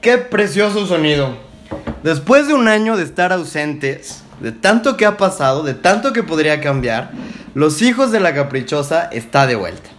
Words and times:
Qué 0.00 0.16
precioso 0.16 0.86
sonido. 0.86 1.36
Después 2.02 2.48
de 2.48 2.54
un 2.54 2.68
año 2.68 2.96
de 2.96 3.02
estar 3.02 3.34
ausentes, 3.34 4.22
de 4.40 4.50
tanto 4.50 4.96
que 4.96 5.04
ha 5.04 5.18
pasado, 5.18 5.62
de 5.62 5.74
tanto 5.74 6.14
que 6.14 6.22
podría 6.22 6.62
cambiar, 6.62 7.10
Los 7.52 7.82
Hijos 7.82 8.10
de 8.10 8.20
la 8.20 8.32
Caprichosa 8.32 9.10
está 9.12 9.46
de 9.46 9.56
vuelta. 9.56 9.90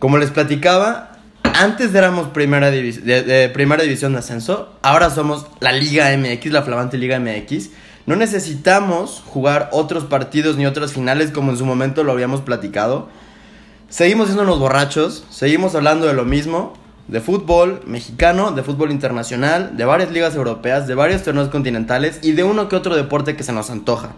Como 0.00 0.18
les 0.18 0.32
platicaba, 0.32 1.12
antes 1.44 1.94
éramos 1.94 2.30
primera, 2.30 2.72
de 2.72 3.50
primera 3.54 3.84
división 3.84 4.14
de 4.14 4.18
ascenso, 4.18 4.76
ahora 4.82 5.10
somos 5.10 5.46
la 5.60 5.70
Liga 5.70 6.08
MX, 6.16 6.50
la 6.50 6.62
flamante 6.62 6.98
Liga 6.98 7.20
MX. 7.20 7.70
No 8.06 8.16
necesitamos 8.16 9.22
jugar 9.24 9.68
otros 9.70 10.06
partidos 10.06 10.56
ni 10.56 10.66
otras 10.66 10.92
finales 10.92 11.30
como 11.30 11.52
en 11.52 11.56
su 11.56 11.64
momento 11.64 12.02
lo 12.02 12.10
habíamos 12.10 12.40
platicado. 12.40 13.08
Seguimos 13.88 14.26
siendo 14.26 14.42
unos 14.42 14.58
borrachos, 14.58 15.24
seguimos 15.30 15.76
hablando 15.76 16.08
de 16.08 16.14
lo 16.14 16.24
mismo, 16.24 16.74
de 17.08 17.20
fútbol 17.20 17.80
mexicano, 17.86 18.52
de 18.52 18.62
fútbol 18.62 18.90
internacional, 18.90 19.76
de 19.76 19.84
varias 19.84 20.10
ligas 20.10 20.34
europeas, 20.34 20.86
de 20.86 20.94
varios 20.94 21.22
torneos 21.22 21.48
continentales 21.48 22.18
y 22.22 22.32
de 22.32 22.44
uno 22.44 22.68
que 22.68 22.76
otro 22.76 22.94
deporte 22.96 23.34
que 23.34 23.42
se 23.42 23.52
nos 23.52 23.70
antoja. 23.70 24.10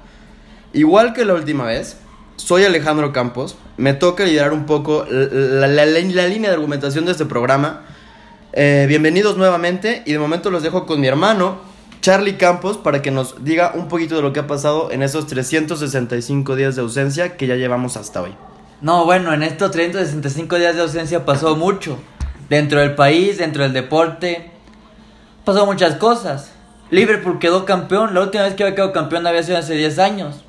Igual 0.73 1.13
que 1.13 1.25
la 1.25 1.35
última 1.35 1.65
vez, 1.65 1.97
soy 2.37 2.65
Alejandro 2.65 3.13
Campos, 3.13 3.57
me 3.77 3.95
toca 3.95 4.25
liderar 4.25 4.53
un 4.53 4.67
poco 4.67 5.07
la, 5.09 5.67
la- 5.69 5.87
línea 5.87 6.49
de 6.51 6.55
argumentación 6.55 7.05
de 7.07 7.13
este 7.13 7.27
programa. 7.27 7.83
Eh, 8.53 8.87
bienvenidos 8.89 9.37
nuevamente 9.37 10.03
y 10.07 10.13
de 10.13 10.19
momento 10.19 10.51
los 10.51 10.63
dejo 10.63 10.85
con 10.87 11.01
mi 11.01 11.07
hermano, 11.07 11.59
Charlie 12.01 12.37
Campos, 12.37 12.77
para 12.79 13.03
que 13.03 13.11
nos 13.13 13.45
diga 13.45 13.73
un 13.75 13.87
poquito 13.89 14.17
de 14.17 14.23
lo 14.23 14.33
que 14.33 14.41
ha 14.41 14.47
pasado 14.47 14.91
en 14.91 15.03
esos 15.03 15.27
365 15.29 16.57
días 16.57 16.75
de 16.75 16.83
ausencia 16.83 17.37
que 17.37 17.47
ya 17.47 17.55
llevamos 17.57 17.97
hasta 17.97 18.23
hoy. 18.23 18.35
No, 18.81 19.05
bueno, 19.05 19.33
en 19.35 19.43
estos 19.43 19.71
365 19.71 20.57
días 20.57 20.75
de 20.75 20.83
ausencia 20.83 21.25
pasó 21.25 21.55
mucho. 21.57 21.99
Dentro 22.51 22.81
del 22.81 22.95
país, 22.95 23.39
dentro 23.39 23.63
del 23.63 23.73
deporte. 23.73 24.51
Pasó 25.45 25.65
muchas 25.65 25.95
cosas. 25.95 26.53
Liverpool 26.91 27.39
quedó 27.39 27.65
campeón. 27.65 28.13
La 28.13 28.21
última 28.21 28.43
vez 28.45 28.55
que 28.55 28.65
había 28.65 28.75
quedado 28.75 28.93
campeón 28.93 29.27
había 29.27 29.43
sido 29.43 29.57
hace 29.57 29.75
10 29.75 29.99
años. 29.99 30.45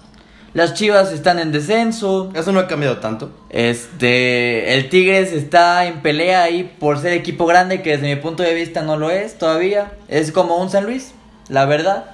Las 0.53 0.73
Chivas 0.73 1.13
están 1.13 1.39
en 1.39 1.51
descenso. 1.51 2.31
Eso 2.35 2.51
no 2.51 2.59
ha 2.59 2.67
cambiado 2.67 2.97
tanto. 2.97 3.31
Este, 3.49 4.73
el 4.73 4.89
Tigres 4.89 5.31
está 5.31 5.85
en 5.85 6.01
pelea 6.01 6.43
ahí 6.43 6.75
por 6.79 6.97
ser 6.97 7.13
equipo 7.13 7.45
grande, 7.45 7.81
que 7.81 7.91
desde 7.91 8.13
mi 8.13 8.19
punto 8.19 8.43
de 8.43 8.53
vista 8.53 8.81
no 8.81 8.97
lo 8.97 9.11
es 9.11 9.37
todavía. 9.37 9.93
Es 10.09 10.31
como 10.31 10.57
un 10.57 10.69
San 10.69 10.85
Luis, 10.85 11.13
la 11.47 11.65
verdad. 11.65 12.05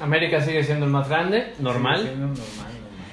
América 0.00 0.42
sigue 0.42 0.64
siendo 0.64 0.86
el 0.86 0.92
más 0.92 1.08
grande, 1.08 1.54
normal. 1.58 2.04
Normal. 2.18 2.69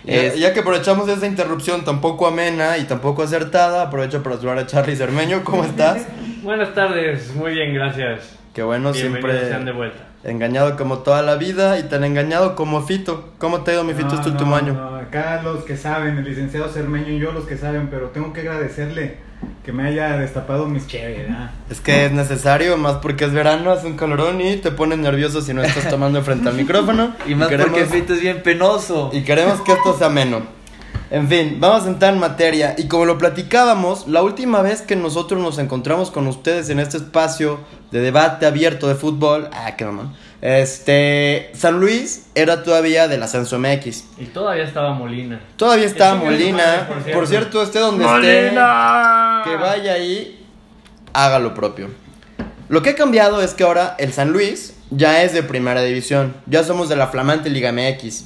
Ya, 0.07 0.13
Es- 0.23 0.39
ya 0.39 0.53
que 0.53 0.61
aprovechamos 0.61 1.07
esta 1.09 1.27
interrupción 1.27 1.83
tampoco 1.83 2.27
amena 2.27 2.77
y 2.77 2.85
tampoco 2.85 3.23
acertada, 3.23 3.81
aprovecho 3.83 4.23
para 4.23 4.37
saludar 4.37 4.59
a 4.59 4.65
Charlie 4.65 4.95
Cermeño. 4.95 5.43
¿Cómo 5.43 5.63
estás? 5.65 6.07
Buenas 6.43 6.73
tardes, 6.73 7.35
muy 7.35 7.51
bien, 7.53 7.73
gracias. 7.73 8.37
Qué 8.53 8.63
bueno, 8.63 8.91
Bienvenidos 8.93 9.21
siempre 9.31 9.49
sean 9.49 9.65
de 9.65 9.71
vuelta. 9.73 9.97
engañado 10.23 10.75
como 10.77 10.99
toda 10.99 11.21
la 11.21 11.35
vida 11.35 11.77
y 11.77 11.83
tan 11.83 12.03
engañado 12.03 12.55
como 12.55 12.81
Fito. 12.81 13.33
¿Cómo 13.37 13.61
te 13.61 13.71
ha 13.71 13.73
ido, 13.75 13.83
mi 13.83 13.93
Fito, 13.93 14.07
No, 14.09 14.13
este 14.15 14.27
no, 14.29 14.31
último 14.33 14.55
año? 14.55 14.73
no, 14.73 14.95
acá 14.95 15.41
los 15.43 15.63
que 15.65 15.75
saben, 15.77 16.17
el 16.17 16.23
licenciado 16.23 16.69
Cermeño 16.69 17.09
y 17.11 17.19
yo 17.19 17.31
los 17.33 17.45
que 17.45 17.57
saben, 17.57 17.89
pero 17.91 18.07
tengo 18.09 18.31
que 18.33 18.41
agradecerle 18.41 19.17
que 19.63 19.71
me 19.71 19.83
haya 19.83 20.17
destapado 20.17 20.65
mis 20.67 20.87
chéveres. 20.87 21.27
Es 21.69 21.81
que 21.81 22.05
es 22.05 22.11
necesario, 22.11 22.77
más 22.77 22.95
porque 22.97 23.25
es 23.25 23.33
verano, 23.33 23.71
hace 23.71 23.87
un 23.87 23.97
calorón 23.97 24.39
y 24.41 24.57
te 24.57 24.71
pones 24.71 24.97
nervioso 24.97 25.41
si 25.41 25.53
no 25.53 25.61
estás 25.61 25.89
tomando 25.89 26.21
frente 26.23 26.49
al 26.49 26.55
micrófono. 26.55 27.13
Y 27.27 27.35
más 27.35 27.49
queremos, 27.49 27.73
porque 27.73 27.85
Fito 27.85 28.13
es 28.13 28.21
bien 28.21 28.41
penoso. 28.43 29.09
y 29.13 29.23
queremos 29.23 29.61
que 29.61 29.73
esto 29.73 29.97
sea 29.97 30.07
ameno. 30.07 30.56
En 31.09 31.29
fin, 31.29 31.57
vamos 31.59 31.85
a 31.85 31.89
entrar 31.89 32.13
en 32.13 32.19
materia. 32.19 32.75
Y 32.77 32.87
como 32.87 33.05
lo 33.05 33.17
platicábamos, 33.17 34.07
la 34.07 34.21
última 34.21 34.61
vez 34.61 34.81
que 34.81 34.95
nosotros 34.95 35.41
nos 35.41 35.57
encontramos 35.57 36.11
con 36.11 36.27
ustedes 36.27 36.69
en 36.69 36.79
este 36.79 36.97
espacio 36.97 37.59
de 37.91 38.01
debate 38.01 38.45
abierto 38.45 38.87
de 38.87 38.95
fútbol, 38.95 39.49
ah, 39.53 39.75
qué 39.77 39.85
mamón. 39.85 40.13
Este, 40.41 41.49
San 41.53 41.79
Luis 41.79 42.27
era 42.35 42.63
todavía 42.63 43.07
del 43.07 43.23
ascenso 43.23 43.57
MX. 43.57 44.03
Y 44.17 44.25
todavía 44.25 44.65
estaba 44.65 44.93
Molina. 44.93 45.39
Todavía 45.55 45.85
estaba 45.85 46.15
Molina. 46.15 46.57
madre, 46.57 47.03
por 47.05 47.13
por, 47.13 47.27
cierto. 47.27 47.63
esté 47.63 47.79
donde 47.79 48.03
esté, 48.03 48.49
que 48.49 49.55
vaya 49.55 49.93
ahí, 49.93 50.45
haga 51.13 51.39
lo 51.39 51.53
propio. 51.53 51.89
Lo 52.67 52.81
que 52.81 52.89
ha 52.91 52.95
cambiado 52.95 53.41
es 53.41 53.53
que 53.53 53.63
ahora 53.63 53.95
el 53.97 54.11
San 54.11 54.31
Luis 54.31 54.75
ya 54.89 55.23
es 55.23 55.33
de 55.33 55.41
primera 55.41 55.81
división. 55.81 56.35
Ya 56.47 56.65
somos 56.65 56.89
de 56.89 56.97
la 56.97 57.07
flamante 57.07 57.49
Liga 57.49 57.71
MX. 57.71 58.25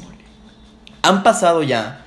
Han 1.04 1.22
pasado 1.22 1.62
ya 1.62 2.01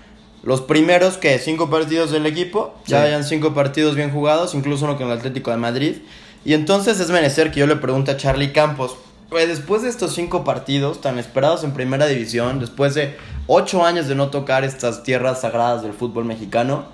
los 0.44 0.60
primeros 0.60 1.16
que 1.16 1.38
cinco 1.38 1.71
partidos 1.71 2.10
del 2.10 2.27
equipo. 2.27 2.75
Ya 2.87 3.03
hayan 3.03 3.25
cinco 3.25 3.55
partidos 3.55 3.97
bien 3.97 4.10
jugados, 4.10 4.55
incluso 4.55 4.84
uno 4.84 4.97
con 4.97 5.06
el 5.06 5.19
Atlético 5.19 5.50
de 5.50 5.56
Madrid. 5.56 5.97
Y 6.44 6.53
entonces 6.53 7.00
es 7.00 7.10
menester 7.10 7.50
que 7.50 7.60
yo 7.60 7.66
le 7.66 7.77
pregunte 7.77 8.10
a 8.10 8.16
Charlie 8.16 8.53
Campos. 8.53 8.97
Pues 9.31 9.49
después 9.49 9.83
de 9.83 9.88
estos 9.88 10.15
cinco 10.15 10.44
partidos 10.44 11.00
tan 11.00 11.19
esperados 11.19 11.65
en 11.65 11.72
primera 11.72 12.06
división, 12.06 12.60
después 12.60 12.94
de 12.94 13.16
ocho 13.47 13.84
años 13.84 14.06
de 14.06 14.15
no 14.15 14.28
tocar 14.28 14.65
estas 14.65 15.03
tierras 15.03 15.41
sagradas 15.41 15.83
del 15.83 15.94
fútbol 15.94 16.27
mexicano, 16.27 16.84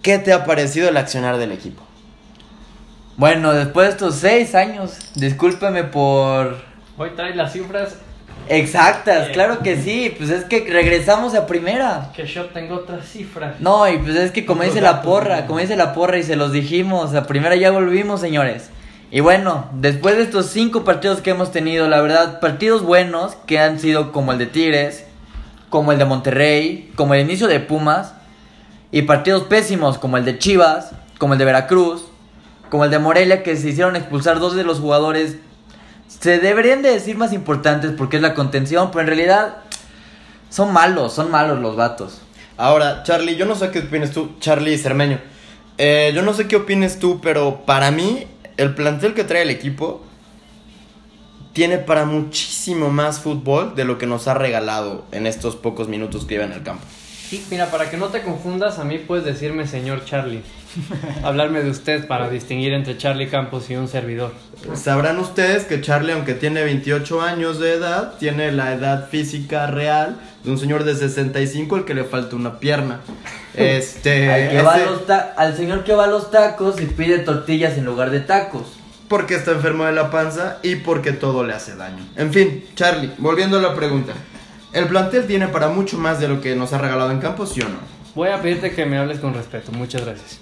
¿qué 0.00 0.18
te 0.18 0.32
ha 0.32 0.44
parecido 0.44 0.88
el 0.88 0.96
accionar 0.96 1.36
del 1.36 1.50
equipo? 1.50 1.82
Bueno, 3.16 3.52
después 3.52 3.88
de 3.88 3.92
estos 3.92 4.14
seis 4.14 4.54
años, 4.54 4.92
discúlpeme 5.16 5.82
por... 5.84 6.62
Hoy 6.96 7.10
trae 7.16 7.34
las 7.34 7.52
cifras 7.52 7.96
Exactas, 8.48 9.28
Eh. 9.28 9.32
claro 9.32 9.60
que 9.60 9.76
sí, 9.80 10.14
pues 10.16 10.30
es 10.30 10.44
que 10.44 10.66
regresamos 10.68 11.34
a 11.34 11.46
primera. 11.46 12.10
que 12.14 12.26
yo 12.26 12.46
tengo 12.46 12.76
otras 12.76 13.06
cifras. 13.06 13.60
No, 13.60 13.88
y 13.88 13.98
pues 13.98 14.16
es 14.16 14.32
que 14.32 14.44
como 14.44 14.62
dice 14.62 14.80
la 14.80 15.02
porra, 15.02 15.46
como 15.46 15.60
dice 15.60 15.76
la 15.76 15.92
porra 15.94 16.18
y 16.18 16.22
se 16.22 16.36
los 16.36 16.52
dijimos, 16.52 17.14
a 17.14 17.26
primera 17.26 17.54
ya 17.54 17.70
volvimos, 17.70 18.20
señores. 18.20 18.70
Y 19.12 19.20
bueno, 19.20 19.68
después 19.72 20.16
de 20.16 20.22
estos 20.22 20.46
cinco 20.46 20.84
partidos 20.84 21.20
que 21.20 21.30
hemos 21.30 21.50
tenido, 21.52 21.88
la 21.88 22.00
verdad, 22.00 22.40
partidos 22.40 22.82
buenos 22.82 23.36
que 23.46 23.58
han 23.58 23.78
sido 23.80 24.12
como 24.12 24.32
el 24.32 24.38
de 24.38 24.46
Tigres, 24.46 25.04
como 25.68 25.92
el 25.92 25.98
de 25.98 26.04
Monterrey, 26.04 26.90
como 26.96 27.14
el 27.14 27.20
inicio 27.22 27.46
de 27.48 27.60
Pumas, 27.60 28.14
y 28.92 29.02
partidos 29.02 29.44
pésimos 29.44 29.98
como 29.98 30.16
el 30.16 30.24
de 30.24 30.38
Chivas, 30.38 30.90
como 31.18 31.34
el 31.34 31.38
de 31.38 31.44
Veracruz, 31.44 32.04
como 32.70 32.84
el 32.84 32.90
de 32.90 32.98
Morelia, 32.98 33.42
que 33.42 33.56
se 33.56 33.68
hicieron 33.70 33.96
expulsar 33.96 34.38
dos 34.40 34.54
de 34.54 34.64
los 34.64 34.78
jugadores, 34.80 35.36
se 36.20 36.38
deberían 36.38 36.82
de 36.82 36.90
decir 36.90 37.16
más 37.16 37.32
importantes 37.32 37.92
porque 37.96 38.16
es 38.16 38.22
la 38.22 38.34
contención, 38.34 38.90
pero 38.90 39.00
en 39.00 39.06
realidad 39.06 39.56
son 40.50 40.72
malos, 40.72 41.14
son 41.14 41.30
malos 41.30 41.60
los 41.60 41.76
vatos. 41.76 42.20
Ahora, 42.56 43.02
Charlie, 43.04 43.36
yo 43.36 43.46
no 43.46 43.54
sé 43.54 43.70
qué 43.70 43.80
opinas 43.80 44.10
tú, 44.10 44.36
Charlie 44.38 44.76
Cermeño. 44.76 45.18
Eh, 45.78 46.12
yo 46.14 46.20
no 46.20 46.34
sé 46.34 46.46
qué 46.46 46.56
opines 46.56 46.98
tú, 46.98 47.20
pero 47.22 47.62
para 47.64 47.90
mí, 47.90 48.26
el 48.58 48.74
plantel 48.74 49.14
que 49.14 49.24
trae 49.24 49.42
el 49.42 49.50
equipo 49.50 50.04
tiene 51.54 51.78
para 51.78 52.04
muchísimo 52.04 52.90
más 52.90 53.20
fútbol 53.20 53.74
de 53.74 53.84
lo 53.84 53.96
que 53.96 54.06
nos 54.06 54.28
ha 54.28 54.34
regalado 54.34 55.06
en 55.12 55.26
estos 55.26 55.56
pocos 55.56 55.88
minutos 55.88 56.26
que 56.26 56.34
lleva 56.34 56.44
en 56.44 56.52
el 56.52 56.62
campo. 56.62 56.84
Sí, 57.30 57.46
mira, 57.48 57.66
para 57.70 57.88
que 57.88 57.96
no 57.96 58.08
te 58.08 58.22
confundas, 58.22 58.80
a 58.80 58.84
mí 58.84 58.98
puedes 58.98 59.24
decirme 59.24 59.64
señor 59.68 60.04
Charlie. 60.04 60.42
Hablarme 61.22 61.62
de 61.62 61.70
usted 61.70 62.06
para 62.08 62.28
distinguir 62.28 62.72
entre 62.72 62.98
Charlie 62.98 63.28
Campos 63.28 63.70
y 63.70 63.76
un 63.76 63.86
servidor. 63.86 64.32
Sabrán 64.74 65.16
ustedes 65.20 65.62
que 65.64 65.80
Charlie, 65.80 66.12
aunque 66.12 66.34
tiene 66.34 66.64
28 66.64 67.22
años 67.22 67.60
de 67.60 67.74
edad, 67.74 68.14
tiene 68.18 68.50
la 68.50 68.72
edad 68.74 69.08
física 69.08 69.68
real 69.68 70.16
de 70.42 70.50
un 70.50 70.58
señor 70.58 70.82
de 70.82 70.96
65 70.96 71.76
al 71.76 71.84
que 71.84 71.94
le 71.94 72.02
falta 72.04 72.34
una 72.36 72.58
pierna. 72.58 73.00
Este. 73.54 74.30
Al, 74.32 74.50
que 74.50 74.62
va 74.62 74.76
ese- 74.76 74.86
los 74.86 75.06
ta- 75.06 75.34
al 75.36 75.56
señor 75.56 75.82
que 75.84 75.92
va 75.92 76.04
a 76.04 76.08
los 76.08 76.30
tacos 76.30 76.80
y 76.80 76.86
pide 76.86 77.18
tortillas 77.18 77.76
en 77.78 77.84
lugar 77.84 78.10
de 78.10 78.20
tacos. 78.20 78.76
Porque 79.08 79.34
está 79.34 79.50
enfermo 79.50 79.84
de 79.86 79.92
la 79.92 80.08
panza 80.12 80.58
y 80.62 80.76
porque 80.76 81.10
todo 81.12 81.42
le 81.44 81.52
hace 81.52 81.74
daño. 81.74 81.98
En 82.16 82.32
fin, 82.32 82.64
Charlie, 82.76 83.10
volviendo 83.18 83.58
a 83.58 83.60
la 83.60 83.74
pregunta. 83.74 84.12
¿El 84.72 84.86
plantel 84.86 85.26
tiene 85.26 85.48
para 85.48 85.68
mucho 85.68 85.98
más 85.98 86.20
de 86.20 86.28
lo 86.28 86.40
que 86.40 86.54
nos 86.54 86.72
ha 86.72 86.78
regalado 86.78 87.10
en 87.10 87.18
campo, 87.18 87.44
sí 87.44 87.60
o 87.60 87.68
no? 87.68 87.78
Voy 88.14 88.28
a 88.28 88.40
pedirte 88.40 88.72
que 88.72 88.86
me 88.86 88.98
hables 88.98 89.18
con 89.18 89.34
respeto. 89.34 89.72
Muchas 89.72 90.04
gracias. 90.04 90.40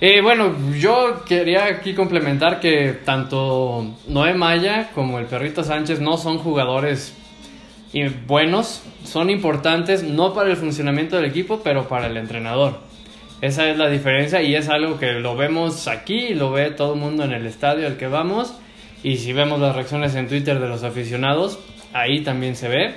Eh, 0.00 0.20
bueno, 0.20 0.54
yo 0.78 1.24
quería 1.24 1.64
aquí 1.64 1.94
complementar 1.94 2.60
que 2.60 2.92
tanto 3.04 3.94
Noé 4.06 4.34
Maya 4.34 4.90
como 4.94 5.18
el 5.18 5.26
Perrito 5.26 5.64
Sánchez 5.64 6.00
no 6.00 6.18
son 6.18 6.38
jugadores 6.38 7.14
eh, 7.94 8.12
buenos, 8.26 8.82
son 9.04 9.30
importantes 9.30 10.02
no 10.02 10.34
para 10.34 10.50
el 10.50 10.56
funcionamiento 10.56 11.16
del 11.16 11.26
equipo, 11.26 11.60
pero 11.62 11.88
para 11.88 12.08
el 12.08 12.16
entrenador. 12.16 12.80
Esa 13.40 13.70
es 13.70 13.78
la 13.78 13.88
diferencia 13.88 14.42
y 14.42 14.54
es 14.56 14.68
algo 14.68 14.98
que 14.98 15.12
lo 15.12 15.36
vemos 15.36 15.86
aquí 15.86 16.34
lo 16.34 16.50
ve 16.50 16.70
todo 16.70 16.94
el 16.94 17.00
mundo 17.00 17.24
en 17.24 17.32
el 17.32 17.46
estadio 17.46 17.86
al 17.86 17.96
que 17.96 18.08
vamos. 18.08 18.54
Y 19.02 19.18
si 19.18 19.32
vemos 19.32 19.60
las 19.60 19.76
reacciones 19.76 20.14
en 20.16 20.28
Twitter 20.28 20.58
de 20.60 20.68
los 20.68 20.82
aficionados, 20.82 21.58
ahí 21.92 22.22
también 22.22 22.56
se 22.56 22.68
ve. 22.68 22.94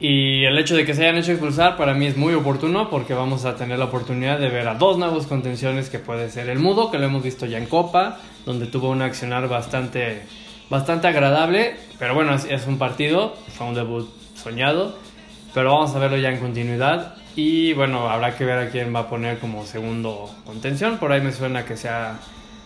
Y 0.00 0.46
el 0.46 0.56
hecho 0.56 0.76
de 0.76 0.86
que 0.86 0.94
se 0.94 1.02
hayan 1.02 1.18
hecho 1.18 1.32
expulsar 1.32 1.76
para 1.76 1.92
mí 1.92 2.06
es 2.06 2.16
muy 2.16 2.32
oportuno 2.32 2.88
porque 2.88 3.12
vamos 3.12 3.44
a 3.44 3.56
tener 3.56 3.78
la 3.78 3.84
oportunidad 3.84 4.38
de 4.38 4.48
ver 4.48 4.66
a 4.66 4.74
dos 4.74 4.96
nuevos 4.96 5.26
contenciones 5.26 5.90
que 5.90 5.98
puede 5.98 6.30
ser 6.30 6.48
el 6.48 6.58
Mudo, 6.58 6.90
que 6.90 6.98
lo 6.98 7.04
hemos 7.04 7.22
visto 7.22 7.44
ya 7.44 7.58
en 7.58 7.66
Copa, 7.66 8.18
donde 8.46 8.66
tuvo 8.66 8.88
un 8.88 9.02
accionar 9.02 9.46
bastante, 9.46 10.22
bastante 10.70 11.06
agradable, 11.06 11.76
pero 11.98 12.14
bueno, 12.14 12.34
es, 12.34 12.66
un 12.66 12.78
partido, 12.78 13.36
fue 13.48 13.66
un 13.66 13.74
debut 13.74 14.08
soñado, 14.34 14.96
pero 15.52 15.74
vamos 15.74 15.94
a 15.94 15.98
verlo 15.98 16.16
ya 16.16 16.30
en 16.30 16.38
continuidad. 16.38 17.16
Y 17.36 17.74
bueno, 17.74 18.08
habrá 18.08 18.34
que 18.36 18.46
ver 18.46 18.56
a 18.56 18.70
quién 18.70 18.94
va 18.94 19.00
a 19.00 19.08
poner 19.10 19.38
como 19.38 19.66
segundo 19.66 20.30
contención, 20.46 20.96
por 20.96 21.12
ahí 21.12 21.20
me 21.20 21.32
suena 21.32 21.66
que 21.66 21.76
sea 21.76 22.18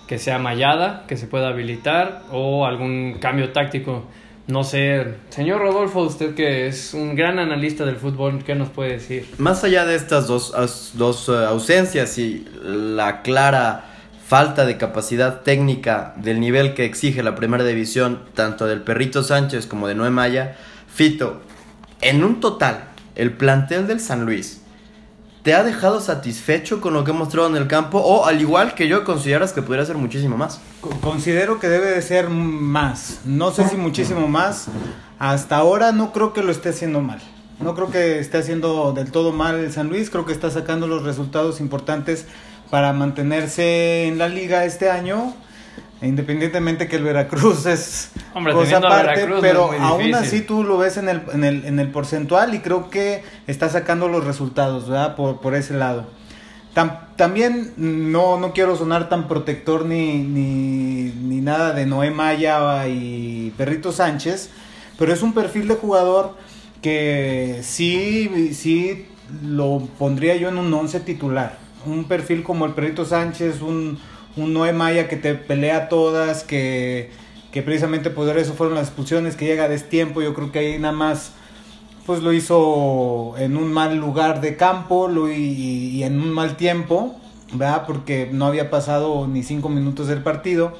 que 0.06 0.19
sea 0.19 0.38
Mayada, 0.38 1.04
que 1.08 1.16
se 1.16 1.26
pueda 1.26 1.48
habilitar 1.48 2.22
o 2.31 2.66
algún 2.66 3.16
cambio 3.20 3.52
táctico. 3.52 4.04
No 4.46 4.62
sé, 4.62 5.14
señor 5.31 5.62
Rodolfo, 5.62 6.02
usted 6.02 6.35
que 6.35 6.67
es 6.67 6.93
un 6.93 7.14
gran 7.14 7.38
analista 7.38 7.87
del 7.87 7.96
fútbol, 7.96 8.44
¿qué 8.44 8.55
nos 8.55 8.69
puede 8.69 8.93
decir? 8.93 9.26
Más 9.38 9.64
allá 9.64 9.87
de 9.87 9.94
estas 9.94 10.26
dos, 10.26 10.52
dos 10.94 11.31
eh, 11.31 11.32
ausencias 11.46 12.19
y 12.19 12.46
la 12.62 13.23
clara 13.23 13.87
falta 14.26 14.67
de 14.67 14.76
capacidad 14.76 15.41
técnica 15.43 16.12
del 16.17 16.41
nivel 16.41 16.75
que 16.75 16.85
exige 16.85 17.23
la 17.23 17.35
primera 17.35 17.64
división, 17.64 18.20
tanto 18.35 18.67
del 18.67 18.82
Perrito 18.82 19.23
Sánchez 19.23 19.67
como 19.67 19.88
de 19.88 19.94
Noé 19.94 20.11
Maya, 20.11 20.56
Fito, 20.93 21.41
en 22.02 22.23
un 22.23 22.41
total, 22.41 22.85
el 23.14 23.32
plantel 23.32 23.87
del 23.87 24.00
San 24.00 24.26
Luis, 24.26 24.63
¿te 25.44 25.55
ha 25.55 25.62
dejado 25.62 26.00
satisfecho 26.00 26.81
con 26.81 26.93
lo 26.94 27.05
que 27.05 27.12
ha 27.12 27.14
mostrado 27.14 27.46
en 27.49 27.55
el 27.55 27.69
campo? 27.69 27.99
O 27.99 28.26
al 28.26 28.41
igual 28.41 28.75
que 28.75 28.88
yo, 28.88 29.05
consideras 29.05 29.52
que 29.52 29.62
podría 29.62 29.85
ser 29.85 29.96
muchísimo 29.96 30.37
más? 30.37 30.61
Co- 30.81 30.91
Considero 31.00 31.61
que 31.61 31.69
debe 31.69 31.91
de 31.93 32.02
ser 32.02 32.29
más. 32.31 33.20
No 33.25 33.52
sé 33.52 33.69
si 33.69 33.76
muchísimo 33.76 34.26
más. 34.26 34.67
Hasta 35.20 35.56
ahora 35.56 35.93
no 35.93 36.12
creo 36.12 36.32
que 36.32 36.43
lo 36.43 36.50
esté 36.50 36.70
haciendo 36.70 37.00
mal. 37.00 37.20
No 37.61 37.75
creo 37.76 37.88
que 37.91 38.19
esté 38.19 38.38
haciendo 38.38 38.93
del 38.93 39.12
todo 39.12 39.31
mal 39.32 39.55
el 39.56 39.70
San 39.73 39.88
Luis. 39.88 40.11
Creo 40.11 40.26
que 40.26 40.32
está 40.32 40.50
sacando 40.50 40.88
los 40.88 41.05
resultados 41.05 41.61
importantes 41.61 42.26
para 42.70 42.93
mantenerse 42.93 44.06
en 44.08 44.19
la 44.19 44.29
liga 44.29 44.64
este 44.64 44.91
año. 44.91 45.35
Independientemente 46.04 46.86
que 46.88 46.96
el 46.96 47.02
Veracruz 47.02 47.66
es 47.66 48.10
Hombre, 48.34 48.52
cosa 48.52 48.76
aparte, 48.78 49.06
Veracruz 49.22 49.38
pero 49.40 49.70
aún 49.80 50.14
así 50.14 50.40
tú 50.40 50.62
lo 50.64 50.78
ves 50.78 50.96
en 50.96 51.08
el, 51.08 51.22
en 51.32 51.44
el, 51.44 51.64
en 51.64 51.78
el 51.78 51.88
porcentual 51.88 52.54
y 52.54 52.60
creo 52.60 52.90
que 52.90 53.22
está 53.46 53.68
sacando 53.68 54.08
los 54.08 54.24
resultados, 54.24 54.88
¿verdad? 54.88 55.16
Por, 55.16 55.40
por 55.40 55.54
ese 55.54 55.74
lado. 55.74 56.06
Tam- 56.74 57.14
también 57.16 57.72
no, 57.76 58.38
no 58.38 58.52
quiero 58.52 58.76
sonar 58.76 59.08
tan 59.08 59.28
protector 59.28 59.86
ni, 59.86 60.18
ni, 60.18 61.12
ni 61.12 61.40
nada 61.40 61.72
de 61.72 61.86
Noé 61.86 62.10
Maya 62.10 62.88
y 62.88 63.52
Perrito 63.56 63.92
Sánchez, 63.92 64.50
pero 64.98 65.12
es 65.12 65.22
un 65.22 65.32
perfil 65.34 65.68
de 65.68 65.76
jugador 65.76 66.34
que 66.82 67.60
sí, 67.62 68.50
sí 68.52 69.06
lo 69.42 69.88
pondría 69.98 70.36
yo 70.36 70.48
en 70.48 70.58
un 70.58 70.74
once 70.74 71.00
titular. 71.00 71.58
Un 71.86 72.04
perfil 72.04 72.42
como 72.42 72.64
el 72.66 72.72
Perrito 72.72 73.04
Sánchez, 73.04 73.62
un, 73.62 73.98
un 74.36 74.52
Noé 74.52 74.72
Maya 74.72 75.08
que 75.08 75.16
te 75.16 75.34
pelea 75.34 75.88
todas, 75.88 76.44
que, 76.44 77.10
que 77.52 77.62
precisamente 77.62 78.10
por 78.10 78.36
eso 78.36 78.54
fueron 78.54 78.75
las 78.75 78.88
expulsiones, 78.88 79.36
que 79.36 79.46
llega 79.46 79.64
a 79.64 79.69
destiempo, 79.69 80.22
yo 80.22 80.34
creo 80.34 80.52
que 80.52 80.58
ahí 80.60 80.78
nada 80.78 80.94
más 80.94 81.32
pues 82.06 82.22
lo 82.22 82.32
hizo 82.32 83.34
en 83.38 83.56
un 83.56 83.72
mal 83.72 83.96
lugar 83.96 84.40
de 84.40 84.56
campo 84.56 85.08
lo, 85.08 85.31
y, 85.31 85.34
y 85.34 86.02
en 86.02 86.20
un 86.20 86.32
mal 86.32 86.56
tiempo, 86.56 87.16
¿verdad? 87.52 87.84
Porque 87.86 88.28
no 88.31 88.46
había 88.46 88.70
pasado 88.70 89.26
ni 89.26 89.42
cinco 89.42 89.69
minutos 89.69 90.08
del 90.08 90.22
partido. 90.22 90.75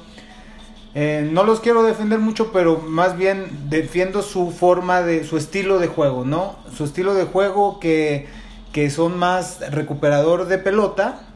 Eh, 0.97 1.27
no 1.29 1.43
los 1.43 1.59
quiero 1.59 1.83
defender 1.83 2.19
mucho, 2.19 2.53
pero 2.53 2.79
más 2.79 3.17
bien 3.17 3.47
defiendo 3.69 4.21
su 4.21 4.51
forma 4.51 5.01
de, 5.01 5.25
su 5.25 5.35
estilo 5.35 5.77
de 5.77 5.87
juego, 5.87 6.23
¿no? 6.23 6.55
Su 6.73 6.85
estilo 6.85 7.13
de 7.13 7.25
juego 7.25 7.81
que, 7.81 8.27
que 8.71 8.89
son 8.89 9.19
más 9.19 9.59
recuperador 9.71 10.47
de 10.47 10.57
pelota, 10.57 11.27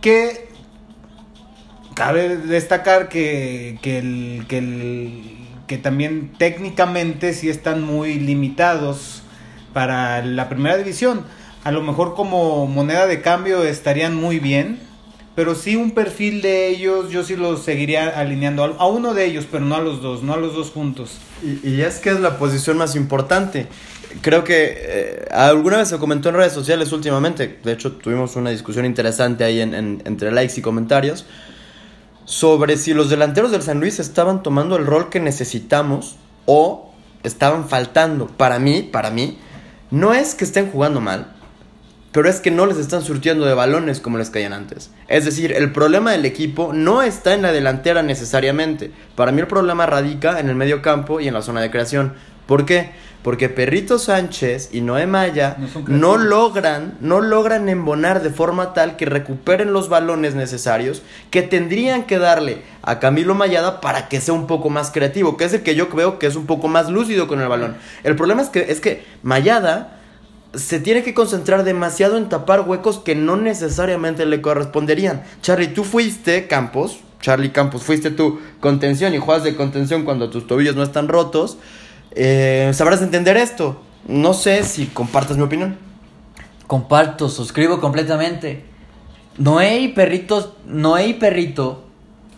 que 0.00 0.48
cabe 1.94 2.36
destacar 2.36 3.08
que, 3.08 3.78
que, 3.82 3.98
el, 3.98 4.44
que, 4.48 4.58
el- 4.58 5.22
que 5.66 5.78
también 5.78 6.32
técnicamente 6.38 7.32
sí 7.32 7.48
están 7.48 7.82
muy 7.82 8.14
limitados 8.14 9.22
para 9.72 10.24
la 10.24 10.48
primera 10.48 10.76
división. 10.76 11.22
A 11.64 11.70
lo 11.72 11.82
mejor 11.82 12.14
como 12.14 12.66
moneda 12.66 13.06
de 13.06 13.22
cambio 13.22 13.64
estarían 13.64 14.14
muy 14.14 14.38
bien, 14.38 14.78
pero 15.34 15.54
sí 15.54 15.74
un 15.76 15.92
perfil 15.92 16.42
de 16.42 16.68
ellos 16.68 17.10
yo 17.10 17.24
sí 17.24 17.34
los 17.36 17.64
seguiría 17.64 18.08
alineando 18.20 18.62
a- 18.64 18.86
uno 18.86 19.14
de 19.14 19.24
ellos, 19.24 19.46
pero 19.50 19.64
no 19.64 19.74
a 19.76 19.80
los 19.80 20.02
dos, 20.02 20.22
no 20.22 20.34
a 20.34 20.36
los 20.36 20.54
dos 20.54 20.70
juntos. 20.70 21.18
Y, 21.42 21.66
y 21.68 21.80
es 21.80 21.98
que 21.98 22.10
es 22.10 22.20
la 22.20 22.38
posición 22.38 22.76
más 22.76 22.94
importante. 22.94 23.66
Creo 24.20 24.44
que 24.44 24.74
eh, 24.76 25.24
alguna 25.32 25.78
vez 25.78 25.88
se 25.88 25.98
comentó 25.98 26.28
en 26.28 26.36
redes 26.36 26.52
sociales 26.52 26.92
últimamente, 26.92 27.58
de 27.64 27.72
hecho 27.72 27.92
tuvimos 27.92 28.36
una 28.36 28.50
discusión 28.50 28.84
interesante 28.84 29.42
ahí 29.42 29.60
en- 29.60 29.74
en- 29.74 30.02
entre 30.04 30.30
likes 30.30 30.54
y 30.56 30.62
comentarios, 30.62 31.26
sobre 32.24 32.76
si 32.76 32.94
los 32.94 33.10
delanteros 33.10 33.50
del 33.50 33.62
San 33.62 33.80
Luis 33.80 34.00
estaban 34.00 34.42
tomando 34.42 34.76
el 34.76 34.86
rol 34.86 35.10
que 35.10 35.20
necesitamos 35.20 36.16
o 36.46 36.92
estaban 37.22 37.68
faltando. 37.68 38.26
Para 38.26 38.58
mí, 38.58 38.82
para 38.82 39.10
mí, 39.10 39.38
no 39.90 40.14
es 40.14 40.34
que 40.34 40.44
estén 40.44 40.70
jugando 40.70 41.00
mal, 41.00 41.32
pero 42.12 42.28
es 42.28 42.40
que 42.40 42.50
no 42.50 42.66
les 42.66 42.78
están 42.78 43.02
surtiendo 43.02 43.44
de 43.44 43.54
balones 43.54 44.00
como 44.00 44.18
les 44.18 44.30
caían 44.30 44.52
antes. 44.52 44.90
Es 45.08 45.24
decir, 45.24 45.52
el 45.52 45.72
problema 45.72 46.12
del 46.12 46.24
equipo 46.24 46.72
no 46.72 47.02
está 47.02 47.34
en 47.34 47.42
la 47.42 47.52
delantera 47.52 48.02
necesariamente. 48.02 48.92
Para 49.16 49.32
mí 49.32 49.40
el 49.40 49.46
problema 49.46 49.86
radica 49.86 50.38
en 50.38 50.48
el 50.48 50.54
medio 50.54 50.80
campo 50.80 51.20
y 51.20 51.28
en 51.28 51.34
la 51.34 51.42
zona 51.42 51.60
de 51.60 51.70
creación. 51.70 52.14
¿Por 52.46 52.66
qué? 52.66 52.92
Porque 53.22 53.48
Perrito 53.48 53.98
Sánchez 53.98 54.68
y 54.72 54.82
Noé 54.82 55.06
Maya 55.06 55.56
No 55.86 56.18
no, 56.18 56.18
logran, 56.18 56.98
no 57.00 57.22
logran 57.22 57.70
embonar 57.70 58.22
de 58.22 58.28
forma 58.28 58.74
tal 58.74 58.96
que 58.96 59.06
recuperen 59.06 59.72
los 59.72 59.88
balones 59.88 60.34
necesarios 60.34 61.02
que 61.30 61.40
tendrían 61.40 62.04
que 62.04 62.18
darle 62.18 62.62
a 62.82 62.98
Camilo 62.98 63.34
Mayada 63.34 63.80
para 63.80 64.08
que 64.08 64.20
sea 64.20 64.34
un 64.34 64.46
poco 64.46 64.68
más 64.68 64.90
creativo, 64.90 65.38
que 65.38 65.44
es 65.44 65.54
el 65.54 65.62
que 65.62 65.74
yo 65.74 65.88
veo 65.88 66.18
que 66.18 66.26
es 66.26 66.36
un 66.36 66.44
poco 66.44 66.68
más 66.68 66.90
lúcido 66.90 67.26
con 67.26 67.40
el 67.40 67.48
balón. 67.48 67.76
El 68.02 68.14
problema 68.14 68.42
es 68.42 68.50
que, 68.50 68.60
es 68.68 68.80
que 68.80 69.04
Mayada 69.22 70.00
se 70.52 70.78
tiene 70.78 71.02
que 71.02 71.14
concentrar 71.14 71.64
demasiado 71.64 72.18
en 72.18 72.28
tapar 72.28 72.60
huecos 72.60 72.98
que 72.98 73.14
no 73.14 73.36
necesariamente 73.36 74.26
le 74.26 74.42
corresponderían. 74.42 75.22
Charlie, 75.40 75.68
tú 75.68 75.84
fuiste 75.84 76.46
Campos, 76.46 77.00
Charlie 77.20 77.52
Campos, 77.52 77.82
fuiste 77.82 78.10
tu 78.10 78.38
contención 78.60 79.14
y 79.14 79.18
juegas 79.18 79.44
de 79.44 79.56
contención 79.56 80.04
cuando 80.04 80.28
tus 80.30 80.46
tobillos 80.46 80.76
no 80.76 80.82
están 80.82 81.08
rotos. 81.08 81.56
Eh, 82.14 82.70
sabrás 82.74 83.02
entender 83.02 83.36
esto. 83.36 83.80
No 84.06 84.34
sé 84.34 84.62
si 84.64 84.86
compartas 84.86 85.36
mi 85.36 85.42
opinión. 85.42 85.76
Comparto, 86.66 87.28
suscribo 87.28 87.80
completamente. 87.80 88.64
Noé 89.38 89.78
y 89.80 89.88
Perritos, 89.88 90.50
Noé 90.66 91.08
y 91.08 91.14
Perrito 91.14 91.84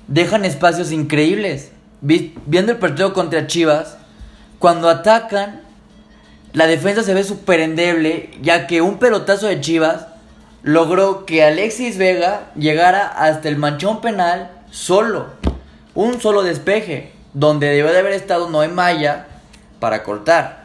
dejan 0.08 0.44
espacios 0.44 0.92
increíbles. 0.92 1.72
Vi- 2.00 2.34
viendo 2.46 2.72
el 2.72 2.78
partido 2.78 3.12
contra 3.12 3.46
Chivas, 3.46 3.98
cuando 4.58 4.88
atacan, 4.88 5.62
la 6.52 6.66
defensa 6.66 7.02
se 7.02 7.12
ve 7.14 7.24
súper 7.24 7.60
endeble, 7.60 8.30
ya 8.40 8.66
que 8.66 8.80
un 8.80 8.98
pelotazo 8.98 9.46
de 9.46 9.60
Chivas 9.60 10.06
logró 10.62 11.26
que 11.26 11.44
Alexis 11.44 11.98
Vega 11.98 12.50
llegara 12.56 13.06
hasta 13.06 13.48
el 13.48 13.56
manchón 13.56 14.00
penal 14.00 14.50
solo. 14.70 15.26
Un 15.94 16.20
solo 16.20 16.42
despeje, 16.42 17.12
donde 17.34 17.68
debió 17.68 17.92
de 17.92 17.98
haber 17.98 18.12
estado 18.12 18.48
Noé 18.48 18.68
Maya 18.68 19.26
para 19.80 20.02
cortar. 20.02 20.64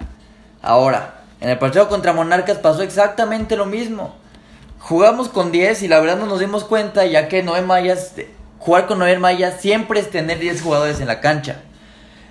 Ahora, 0.62 1.22
en 1.40 1.50
el 1.50 1.58
partido 1.58 1.90
contra 1.90 2.14
Monarcas 2.14 2.58
pasó 2.58 2.84
exactamente 2.84 3.56
lo 3.56 3.66
mismo. 3.66 4.16
Jugamos 4.80 5.30
con 5.30 5.52
10 5.52 5.84
y 5.84 5.88
la 5.88 6.00
verdad 6.00 6.18
no 6.18 6.26
nos 6.26 6.40
dimos 6.40 6.64
cuenta, 6.64 7.06
ya 7.06 7.28
que 7.28 7.44
Noé 7.44 7.62
Maya, 7.62 7.98
jugar 8.60 8.88
con 8.88 9.00
Noé 9.00 9.18
Maya 9.20 9.58
siempre 9.58 10.00
es 10.00 10.10
tener 10.10 10.40
10 10.40 10.62
jugadores 10.62 11.00
en 11.00 11.08
la 11.08 11.20
cancha. 11.20 11.62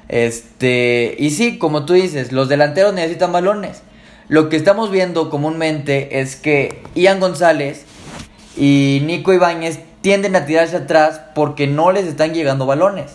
Este, 0.08 1.14
y 1.18 1.30
sí, 1.30 1.58
como 1.58 1.84
tú 1.84 1.92
dices, 1.92 2.32
los 2.32 2.48
delanteros 2.48 2.92
necesitan 2.92 3.32
balones. 3.32 3.82
Lo 4.28 4.48
que 4.48 4.56
estamos 4.56 4.90
viendo 4.90 5.30
comúnmente 5.30 6.20
es 6.20 6.36
que 6.36 6.82
Ian 6.94 7.20
González 7.20 7.84
y 8.56 9.02
Nico 9.04 9.32
Ibáñez 9.32 9.80
tienden 10.02 10.36
a 10.36 10.46
tirarse 10.46 10.76
atrás 10.76 11.20
porque 11.34 11.66
no 11.66 11.92
les 11.92 12.06
están 12.06 12.32
llegando 12.32 12.66
balones. 12.66 13.12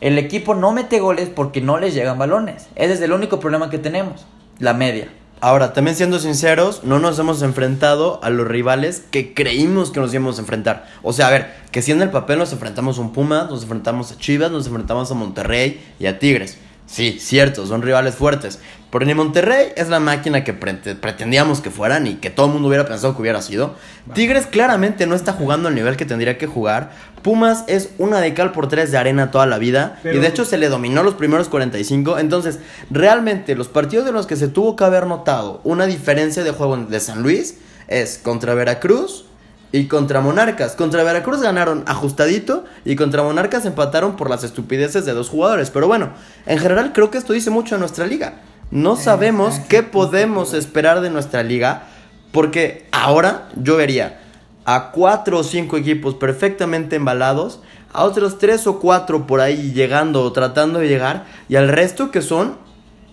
El 0.00 0.18
equipo 0.18 0.54
no 0.54 0.72
mete 0.72 0.98
goles 0.98 1.28
porque 1.28 1.60
no 1.60 1.78
les 1.78 1.92
llegan 1.92 2.16
balones. 2.16 2.68
Ese 2.74 2.94
es 2.94 3.00
el 3.02 3.12
único 3.12 3.38
problema 3.38 3.68
que 3.68 3.78
tenemos, 3.78 4.26
la 4.58 4.72
media. 4.72 5.08
Ahora, 5.42 5.74
también 5.74 5.96
siendo 5.96 6.18
sinceros, 6.18 6.84
no 6.84 6.98
nos 6.98 7.18
hemos 7.18 7.42
enfrentado 7.42 8.18
a 8.22 8.30
los 8.30 8.46
rivales 8.46 9.04
que 9.10 9.34
creímos 9.34 9.90
que 9.90 10.00
nos 10.00 10.12
íbamos 10.12 10.38
a 10.38 10.40
enfrentar. 10.40 10.86
O 11.02 11.12
sea, 11.12 11.28
a 11.28 11.30
ver, 11.30 11.50
que 11.70 11.82
si 11.82 11.92
en 11.92 12.00
el 12.00 12.10
papel 12.10 12.38
nos 12.38 12.52
enfrentamos 12.52 12.98
a 12.98 13.00
un 13.02 13.12
Pumas, 13.12 13.50
nos 13.50 13.62
enfrentamos 13.62 14.12
a 14.12 14.18
Chivas, 14.18 14.50
nos 14.50 14.66
enfrentamos 14.66 15.10
a 15.10 15.14
Monterrey 15.14 15.82
y 15.98 16.06
a 16.06 16.18
Tigres. 16.18 16.58
Sí, 16.90 17.18
cierto, 17.20 17.66
son 17.66 17.82
rivales 17.82 18.16
fuertes. 18.16 18.58
Pero 18.90 19.04
ni 19.06 19.14
Monterrey 19.14 19.68
es 19.76 19.88
la 19.88 20.00
máquina 20.00 20.42
que 20.42 20.52
prete- 20.58 20.96
pretendíamos 20.96 21.60
que 21.60 21.70
fueran 21.70 22.08
y 22.08 22.14
que 22.16 22.30
todo 22.30 22.46
el 22.46 22.52
mundo 22.54 22.66
hubiera 22.66 22.84
pensado 22.86 23.14
que 23.14 23.22
hubiera 23.22 23.40
sido. 23.42 23.76
Tigres 24.14 24.46
claramente 24.46 25.06
no 25.06 25.14
está 25.14 25.32
jugando 25.32 25.68
al 25.68 25.76
nivel 25.76 25.96
que 25.96 26.04
tendría 26.04 26.36
que 26.36 26.48
jugar. 26.48 26.90
Pumas 27.22 27.62
es 27.68 27.90
una 27.98 28.18
de 28.20 28.34
cal 28.34 28.50
por 28.50 28.66
tres 28.66 28.90
de 28.90 28.98
arena 28.98 29.30
toda 29.30 29.46
la 29.46 29.58
vida. 29.58 30.00
Y 30.02 30.18
de 30.18 30.26
hecho 30.26 30.44
se 30.44 30.58
le 30.58 30.68
dominó 30.68 31.04
los 31.04 31.14
primeros 31.14 31.48
45. 31.48 32.18
Entonces, 32.18 32.58
realmente 32.90 33.54
los 33.54 33.68
partidos 33.68 34.04
de 34.04 34.10
los 34.12 34.26
que 34.26 34.34
se 34.34 34.48
tuvo 34.48 34.74
que 34.74 34.82
haber 34.82 35.06
notado 35.06 35.60
una 35.62 35.86
diferencia 35.86 36.42
de 36.42 36.50
juego 36.50 36.76
de 36.76 36.98
San 36.98 37.22
Luis 37.22 37.58
es 37.86 38.18
contra 38.18 38.54
Veracruz 38.54 39.26
y 39.72 39.86
contra 39.86 40.20
Monarcas. 40.20 40.72
Contra 40.72 41.04
Veracruz 41.04 41.40
ganaron 41.40 41.84
ajustadito 41.86 42.64
y 42.84 42.96
contra 42.96 43.22
Monarcas 43.22 43.66
empataron 43.66 44.16
por 44.16 44.30
las 44.30 44.44
estupideces 44.44 45.04
de 45.04 45.12
dos 45.12 45.28
jugadores. 45.28 45.70
Pero 45.70 45.86
bueno, 45.86 46.10
en 46.46 46.58
general 46.58 46.92
creo 46.92 47.10
que 47.10 47.18
esto 47.18 47.32
dice 47.32 47.50
mucho 47.50 47.74
de 47.74 47.80
nuestra 47.80 48.06
liga. 48.06 48.40
No 48.70 48.96
sabemos 48.96 49.58
qué 49.68 49.82
podemos 49.82 50.54
esperar 50.54 51.00
de 51.00 51.10
nuestra 51.10 51.42
liga 51.42 51.84
porque 52.32 52.86
ahora 52.92 53.48
yo 53.56 53.76
vería 53.76 54.20
a 54.64 54.92
cuatro 54.92 55.38
o 55.38 55.42
cinco 55.42 55.76
equipos 55.76 56.14
perfectamente 56.14 56.96
embalados, 56.96 57.60
a 57.92 58.04
otros 58.04 58.38
tres 58.38 58.66
o 58.66 58.78
cuatro 58.78 59.26
por 59.26 59.40
ahí 59.40 59.72
llegando 59.72 60.22
o 60.22 60.32
tratando 60.32 60.78
de 60.78 60.88
llegar, 60.88 61.24
y 61.48 61.56
al 61.56 61.68
resto 61.68 62.10
que 62.10 62.22
son 62.22 62.56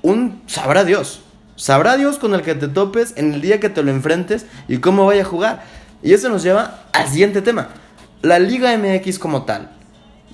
un 0.03 0.43
sabrá 0.45 0.83
Dios. 0.83 1.21
Sabrá 1.55 1.97
Dios 1.97 2.19
con 2.19 2.35
el 2.35 2.43
que 2.43 2.53
te 2.53 2.67
topes 2.67 3.13
en 3.17 3.33
el 3.33 3.41
día 3.41 3.59
que 3.59 3.69
te 3.69 3.81
lo 3.81 3.89
enfrentes 3.89 4.45
y 4.67 4.77
cómo 4.77 5.07
vaya 5.07 5.23
a 5.23 5.25
jugar. 5.25 5.63
Y 6.03 6.13
eso 6.13 6.29
nos 6.29 6.43
lleva 6.43 6.83
al 6.93 7.07
siguiente 7.07 7.41
tema. 7.41 7.69
La 8.21 8.39
Liga 8.39 8.75
MX 8.77 9.19
como 9.19 9.43
tal. 9.43 9.71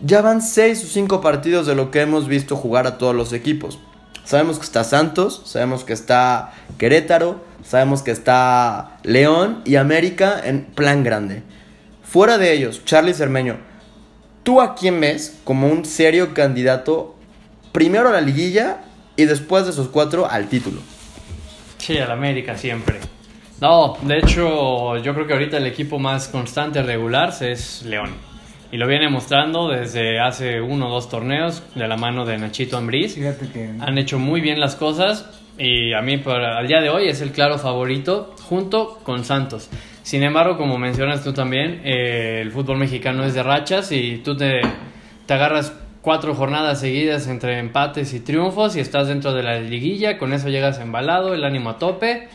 Ya 0.01 0.22
van 0.22 0.41
seis 0.41 0.84
o 0.84 0.88
cinco 0.88 1.22
partidos 1.22 1.65
de 1.65 1.75
lo 1.75 1.91
que 1.91 2.01
hemos 2.01 2.27
visto 2.27 2.55
jugar 2.55 2.88
a 2.88 2.98
todos 2.98 3.15
los 3.15 3.32
equipos. 3.34 3.79
Sabemos 4.25 4.58
que 4.58 4.65
está 4.65 4.84
Santos, 4.84 5.41
sabemos 5.46 5.84
que 5.84 5.93
está 5.93 6.53
Querétaro, 6.77 7.43
sabemos 7.63 8.01
que 8.01 8.12
está 8.12 8.98
León 9.03 9.62
y 9.65 9.75
América 9.75 10.41
en 10.43 10.63
plan 10.63 11.03
grande. 11.03 11.43
Fuera 12.03 12.38
de 12.38 12.53
ellos, 12.53 12.84
Charlie 12.86 13.13
Cermeño, 13.13 13.58
¿tú 14.43 14.62
a 14.62 14.75
quién 14.75 15.00
ves 15.01 15.39
como 15.43 15.67
un 15.67 15.84
serio 15.84 16.34
candidato 16.34 17.15
primero 17.72 18.10
a 18.10 18.13
la 18.13 18.22
liguilla 18.22 18.82
y 19.15 19.25
después 19.25 19.65
de 19.65 19.72
esos 19.72 19.89
cuatro 19.89 20.29
al 20.29 20.48
título? 20.48 20.82
Sí, 21.79 21.98
al 21.98 22.12
América 22.12 22.58
siempre. 22.58 23.12
No, 23.62 23.98
de 24.01 24.17
hecho, 24.17 24.98
yo 24.98 25.13
creo 25.13 25.25
que 25.27 25.33
ahorita 25.33 25.57
el 25.57 25.67
equipo 25.67 26.00
más 26.00 26.27
constante 26.27 26.81
regular 26.83 27.33
es 27.41 27.83
León. 27.83 28.12
Y 28.72 28.77
lo 28.77 28.88
viene 28.88 29.07
mostrando 29.07 29.69
desde 29.69 30.19
hace 30.19 30.60
uno 30.60 30.88
o 30.88 30.91
dos 30.91 31.07
torneos 31.07 31.63
de 31.75 31.88
la 31.88 31.95
mano 31.95 32.25
de 32.25 32.38
Nachito 32.38 32.75
Ambriz. 32.75 33.15
Fíjate 33.15 33.48
que 33.50 33.69
Han 33.79 33.98
hecho 33.98 34.17
muy 34.17 34.41
bien 34.41 34.60
las 34.60 34.75
cosas 34.75 35.29
y 35.57 35.93
a 35.93 36.01
mí 36.01 36.17
para, 36.17 36.57
al 36.57 36.67
día 36.67 36.81
de 36.81 36.89
hoy 36.89 37.07
es 37.07 37.22
el 37.22 37.31
claro 37.31 37.60
favorito 37.60 38.33
junto 38.41 39.00
con 39.03 39.24
Santos. 39.24 39.69
Sin 40.01 40.24
embargo, 40.24 40.57
como 40.57 40.77
mencionas 40.79 41.24
tú 41.24 41.33
también, 41.33 41.81
eh, 41.83 42.39
el 42.41 42.51
fútbol 42.51 42.77
mexicano 42.77 43.24
es 43.24 43.36
de 43.36 43.43
rachas 43.43 43.91
y 43.91 44.17
tú 44.17 44.36
te, 44.36 44.62
te 45.27 45.33
agarras 45.33 45.74
cuatro 46.01 46.33
jornadas 46.33 46.79
seguidas 46.79 47.27
entre 47.27 47.60
empates 47.60 48.13
y 48.13 48.19
triunfos 48.19 48.75
y 48.75 48.79
estás 48.79 49.07
dentro 49.07 49.33
de 49.33 49.43
la 49.43 49.60
liguilla, 49.60 50.17
con 50.17 50.33
eso 50.33 50.50
llegas 50.50 50.79
embalado, 50.79 51.33
el 51.33 51.45
ánimo 51.45 51.69
a 51.69 51.77
tope 51.77 52.27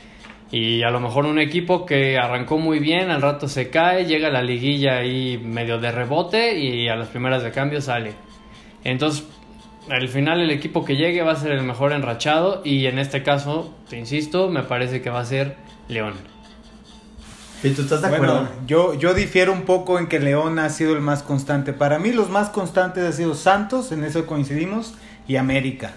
y 0.50 0.82
a 0.82 0.90
lo 0.90 1.00
mejor 1.00 1.26
un 1.26 1.38
equipo 1.38 1.84
que 1.84 2.16
arrancó 2.18 2.58
muy 2.58 2.78
bien, 2.78 3.10
al 3.10 3.20
rato 3.22 3.48
se 3.48 3.70
cae, 3.70 4.06
llega 4.06 4.28
a 4.28 4.30
la 4.30 4.42
liguilla 4.42 4.98
ahí 4.98 5.38
medio 5.38 5.78
de 5.78 5.92
rebote 5.92 6.58
y 6.58 6.88
a 6.88 6.96
las 6.96 7.08
primeras 7.08 7.42
de 7.42 7.50
cambio 7.50 7.80
sale. 7.80 8.12
Entonces, 8.84 9.24
al 9.90 10.08
final 10.08 10.40
el 10.40 10.50
equipo 10.50 10.84
que 10.84 10.96
llegue 10.96 11.22
va 11.22 11.32
a 11.32 11.36
ser 11.36 11.52
el 11.52 11.62
mejor 11.62 11.92
enrachado 11.92 12.62
y 12.64 12.86
en 12.86 12.98
este 12.98 13.22
caso, 13.22 13.74
te 13.88 13.98
insisto, 13.98 14.48
me 14.48 14.62
parece 14.62 15.02
que 15.02 15.10
va 15.10 15.20
a 15.20 15.24
ser 15.24 15.56
León. 15.88 16.14
¿Y 17.62 17.70
tú 17.70 17.82
estás 17.82 18.02
de 18.02 18.08
Bueno, 18.08 18.24
acuerdo? 18.34 18.52
yo, 18.66 18.94
yo 18.94 19.14
difiero 19.14 19.52
un 19.52 19.62
poco 19.62 19.98
en 19.98 20.06
que 20.06 20.20
León 20.20 20.58
ha 20.60 20.70
sido 20.70 20.94
el 20.94 21.00
más 21.00 21.22
constante. 21.22 21.72
Para 21.72 21.98
mí 21.98 22.12
los 22.12 22.30
más 22.30 22.50
constantes 22.50 23.04
han 23.04 23.12
sido 23.12 23.34
Santos, 23.34 23.90
en 23.90 24.04
eso 24.04 24.26
coincidimos, 24.26 24.94
y 25.26 25.36
América. 25.36 25.92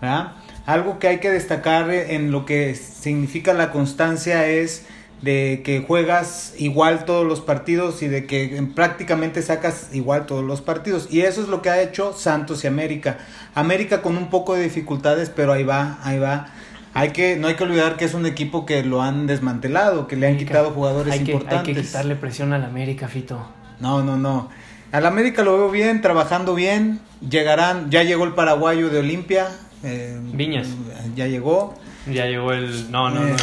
¿verdad? 0.00 0.32
Algo 0.66 0.98
que 0.98 1.08
hay 1.08 1.18
que 1.18 1.30
destacar 1.30 1.90
en 1.90 2.30
lo 2.30 2.46
que 2.46 2.74
significa 2.74 3.52
la 3.52 3.70
constancia 3.70 4.46
es 4.48 4.86
de 5.20 5.62
que 5.64 5.80
juegas 5.86 6.54
igual 6.58 7.04
todos 7.04 7.26
los 7.26 7.40
partidos 7.40 8.02
y 8.02 8.08
de 8.08 8.26
que 8.26 8.56
en- 8.56 8.72
prácticamente 8.74 9.40
sacas 9.42 9.88
igual 9.92 10.26
todos 10.26 10.44
los 10.44 10.60
partidos. 10.60 11.08
Y 11.10 11.22
eso 11.22 11.42
es 11.42 11.48
lo 11.48 11.62
que 11.62 11.70
ha 11.70 11.80
hecho 11.82 12.12
Santos 12.12 12.64
y 12.64 12.66
América. 12.66 13.18
América 13.54 14.02
con 14.02 14.16
un 14.16 14.28
poco 14.30 14.54
de 14.54 14.62
dificultades, 14.62 15.30
pero 15.30 15.52
ahí 15.52 15.64
va, 15.64 15.98
ahí 16.02 16.18
va. 16.18 16.48
Hay 16.94 17.10
que, 17.10 17.36
no 17.36 17.48
hay 17.48 17.54
que 17.56 17.64
olvidar 17.64 17.96
que 17.96 18.04
es 18.04 18.14
un 18.14 18.24
equipo 18.24 18.66
que 18.66 18.82
lo 18.84 19.02
han 19.02 19.26
desmantelado, 19.26 20.06
que 20.06 20.16
le 20.16 20.28
han 20.28 20.36
quitado 20.36 20.70
jugadores 20.70 21.12
hay 21.12 21.24
que, 21.24 21.32
importantes. 21.32 21.68
Hay 21.68 21.74
que 21.74 21.80
quitarle 21.82 22.16
presión 22.16 22.52
al 22.52 22.64
América, 22.64 23.08
Fito. 23.08 23.48
No, 23.80 24.02
no, 24.02 24.16
no. 24.16 24.48
Al 24.92 25.06
América 25.06 25.42
lo 25.42 25.56
veo 25.58 25.70
bien, 25.70 26.00
trabajando 26.02 26.54
bien. 26.54 27.00
Llegarán, 27.28 27.90
ya 27.90 28.02
llegó 28.04 28.24
el 28.24 28.32
paraguayo 28.34 28.90
de 28.90 29.00
Olimpia. 29.00 29.48
Eh, 29.84 30.18
Viñas. 30.32 30.68
Ya 31.14 31.26
llegó. 31.26 31.74
Ya 32.10 32.26
llegó 32.26 32.52
el... 32.52 32.90
No, 32.90 33.10
no, 33.10 33.26
Eh. 33.26 33.30
no. 33.30 33.36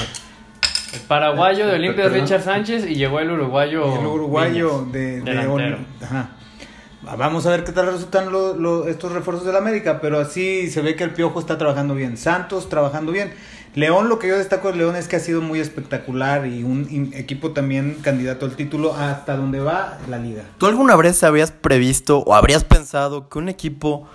El 0.93 0.99
paraguayo 1.07 1.67
de 1.67 1.75
Olimpia 1.75 2.03
Perdón. 2.05 2.21
Richard 2.21 2.43
Sánchez 2.43 2.85
y 2.89 2.95
llegó 2.95 3.19
el 3.21 3.31
uruguayo... 3.31 3.97
el 3.99 4.05
uruguayo 4.05 4.85
Viñas, 4.85 4.91
de, 4.91 5.21
de 5.21 5.77
Ajá. 6.01 6.29
Vamos 7.17 7.45
a 7.47 7.49
ver 7.51 7.63
qué 7.63 7.71
tal 7.71 7.87
resultan 7.87 8.31
lo- 8.31 8.53
lo- 8.55 8.87
estos 8.87 9.11
refuerzos 9.11 9.45
del 9.45 9.55
América, 9.55 9.99
pero 10.01 10.19
así 10.19 10.69
se 10.69 10.81
ve 10.81 10.95
que 10.95 11.03
el 11.03 11.11
Piojo 11.11 11.39
está 11.39 11.57
trabajando 11.57 11.95
bien. 11.95 12.17
Santos 12.17 12.69
trabajando 12.69 13.11
bien. 13.11 13.33
León, 13.73 14.09
lo 14.09 14.19
que 14.19 14.27
yo 14.27 14.37
destaco 14.37 14.69
de 14.71 14.77
León 14.77 14.95
es 14.97 15.07
que 15.07 15.15
ha 15.15 15.19
sido 15.19 15.41
muy 15.41 15.59
espectacular 15.59 16.45
y 16.45 16.61
un 16.63 16.87
in- 16.91 17.13
equipo 17.15 17.51
también 17.51 17.97
candidato 18.01 18.45
al 18.45 18.55
título 18.57 18.93
hasta 18.93 19.35
donde 19.37 19.61
va 19.61 19.97
la 20.09 20.19
liga. 20.19 20.43
¿Tú 20.57 20.67
alguna 20.67 20.95
vez 20.97 21.23
habías 21.23 21.51
previsto 21.51 22.19
o 22.19 22.35
habrías 22.35 22.65
pensado 22.65 23.29
que 23.29 23.39
un 23.39 23.47
equipo 23.49 24.07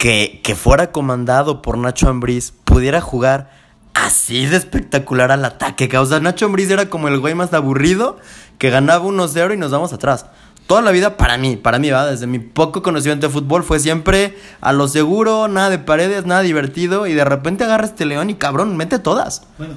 que, 0.00 0.40
que 0.42 0.56
fuera 0.56 0.92
comandado 0.92 1.60
por 1.60 1.76
Nacho 1.76 2.08
Ambriz 2.08 2.54
pudiera 2.64 3.02
jugar 3.02 3.50
así 3.92 4.46
de 4.46 4.56
espectacular 4.56 5.30
al 5.30 5.44
ataque? 5.44 5.90
Que, 5.90 5.98
O 5.98 6.06
sea, 6.06 6.20
Nacho 6.20 6.46
Ambriz 6.46 6.70
era 6.70 6.88
como 6.88 7.08
el 7.08 7.20
güey 7.20 7.34
más 7.34 7.52
aburrido 7.52 8.18
que 8.56 8.70
ganaba 8.70 9.04
1-0 9.04 9.52
y 9.52 9.58
nos 9.58 9.70
vamos 9.70 9.92
atrás. 9.92 10.24
Toda 10.66 10.80
la 10.80 10.90
vida 10.90 11.18
para 11.18 11.36
mí, 11.36 11.56
para 11.56 11.78
mí, 11.78 11.90
¿va? 11.90 12.06
desde 12.06 12.26
mi 12.26 12.38
poco 12.38 12.82
conocimiento 12.82 13.26
de 13.26 13.32
fútbol 13.32 13.62
fue 13.62 13.78
siempre 13.78 14.38
a 14.62 14.72
lo 14.72 14.88
seguro, 14.88 15.48
nada 15.48 15.68
de 15.68 15.78
paredes, 15.78 16.24
nada 16.24 16.40
divertido 16.40 17.06
y 17.06 17.12
de 17.12 17.24
repente 17.26 17.64
agarra 17.64 17.84
este 17.84 18.06
león 18.06 18.30
y 18.30 18.36
cabrón, 18.36 18.78
mete 18.78 19.00
todas. 19.00 19.42
Bueno, 19.58 19.76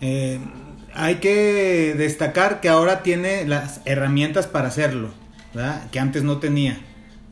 eh, 0.00 0.40
hay 0.94 1.16
que 1.16 1.94
destacar 1.98 2.60
que 2.60 2.70
ahora 2.70 3.02
tiene 3.02 3.44
las 3.44 3.82
herramientas 3.84 4.46
para 4.46 4.68
hacerlo. 4.68 5.10
Que 5.92 5.98
antes 5.98 6.22
no 6.22 6.38
tenía. 6.38 6.78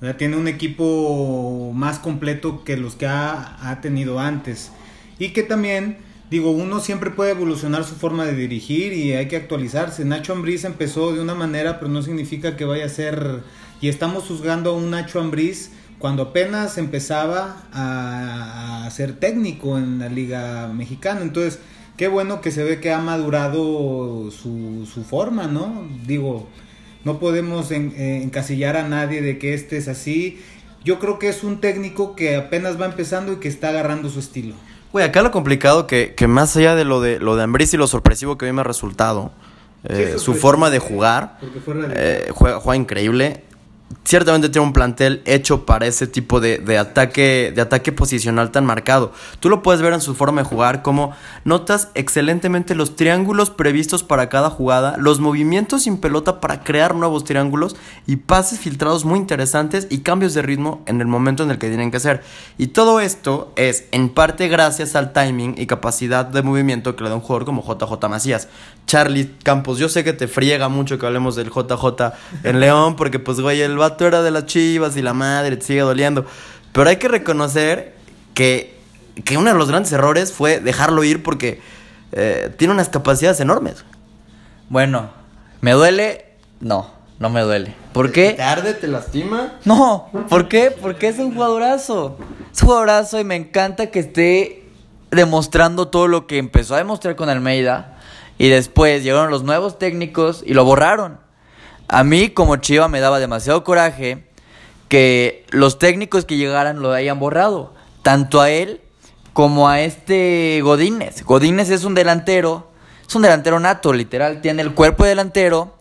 ¿Verdad? 0.00 0.16
Tiene 0.16 0.36
un 0.36 0.48
equipo 0.48 1.72
más 1.74 1.98
completo 1.98 2.64
que 2.64 2.76
los 2.76 2.94
que 2.96 3.06
ha, 3.06 3.56
ha 3.70 3.80
tenido 3.80 4.20
antes. 4.20 4.70
Y 5.18 5.30
que 5.30 5.42
también, 5.42 5.98
digo, 6.30 6.50
uno 6.50 6.80
siempre 6.80 7.10
puede 7.10 7.30
evolucionar 7.30 7.84
su 7.84 7.94
forma 7.94 8.24
de 8.24 8.34
dirigir 8.34 8.92
y 8.92 9.12
hay 9.12 9.28
que 9.28 9.36
actualizarse. 9.36 10.04
Nacho 10.04 10.32
Ambriz 10.32 10.64
empezó 10.64 11.12
de 11.12 11.20
una 11.20 11.34
manera, 11.34 11.78
pero 11.78 11.90
no 11.90 12.02
significa 12.02 12.56
que 12.56 12.64
vaya 12.64 12.86
a 12.86 12.90
ser... 12.90 13.42
Y 13.80 13.88
estamos 13.88 14.24
juzgando 14.24 14.70
a 14.70 14.72
un 14.74 14.90
Nacho 14.90 15.20
Ambriz 15.20 15.70
cuando 15.98 16.24
apenas 16.24 16.78
empezaba 16.78 17.64
a, 17.72 18.86
a 18.86 18.90
ser 18.90 19.18
técnico 19.18 19.78
en 19.78 19.98
la 19.98 20.08
liga 20.08 20.68
mexicana. 20.68 21.20
Entonces, 21.20 21.58
qué 21.96 22.08
bueno 22.08 22.40
que 22.40 22.50
se 22.50 22.64
ve 22.64 22.80
que 22.80 22.92
ha 22.92 23.00
madurado 23.00 24.30
su, 24.30 24.88
su 24.92 25.04
forma, 25.04 25.46
¿no? 25.46 25.86
Digo, 26.06 26.48
no 27.06 27.18
podemos 27.20 27.70
en- 27.70 27.94
eh, 27.96 28.20
encasillar 28.22 28.76
a 28.76 28.86
nadie 28.86 29.22
de 29.22 29.38
que 29.38 29.54
este 29.54 29.76
es 29.76 29.86
así. 29.86 30.40
Yo 30.84 30.98
creo 30.98 31.18
que 31.20 31.28
es 31.28 31.44
un 31.44 31.60
técnico 31.60 32.16
que 32.16 32.34
apenas 32.36 32.80
va 32.80 32.86
empezando 32.86 33.32
y 33.32 33.36
que 33.36 33.46
está 33.48 33.68
agarrando 33.68 34.10
su 34.10 34.18
estilo. 34.18 34.54
Güey, 34.92 35.04
acá 35.04 35.22
lo 35.22 35.30
complicado 35.30 35.86
que, 35.86 36.14
que 36.14 36.26
más 36.26 36.56
allá 36.56 36.74
de 36.74 36.84
lo 36.84 37.00
de 37.00 37.20
lo 37.20 37.36
de 37.36 37.44
Ambriz 37.44 37.72
y 37.74 37.76
lo 37.76 37.86
sorpresivo 37.86 38.36
que 38.36 38.46
mí 38.46 38.52
me 38.52 38.62
ha 38.62 38.64
resultado, 38.64 39.30
eh, 39.84 40.14
su 40.18 40.34
forma 40.34 40.68
de 40.70 40.80
jugar, 40.80 41.38
eh, 41.94 42.28
juega, 42.32 42.58
juega 42.58 42.76
increíble. 42.76 43.42
Ciertamente 44.04 44.48
tiene 44.48 44.66
un 44.66 44.72
plantel 44.72 45.22
hecho 45.26 45.64
para 45.64 45.86
ese 45.86 46.06
tipo 46.06 46.40
de, 46.40 46.58
de 46.58 46.78
ataque 46.78 47.52
de 47.54 47.60
ataque 47.60 47.92
posicional 47.92 48.50
tan 48.50 48.64
marcado. 48.64 49.12
Tú 49.40 49.48
lo 49.48 49.62
puedes 49.62 49.82
ver 49.82 49.92
en 49.92 50.00
su 50.00 50.14
forma 50.14 50.42
de 50.42 50.48
jugar, 50.48 50.82
como 50.82 51.12
notas 51.44 51.88
excelentemente 51.94 52.74
los 52.74 52.96
triángulos 52.96 53.50
previstos 53.50 54.02
para 54.02 54.28
cada 54.28 54.50
jugada, 54.50 54.96
los 54.98 55.20
movimientos 55.20 55.84
sin 55.84 55.98
pelota 55.98 56.40
para 56.40 56.62
crear 56.62 56.94
nuevos 56.94 57.24
triángulos 57.24 57.76
y 58.06 58.16
pases 58.16 58.58
filtrados 58.60 59.04
muy 59.04 59.18
interesantes 59.18 59.86
y 59.90 59.98
cambios 59.98 60.34
de 60.34 60.42
ritmo 60.42 60.82
en 60.86 61.00
el 61.00 61.06
momento 61.06 61.42
en 61.42 61.50
el 61.50 61.58
que 61.58 61.68
tienen 61.68 61.90
que 61.90 62.00
ser. 62.00 62.22
Y 62.58 62.68
todo 62.68 63.00
esto 63.00 63.52
es 63.56 63.84
en 63.92 64.08
parte 64.08 64.48
gracias 64.48 64.96
al 64.96 65.12
timing 65.12 65.54
y 65.58 65.66
capacidad 65.66 66.24
de 66.24 66.42
movimiento 66.42 66.96
que 66.96 67.04
le 67.04 67.10
da 67.10 67.16
un 67.16 67.20
jugador 67.20 67.44
como 67.44 67.62
JJ 67.62 68.08
Macías. 68.08 68.48
Charlie 68.86 69.34
Campos, 69.42 69.78
yo 69.78 69.88
sé 69.88 70.04
que 70.04 70.12
te 70.12 70.28
friega 70.28 70.68
mucho 70.68 70.98
que 70.98 71.06
hablemos 71.06 71.34
del 71.34 71.50
JJ 71.50 72.12
en 72.44 72.60
León, 72.60 72.96
porque 72.96 73.18
pues 73.18 73.40
güey, 73.40 73.60
el 73.60 73.76
vato 73.76 74.06
era 74.06 74.22
de 74.22 74.30
las 74.30 74.46
chivas 74.46 74.96
y 74.96 75.02
la 75.02 75.12
madre 75.12 75.56
te 75.56 75.64
sigue 75.66 75.80
doliendo. 75.80 76.24
Pero 76.72 76.88
hay 76.88 76.96
que 76.96 77.08
reconocer 77.08 77.94
que, 78.34 78.78
que 79.24 79.36
uno 79.36 79.52
de 79.52 79.58
los 79.58 79.68
grandes 79.68 79.92
errores 79.92 80.32
fue 80.32 80.60
dejarlo 80.60 81.02
ir 81.04 81.22
porque 81.22 81.60
eh, 82.12 82.54
tiene 82.56 82.74
unas 82.74 82.88
capacidades 82.88 83.40
enormes. 83.40 83.84
Bueno, 84.68 85.10
¿me 85.60 85.72
duele? 85.72 86.24
No, 86.60 86.90
no 87.18 87.28
me 87.28 87.40
duele. 87.40 87.74
¿Por 87.92 88.12
qué? 88.12 88.34
¿Te 88.34 88.42
arde? 88.42 88.74
¿Te 88.74 88.86
lastima? 88.88 89.54
No, 89.64 90.10
¿por 90.28 90.48
qué? 90.48 90.70
Porque 90.70 91.08
es 91.08 91.18
un 91.18 91.34
jugadorazo. 91.34 92.18
Es 92.52 92.62
un 92.62 92.68
jugadorazo 92.68 93.18
y 93.18 93.24
me 93.24 93.36
encanta 93.36 93.90
que 93.90 94.00
esté 94.00 94.64
demostrando 95.10 95.88
todo 95.88 96.08
lo 96.08 96.26
que 96.26 96.38
empezó 96.38 96.74
a 96.74 96.78
demostrar 96.78 97.16
con 97.16 97.28
Almeida. 97.28 97.95
Y 98.38 98.48
después 98.48 99.02
llegaron 99.02 99.30
los 99.30 99.44
nuevos 99.44 99.78
técnicos 99.78 100.42
y 100.46 100.54
lo 100.54 100.64
borraron. 100.64 101.18
A 101.88 102.04
mí, 102.04 102.30
como 102.30 102.56
Chiva, 102.56 102.88
me 102.88 103.00
daba 103.00 103.18
demasiado 103.18 103.64
coraje 103.64 104.26
que 104.88 105.44
los 105.50 105.78
técnicos 105.78 106.24
que 106.24 106.36
llegaran 106.36 106.80
lo 106.80 106.92
hayan 106.92 107.18
borrado. 107.18 107.74
Tanto 108.02 108.40
a 108.40 108.50
él 108.50 108.80
como 109.32 109.68
a 109.68 109.80
este 109.80 110.60
Godínez. 110.62 111.24
Godínez 111.24 111.70
es 111.70 111.84
un 111.84 111.94
delantero, 111.94 112.70
es 113.06 113.14
un 113.14 113.22
delantero 113.22 113.60
nato, 113.60 113.92
literal. 113.92 114.40
Tiene 114.40 114.62
el 114.62 114.74
cuerpo 114.74 115.04
de 115.04 115.10
delantero, 115.10 115.74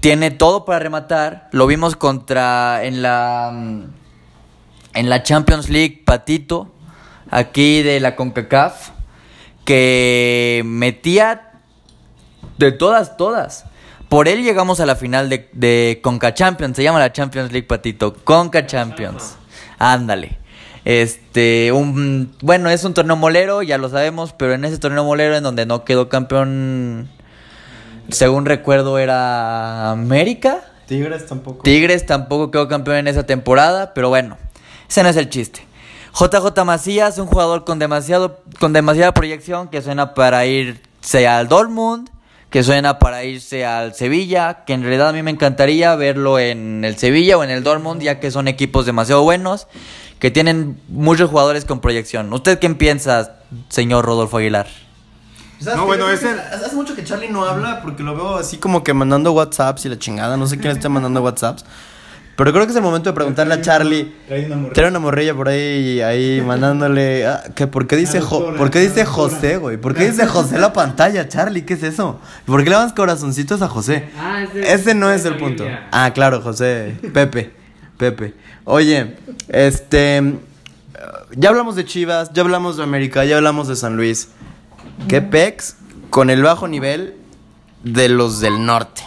tiene 0.00 0.30
todo 0.30 0.64
para 0.64 0.78
rematar. 0.78 1.48
Lo 1.52 1.66
vimos 1.66 1.96
contra 1.96 2.84
en 2.84 3.02
la 3.02 3.50
mm, 3.52 3.84
en 4.94 5.08
la 5.08 5.22
Champions 5.22 5.68
League 5.68 6.02
Patito 6.04 6.70
aquí 7.30 7.82
de 7.82 8.00
la 8.00 8.14
CONCACAF 8.14 8.90
que 9.64 10.62
metía 10.66 11.51
de 12.66 12.72
todas 12.72 13.16
todas. 13.16 13.64
Por 14.08 14.28
él 14.28 14.42
llegamos 14.42 14.80
a 14.80 14.86
la 14.86 14.96
final 14.96 15.28
de, 15.28 15.48
de 15.52 16.00
Conca 16.02 16.34
Champions. 16.34 16.76
Se 16.76 16.82
llama 16.82 16.98
la 16.98 17.12
Champions 17.12 17.50
League 17.50 17.66
Patito. 17.66 18.14
Conca 18.24 18.66
Champions. 18.66 19.36
Ándale. 19.78 20.38
Este, 20.84 21.70
un, 21.70 22.34
bueno, 22.40 22.68
es 22.68 22.84
un 22.84 22.92
torneo 22.92 23.16
molero, 23.16 23.62
ya 23.62 23.78
lo 23.78 23.88
sabemos, 23.88 24.32
pero 24.32 24.54
en 24.54 24.64
ese 24.64 24.78
torneo 24.78 25.04
molero 25.04 25.36
en 25.36 25.42
donde 25.42 25.64
no 25.64 25.84
quedó 25.84 26.08
campeón, 26.08 27.08
según 28.08 28.46
recuerdo, 28.46 28.98
era 28.98 29.90
América. 29.90 30.60
Tigres 30.86 31.26
tampoco. 31.26 31.62
Tigres 31.62 32.04
tampoco 32.04 32.50
quedó 32.50 32.66
campeón 32.68 32.96
en 32.96 33.08
esa 33.08 33.24
temporada, 33.24 33.94
pero 33.94 34.08
bueno, 34.08 34.38
ese 34.88 35.02
no 35.04 35.08
es 35.08 35.16
el 35.16 35.30
chiste. 35.30 35.64
JJ 36.14 36.64
Macías, 36.64 37.16
un 37.18 37.26
jugador 37.26 37.64
con 37.64 37.78
demasiado 37.78 38.40
con 38.58 38.72
demasiada 38.72 39.14
proyección 39.14 39.68
que 39.68 39.80
suena 39.80 40.14
para 40.14 40.44
irse 40.46 41.26
al 41.26 41.48
Dortmund, 41.48 42.10
que 42.52 42.62
suena 42.62 42.98
para 42.98 43.24
irse 43.24 43.64
al 43.64 43.94
Sevilla, 43.94 44.64
que 44.66 44.74
en 44.74 44.82
realidad 44.82 45.08
a 45.08 45.12
mí 45.12 45.22
me 45.22 45.30
encantaría 45.30 45.96
verlo 45.96 46.38
en 46.38 46.84
el 46.84 46.96
Sevilla 46.98 47.38
o 47.38 47.42
en 47.44 47.50
el 47.50 47.64
Dortmund, 47.64 48.02
ya 48.02 48.20
que 48.20 48.30
son 48.30 48.46
equipos 48.46 48.84
demasiado 48.86 49.22
buenos, 49.22 49.66
que 50.18 50.30
tienen 50.30 50.78
muchos 50.88 51.30
jugadores 51.30 51.64
con 51.64 51.80
proyección. 51.80 52.32
¿Usted 52.32 52.58
qué 52.58 52.68
piensa, 52.70 53.36
señor 53.70 54.04
Rodolfo 54.04 54.36
Aguilar? 54.36 54.66
¿Sabes 55.60 55.76
No, 55.78 55.86
bueno, 55.86 56.10
ese- 56.10 56.28
Hace 56.28 56.76
mucho 56.76 56.94
que 56.94 57.04
Charlie 57.04 57.30
no 57.30 57.44
habla 57.44 57.80
porque 57.82 58.02
lo 58.02 58.14
veo 58.14 58.36
así 58.36 58.58
como 58.58 58.84
que 58.84 58.92
mandando 58.92 59.32
WhatsApps 59.32 59.86
y 59.86 59.88
la 59.88 59.98
chingada. 59.98 60.36
No 60.36 60.46
sé 60.46 60.58
quién 60.58 60.72
está 60.72 60.88
mandando 60.88 61.22
WhatsApps. 61.22 61.64
Pero 62.42 62.52
creo 62.54 62.64
que 62.66 62.70
es 62.72 62.76
el 62.76 62.82
momento 62.82 63.08
de 63.08 63.14
preguntarle 63.14 63.54
a 63.54 63.60
Charlie. 63.60 64.12
Trae 64.26 64.46
una 64.46 64.56
morrilla. 64.56 64.72
Trae 64.74 64.88
una 64.90 64.98
morrilla 64.98 65.34
por 65.34 65.48
ahí, 65.48 66.00
ahí 66.00 66.40
mandándole. 66.46 67.24
ah, 67.24 67.44
que 67.54 67.68
¿Por 67.68 67.86
qué 67.86 67.94
dice, 67.94 68.20
Jo- 68.20 68.38
doctora, 68.40 68.58
¿por 68.58 68.70
qué 68.72 68.80
dice. 68.80 69.04
José, 69.04 69.58
güey? 69.58 69.76
¿Por 69.76 69.94
qué 69.94 70.10
dice 70.10 70.26
José 70.26 70.58
la 70.58 70.72
pantalla, 70.72 71.28
Charlie? 71.28 71.62
¿Qué 71.62 71.74
es 71.74 71.84
eso? 71.84 72.20
¿Por 72.44 72.64
qué 72.64 72.70
le 72.70 72.74
das 72.76 72.92
corazoncitos 72.94 73.62
a 73.62 73.68
José? 73.68 74.08
Ah, 74.18 74.42
ese- 74.42 74.72
Ese 74.74 74.94
no 74.96 75.12
es 75.12 75.24
el 75.24 75.36
punto. 75.36 75.64
Ah, 75.92 76.10
claro, 76.12 76.40
José. 76.40 76.96
Pepe. 77.14 77.52
Pepe. 77.96 78.34
Oye, 78.64 79.16
este. 79.48 80.34
Ya 81.36 81.48
hablamos 81.50 81.76
de 81.76 81.84
Chivas, 81.84 82.32
ya 82.32 82.42
hablamos 82.42 82.76
de 82.76 82.82
América, 82.82 83.24
ya 83.24 83.36
hablamos 83.36 83.68
de 83.68 83.76
San 83.76 83.96
Luis. 83.96 84.30
¿Qué 85.08 85.22
pex 85.22 85.76
con 86.10 86.28
el 86.28 86.42
bajo 86.42 86.66
nivel 86.66 87.14
de 87.84 88.08
los 88.08 88.40
del 88.40 88.66
norte? 88.66 89.02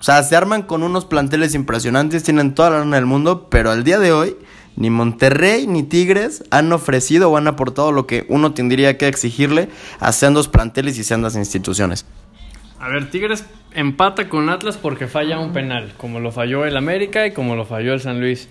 O 0.00 0.02
sea, 0.02 0.22
se 0.22 0.34
arman 0.34 0.62
con 0.62 0.82
unos 0.82 1.04
planteles 1.04 1.54
impresionantes, 1.54 2.22
tienen 2.22 2.54
toda 2.54 2.70
la 2.70 2.78
lana 2.78 2.96
del 2.96 3.04
mundo, 3.04 3.48
pero 3.50 3.70
al 3.70 3.84
día 3.84 3.98
de 3.98 4.12
hoy 4.12 4.34
ni 4.76 4.88
Monterrey 4.88 5.66
ni 5.66 5.82
Tigres 5.82 6.42
han 6.50 6.72
ofrecido 6.72 7.30
o 7.30 7.36
han 7.36 7.46
aportado 7.46 7.92
lo 7.92 8.06
que 8.06 8.24
uno 8.28 8.54
tendría 8.54 8.96
que 8.96 9.08
exigirle 9.08 9.68
a 9.98 10.12
sendos 10.12 10.48
planteles 10.48 10.98
y 10.98 11.04
sendas 11.04 11.36
instituciones. 11.36 12.06
A 12.78 12.88
ver, 12.88 13.10
Tigres 13.10 13.44
empata 13.74 14.30
con 14.30 14.48
Atlas 14.48 14.78
porque 14.78 15.06
falla 15.06 15.38
un 15.38 15.52
penal, 15.52 15.92
como 15.98 16.18
lo 16.18 16.32
falló 16.32 16.64
el 16.64 16.78
América 16.78 17.26
y 17.26 17.32
como 17.32 17.54
lo 17.54 17.66
falló 17.66 17.92
el 17.92 18.00
San 18.00 18.20
Luis. 18.20 18.48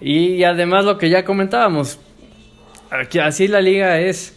Y 0.00 0.44
además 0.44 0.86
lo 0.86 0.96
que 0.96 1.10
ya 1.10 1.26
comentábamos, 1.26 2.00
aquí, 2.90 3.18
así 3.18 3.48
la 3.48 3.60
liga 3.60 4.00
es. 4.00 4.34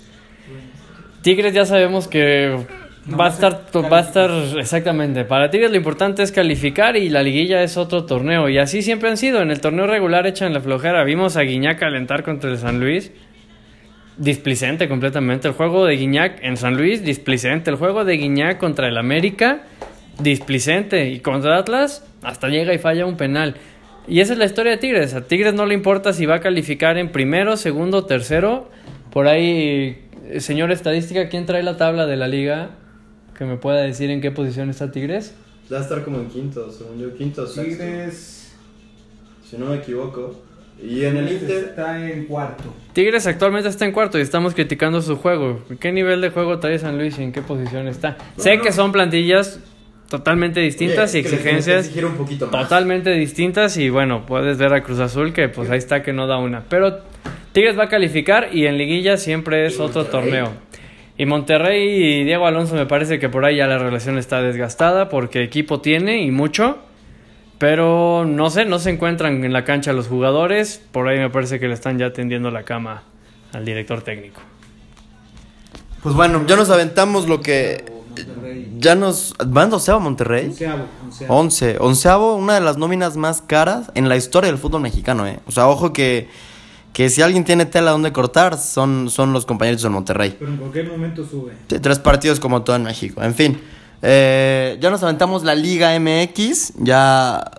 Tigres 1.21 1.53
ya 1.53 1.65
sabemos 1.65 2.09
que 2.09 2.65
va 3.17 3.27
a 3.27 3.29
estar, 3.29 3.65
va 3.91 3.97
a 3.97 4.01
estar 4.01 4.31
exactamente. 4.57 5.25
Para 5.25 5.49
Tigres 5.49 5.71
lo 5.71 5.77
importante 5.77 6.23
es 6.23 6.31
calificar 6.31 6.97
y 6.97 7.09
la 7.09 7.23
liguilla 7.23 7.63
es 7.63 7.77
otro 7.77 8.05
torneo. 8.05 8.49
Y 8.49 8.57
así 8.57 8.81
siempre 8.81 9.09
han 9.09 9.17
sido. 9.17 9.41
En 9.41 9.51
el 9.51 9.61
torneo 9.61 9.87
regular 9.87 10.27
echan 10.27 10.53
la 10.53 10.61
flojera. 10.61 11.03
Vimos 11.03 11.37
a 11.37 11.41
Guiñac 11.41 11.79
calentar 11.79 12.23
contra 12.23 12.49
el 12.49 12.57
San 12.57 12.79
Luis. 12.79 13.11
Displicente 14.17 14.87
completamente. 14.87 15.47
El 15.47 15.53
juego 15.53 15.85
de 15.85 15.95
Guiñac 15.95 16.43
en 16.43 16.57
San 16.57 16.75
Luis, 16.75 17.03
displicente. 17.03 17.69
El 17.69 17.77
juego 17.77 18.03
de 18.03 18.17
Guiñac 18.17 18.57
contra 18.57 18.87
el 18.87 18.97
América, 18.97 19.63
displicente. 20.19 21.09
Y 21.09 21.19
contra 21.19 21.57
Atlas, 21.57 22.05
hasta 22.23 22.49
llega 22.49 22.73
y 22.73 22.79
falla 22.79 23.05
un 23.05 23.17
penal. 23.17 23.55
Y 24.07 24.21
esa 24.21 24.33
es 24.33 24.39
la 24.39 24.45
historia 24.45 24.73
de 24.73 24.77
Tigres. 24.77 25.13
A 25.13 25.21
Tigres 25.21 25.53
no 25.53 25.65
le 25.65 25.73
importa 25.73 26.13
si 26.13 26.25
va 26.25 26.35
a 26.35 26.39
calificar 26.39 26.97
en 26.97 27.11
primero, 27.11 27.57
segundo, 27.57 28.05
tercero. 28.05 28.69
Por 29.11 29.27
ahí, 29.27 30.05
eh, 30.29 30.39
señor 30.39 30.71
estadística, 30.71 31.29
¿quién 31.29 31.45
trae 31.45 31.63
la 31.63 31.77
tabla 31.77 32.05
de 32.05 32.17
la 32.17 32.27
liga? 32.27 32.71
Que 33.39 33.45
me 33.45 33.57
pueda 33.57 33.81
decir 33.81 34.11
en 34.11 34.21
qué 34.21 34.29
posición 34.29 34.69
está 34.69 34.91
Tigres. 34.91 35.33
Va 35.73 35.79
a 35.79 35.81
estar 35.81 36.03
como 36.03 36.19
en 36.19 36.27
quinto, 36.27 36.71
según 36.71 36.99
yo, 36.99 37.15
quinto, 37.15 37.45
Tigres 37.47 38.39
si 39.49 39.57
no 39.57 39.67
me 39.67 39.77
equivoco. 39.77 40.35
Y 40.81 41.03
en 41.03 41.17
el 41.17 41.29
Inter, 41.29 41.65
está 41.69 42.09
en 42.09 42.25
cuarto. 42.25 42.63
Tigres 42.93 43.27
actualmente 43.27 43.67
está 43.67 43.85
en 43.85 43.91
cuarto 43.91 44.17
y 44.17 44.21
estamos 44.21 44.53
criticando 44.53 45.01
su 45.01 45.17
juego. 45.17 45.61
¿Qué 45.79 45.91
nivel 45.91 46.21
de 46.21 46.29
juego 46.29 46.59
trae 46.59 46.79
San 46.79 46.97
Luis 46.97 47.19
y 47.19 47.23
en 47.23 47.31
qué 47.33 47.41
posición 47.41 47.87
está? 47.87 48.17
sé 48.37 48.57
no. 48.57 48.63
que 48.63 48.71
son 48.71 48.93
plantillas 48.93 49.59
totalmente 50.09 50.61
distintas 50.61 51.13
y 51.15 51.19
exigencias 51.19 51.91
un 51.97 52.15
poquito 52.15 52.47
más. 52.47 52.63
totalmente 52.63 53.11
distintas 53.11 53.77
y 53.77 53.89
bueno, 53.89 54.25
puedes 54.25 54.57
ver 54.57 54.73
a 54.73 54.81
Cruz 54.81 54.99
Azul 54.99 55.33
que 55.33 55.49
pues 55.49 55.69
ahí 55.69 55.77
está 55.77 56.01
que 56.01 56.13
no 56.13 56.27
da 56.27 56.37
una. 56.37 56.63
Pero 56.69 56.99
Tigres 57.51 57.77
va 57.77 57.83
a 57.83 57.89
calificar 57.89 58.49
y 58.53 58.65
en 58.65 58.77
liguilla 58.77 59.17
siempre 59.17 59.65
es 59.65 59.79
otro 59.81 60.05
torneo. 60.05 60.53
Y 61.19 61.25
Monterrey 61.25 62.01
y 62.01 62.23
Diego 62.23 62.47
Alonso 62.47 62.75
me 62.75 62.85
parece 62.85 63.19
que 63.19 63.27
por 63.27 63.43
ahí 63.43 63.57
ya 63.57 63.67
la 63.67 63.77
relación 63.77 64.17
está 64.17 64.41
desgastada 64.41 65.09
porque 65.09 65.43
equipo 65.43 65.81
tiene 65.81 66.21
y 66.23 66.31
mucho. 66.31 66.77
Pero 67.57 68.23
no 68.25 68.49
sé, 68.49 68.63
no 68.63 68.79
se 68.79 68.91
encuentran 68.91 69.43
en 69.43 69.51
la 69.51 69.65
cancha 69.65 69.91
los 69.91 70.07
jugadores. 70.07 70.81
Por 70.93 71.09
ahí 71.09 71.19
me 71.19 71.29
parece 71.29 71.59
que 71.59 71.67
le 71.67 71.73
están 71.73 71.99
ya 71.99 72.13
tendiendo 72.13 72.51
la 72.51 72.63
cama 72.63 73.03
al 73.51 73.65
director 73.65 74.01
técnico. 74.01 74.39
Pues 76.01 76.15
bueno, 76.15 76.41
ya 76.47 76.55
nos 76.55 76.69
aventamos 76.69 77.27
lo 77.27 77.41
que. 77.41 77.83
Ya 78.77 78.95
nos. 78.95 79.33
¿Van 79.45 79.69
doceavo 79.69 79.99
Monterrey? 79.99 80.45
Onceavo, 80.45 80.85
onceavo. 81.03 81.35
Once. 81.35 81.77
Onceavo, 81.81 82.35
una 82.37 82.53
de 82.53 82.61
las 82.61 82.77
nóminas 82.77 83.17
más 83.17 83.41
caras 83.41 83.91
en 83.93 84.07
la 84.07 84.15
historia 84.15 84.49
del 84.49 84.57
fútbol 84.57 84.79
mexicano, 84.79 85.27
¿eh? 85.27 85.41
O 85.47 85.51
sea, 85.51 85.67
ojo 85.67 85.91
que. 85.91 86.29
Que 86.93 87.09
si 87.09 87.21
alguien 87.21 87.45
tiene 87.45 87.65
tela 87.65 87.91
donde 87.91 88.11
cortar, 88.11 88.57
son, 88.57 89.09
son 89.09 89.31
los 89.31 89.45
compañeros 89.45 89.81
del 89.81 89.91
Monterrey. 89.91 90.35
Pero 90.37 90.51
en 90.51 90.57
cualquier 90.57 90.87
momento 90.87 91.25
sube. 91.25 91.53
Sí, 91.69 91.79
tres 91.79 91.99
partidos 91.99 92.39
como 92.39 92.63
todo 92.63 92.75
en 92.75 92.83
México. 92.83 93.21
En 93.23 93.35
fin, 93.35 93.59
eh, 94.01 94.77
ya 94.81 94.89
nos 94.89 95.03
aventamos 95.03 95.43
la 95.43 95.55
Liga 95.55 95.97
MX. 95.99 96.73
Ya 96.77 97.51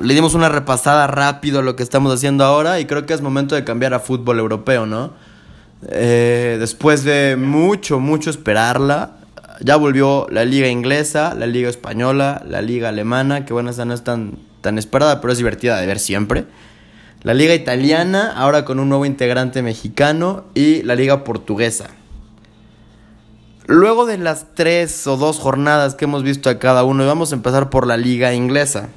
le 0.00 0.14
dimos 0.14 0.34
una 0.34 0.48
repasada 0.48 1.06
rápido 1.06 1.60
a 1.60 1.62
lo 1.62 1.76
que 1.76 1.82
estamos 1.82 2.12
haciendo 2.12 2.44
ahora. 2.44 2.80
Y 2.80 2.86
creo 2.86 3.06
que 3.06 3.14
es 3.14 3.20
momento 3.20 3.54
de 3.54 3.64
cambiar 3.64 3.94
a 3.94 4.00
fútbol 4.00 4.38
europeo, 4.38 4.86
¿no? 4.86 5.12
Eh, 5.88 6.56
después 6.58 7.04
de 7.04 7.36
mucho, 7.36 8.00
mucho 8.00 8.28
esperarla, 8.28 9.16
ya 9.60 9.76
volvió 9.76 10.26
la 10.30 10.44
Liga 10.44 10.68
Inglesa, 10.68 11.34
la 11.34 11.46
Liga 11.46 11.68
Española, 11.68 12.42
la 12.46 12.62
Liga 12.62 12.88
Alemana. 12.88 13.44
Que 13.44 13.52
bueno, 13.52 13.70
esa 13.70 13.84
no 13.84 13.94
es 13.94 14.04
tan, 14.04 14.38
tan 14.60 14.78
esperada, 14.78 15.20
pero 15.20 15.32
es 15.32 15.38
divertida 15.38 15.78
de 15.78 15.86
ver 15.86 15.98
siempre. 15.98 16.46
La 17.22 17.34
Liga 17.34 17.54
Italiana, 17.54 18.32
ahora 18.34 18.64
con 18.64 18.80
un 18.80 18.88
nuevo 18.88 19.04
integrante 19.04 19.62
mexicano. 19.62 20.44
Y 20.54 20.82
la 20.82 20.94
Liga 20.94 21.24
Portuguesa. 21.24 21.90
Luego 23.66 24.04
de 24.04 24.18
las 24.18 24.46
tres 24.54 25.06
o 25.06 25.16
dos 25.16 25.38
jornadas 25.38 25.94
que 25.94 26.06
hemos 26.06 26.24
visto 26.24 26.50
a 26.50 26.58
cada 26.58 26.82
uno, 26.82 27.06
vamos 27.06 27.30
a 27.30 27.36
empezar 27.36 27.70
por 27.70 27.86
la 27.86 27.96
liga 27.96 28.34
inglesa. 28.34 28.88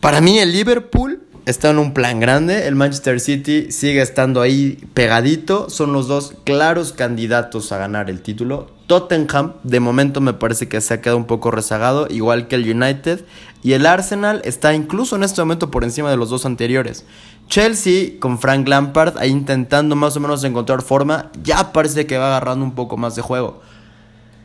Para 0.00 0.20
mí 0.20 0.40
el 0.40 0.50
Liverpool 0.50 1.22
está 1.46 1.70
en 1.70 1.78
un 1.78 1.94
plan 1.94 2.18
grande, 2.18 2.66
el 2.66 2.74
Manchester 2.74 3.20
City 3.20 3.70
sigue 3.70 4.02
estando 4.02 4.40
ahí 4.40 4.84
pegadito, 4.94 5.70
son 5.70 5.92
los 5.92 6.08
dos 6.08 6.34
claros 6.42 6.92
candidatos 6.92 7.70
a 7.70 7.78
ganar 7.78 8.10
el 8.10 8.20
título. 8.20 8.70
Tottenham 8.88 9.54
de 9.62 9.80
momento 9.80 10.20
me 10.20 10.32
parece 10.32 10.68
que 10.68 10.80
se 10.80 10.94
ha 10.94 11.00
quedado 11.00 11.16
un 11.16 11.26
poco 11.26 11.50
rezagado, 11.50 12.08
igual 12.10 12.48
que 12.48 12.56
el 12.56 12.68
United, 12.68 13.24
y 13.64 13.72
el 13.72 13.86
Arsenal 13.86 14.42
está 14.44 14.74
incluso 14.74 15.16
en 15.16 15.24
este 15.24 15.40
momento 15.40 15.70
por 15.70 15.84
encima 15.84 16.10
de 16.10 16.18
los 16.18 16.28
dos 16.28 16.44
anteriores. 16.44 17.06
Chelsea 17.48 18.20
con 18.20 18.38
Frank 18.38 18.68
Lampard 18.68 19.16
ahí 19.16 19.30
intentando 19.30 19.96
más 19.96 20.14
o 20.16 20.20
menos 20.20 20.44
encontrar 20.44 20.82
forma, 20.82 21.30
ya 21.42 21.72
parece 21.72 22.06
que 22.06 22.18
va 22.18 22.26
agarrando 22.26 22.62
un 22.62 22.74
poco 22.74 22.98
más 22.98 23.16
de 23.16 23.22
juego. 23.22 23.62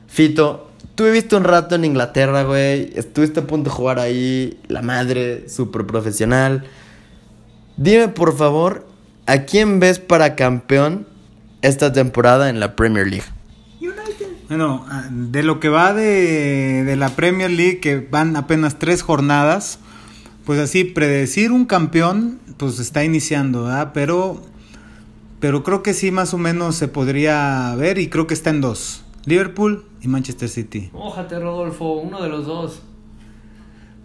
Fito, 0.08 0.70
tú 0.96 1.04
viviste 1.04 1.36
un 1.36 1.44
rato 1.44 1.76
en 1.76 1.84
Inglaterra, 1.84 2.44
güey. 2.44 2.94
Estuviste 2.96 3.42
a 3.42 3.44
punto 3.46 3.70
de 3.70 3.76
jugar 3.76 4.00
ahí. 4.00 4.58
La 4.70 4.82
madre, 4.82 5.50
súper 5.50 5.86
profesional. 5.86 6.64
Dime, 7.76 8.08
por 8.08 8.38
favor, 8.38 8.88
¿a 9.26 9.40
quién 9.40 9.82
ves 9.82 10.00
para 10.00 10.38
campeón 10.38 11.06
esta 11.62 11.92
temporada 11.92 12.50
en 12.50 12.62
la 12.62 12.78
Premier 12.78 13.06
League? 13.06 13.39
Bueno, 14.50 14.86
ah, 14.90 15.08
de 15.12 15.44
lo 15.44 15.60
que 15.60 15.70
va 15.70 15.94
de, 15.94 16.84
de 16.84 16.96
la 16.96 17.10
Premier 17.10 17.52
League, 17.52 17.80
que 17.80 17.98
van 18.00 18.36
apenas 18.36 18.80
tres 18.80 19.04
jornadas, 19.04 19.80
pues 20.46 20.60
así, 20.60 20.84
predecir 20.84 21.52
un 21.52 21.66
campeón, 21.66 22.40
pues 22.58 22.80
está 22.80 23.04
iniciando, 23.04 23.66
¿verdad? 23.66 23.92
Pero, 23.94 24.42
pero 25.40 25.64
creo 25.64 25.84
que 25.84 25.94
sí, 25.94 26.10
más 26.12 26.34
o 26.34 26.40
menos 26.40 26.76
se 26.76 26.88
podría 26.88 27.76
ver 27.76 28.00
y 28.00 28.08
creo 28.10 28.26
que 28.26 28.34
está 28.34 28.50
en 28.50 28.62
dos. 28.62 29.04
Liverpool 29.26 29.86
y 30.02 30.08
Manchester 30.08 30.50
City. 30.50 30.90
Mójate, 30.94 31.38
Rodolfo, 31.40 31.94
uno 31.94 32.24
de 32.24 32.30
los 32.30 32.48
dos. 32.48 32.82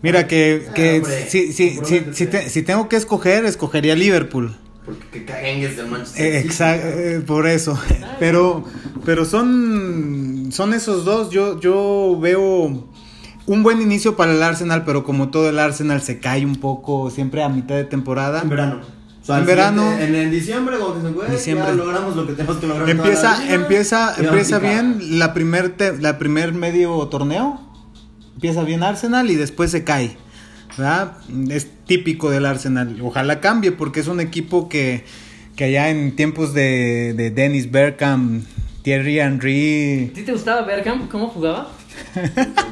Mira 0.02 0.26
que, 0.28 0.66
que 0.74 0.96
hombre, 0.98 1.26
si, 1.30 1.52
si, 1.54 1.78
si, 2.12 2.26
te- 2.26 2.50
si 2.50 2.62
tengo 2.62 2.90
que 2.90 2.96
escoger, 2.96 3.46
escogería 3.46 3.94
Liverpool. 3.94 4.54
Porque 4.85 5.24
que 5.24 5.33
del 5.33 5.87
Manchester 5.87 6.26
Eh, 6.26 6.42
City. 6.42 6.48
exa- 6.52 6.76
eh, 6.78 7.22
por 7.26 7.46
eso. 7.46 7.78
Pero, 8.20 8.64
pero 9.04 9.24
son, 9.24 10.23
son 10.50 10.74
esos 10.74 11.04
dos. 11.04 11.30
Yo, 11.30 11.59
yo 11.61 12.18
veo 12.20 12.87
un 13.46 13.62
buen 13.62 13.80
inicio 13.83 14.16
para 14.16 14.33
el 14.33 14.42
Arsenal, 14.42 14.85
pero 14.85 15.04
como 15.04 15.28
todo 15.30 15.48
el 15.48 15.59
Arsenal 15.59 16.00
se 16.02 16.18
cae 16.18 16.44
un 16.46 16.57
poco 16.57 17.11
siempre 17.11 17.42
a 17.42 17.48
mitad 17.48 17.74
de 17.74 17.85
temporada. 17.85 18.40
En 18.42 18.48
verano. 18.48 18.80
O 19.22 19.26
sea, 19.26 19.38
En 19.38 19.46
verano. 19.46 19.92
En, 19.98 20.14
en 20.14 20.30
diciembre, 20.30 20.76
cuando 20.78 21.07
se 21.09 21.14
güey, 21.14 21.30
Diciembre. 21.30 21.66
ya 21.68 21.74
logramos 21.74 22.14
lo 22.16 22.26
que 22.26 22.35
tenemos 22.35 22.57
que 22.59 22.66
lograr. 22.66 22.88
Empieza, 22.90 23.38
liga, 23.40 23.54
empieza, 23.54 24.14
empieza 24.18 24.59
bien 24.59 25.18
la 25.18 25.33
primer, 25.33 25.70
te- 25.76 25.96
la 25.98 26.18
primer 26.18 26.52
medio 26.52 26.94
torneo. 27.09 27.61
Empieza 28.35 28.62
bien 28.64 28.83
Arsenal 28.83 29.30
y 29.30 29.37
después 29.37 29.70
se 29.70 29.83
cae. 29.85 30.16
¿verdad? 30.76 31.12
Es 31.50 31.68
típico 31.87 32.30
del 32.30 32.44
Arsenal. 32.46 32.98
Ojalá 33.02 33.40
cambie 33.40 33.70
porque 33.72 34.00
es 34.00 34.09
un 34.09 34.20
equipo 34.20 34.68
que, 34.68 35.04
que 35.57 35.64
allá 35.64 35.88
en 35.88 36.16
tiempos 36.16 36.52
de, 36.52 37.14
de 37.16 37.30
Dennis 37.30 37.70
Bergkamp, 37.70 38.44
Thierry 38.85 39.18
Henry, 39.18 40.11
¿A 40.12 40.14
ti 40.14 40.23
te 40.23 40.33
gustaba 40.33 40.61
Bergkamp? 40.62 41.11
¿Cómo 41.11 41.29
jugaba? 41.29 41.70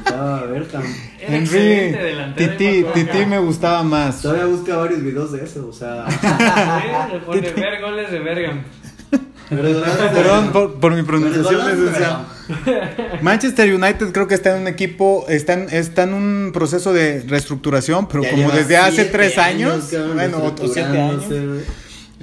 Ah, 0.05 0.43
Bergkamp. 0.47 0.85
Era 1.19 1.35
Henry. 1.37 1.95
Titi, 2.37 2.83
me. 2.83 2.91
Titi 2.93 3.25
me 3.25 3.39
gustaba 3.39 3.81
más. 3.81 4.21
Todavía 4.21 4.45
busca 4.45 4.77
varios 4.77 5.01
videos 5.03 5.31
de 5.31 5.43
eso, 5.43 5.67
o 5.67 5.73
sea. 5.73 6.05
Sí, 7.11 7.19
pone 7.25 7.41
ver 7.51 7.81
goles 7.81 8.11
de 8.11 8.19
Bergkamp. 8.19 8.61
Perdón 9.49 10.51
por, 10.51 10.79
por 10.79 10.93
mi 10.95 11.01
pronunciación. 11.03 11.61
Manchester 13.21 13.73
United 13.73 14.11
creo 14.11 14.27
que 14.27 14.35
está 14.35 14.55
en 14.55 14.61
un 14.61 14.67
equipo, 14.67 15.25
está 15.29 15.53
en, 15.53 15.67
está 15.71 16.03
en 16.03 16.13
un 16.13 16.51
proceso 16.53 16.93
de 16.93 17.21
reestructuración, 17.27 18.07
pero 18.07 18.23
Ya 18.23 18.31
como 18.31 18.51
desde 18.51 18.77
hace 18.77 19.05
tres 19.05 19.37
años, 19.39 19.89
bueno, 20.13 20.37
o- 20.37 20.63
o 20.63 20.67
siete 20.67 20.99
años. 21.01 21.23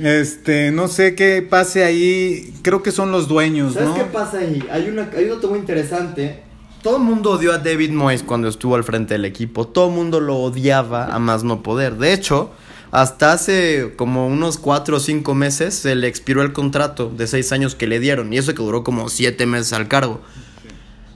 Este, 0.03 0.71
no 0.71 0.89
sé 0.89 1.15
qué 1.15 1.43
pase 1.43 1.85
ahí, 1.85 2.55
creo 2.63 2.83
que 2.83 2.91
son 2.91 3.13
los 3.13 3.29
dueños, 3.29 3.75
¿Sabes 3.75 3.91
¿no? 3.91 3.95
qué 3.97 4.05
pasa 4.05 4.39
ahí? 4.39 4.65
Hay, 4.71 4.89
una, 4.89 5.11
hay 5.15 5.29
un 5.29 5.57
interesante. 5.57 6.43
Todo 6.83 6.97
el 6.97 7.03
mundo 7.03 7.33
odió 7.33 7.53
a 7.53 7.59
David 7.59 7.91
Moyes 7.91 8.23
cuando 8.23 8.49
estuvo 8.49 8.75
al 8.77 8.85
frente 8.85 9.13
del 9.13 9.27
equipo. 9.27 9.69
Todo 9.69 9.89
el 9.89 9.95
mundo 9.95 10.19
lo 10.21 10.39
odiaba 10.39 11.07
a 11.07 11.19
más 11.19 11.45
no 11.45 11.63
poder. 11.63 11.97
De 11.97 12.15
hecho, 12.15 12.51
hasta 12.91 13.33
hace 13.33 13.93
como 13.97 14.27
unos 14.27 14.57
4 14.57 14.97
o 14.97 15.01
5 15.01 15.35
meses 15.35 15.75
se 15.75 15.95
le 15.95 16.09
expiró 16.09 16.41
el 16.41 16.55
contrato 16.55 17.13
de 17.15 17.27
6 17.27 17.53
años 17.53 17.75
que 17.75 17.87
le 17.87 18.01
dieron. 18.01 18.33
Y 18.33 18.39
eso 18.39 18.55
que 18.55 18.63
duró 18.63 18.83
como 18.83 19.11
7 19.11 19.45
meses 19.45 19.75
al 19.75 19.89
cargo. 19.89 20.23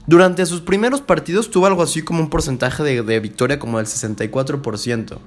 Durante 0.07 0.45
sus 0.45 0.61
primeros 0.61 1.01
partidos 1.01 1.51
tuvo 1.51 1.65
algo 1.65 1.83
así 1.83 2.03
como 2.03 2.21
un 2.21 2.29
porcentaje 2.29 2.83
de, 2.83 3.03
de 3.03 3.21
victoria 3.21 3.59
como 3.59 3.79
del 3.79 3.87
64%. 3.87 5.19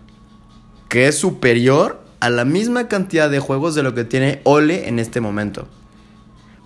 Que 0.88 1.08
es 1.08 1.18
superior 1.18 2.07
a 2.20 2.30
la 2.30 2.46
misma 2.46 2.88
cantidad 2.88 3.30
de 3.30 3.40
juegos 3.40 3.76
de 3.76 3.84
lo 3.84 3.94
que 3.94 4.04
tiene 4.04 4.42
Ole 4.44 4.88
en 4.88 5.00
este 5.00 5.22
momento. 5.22 5.68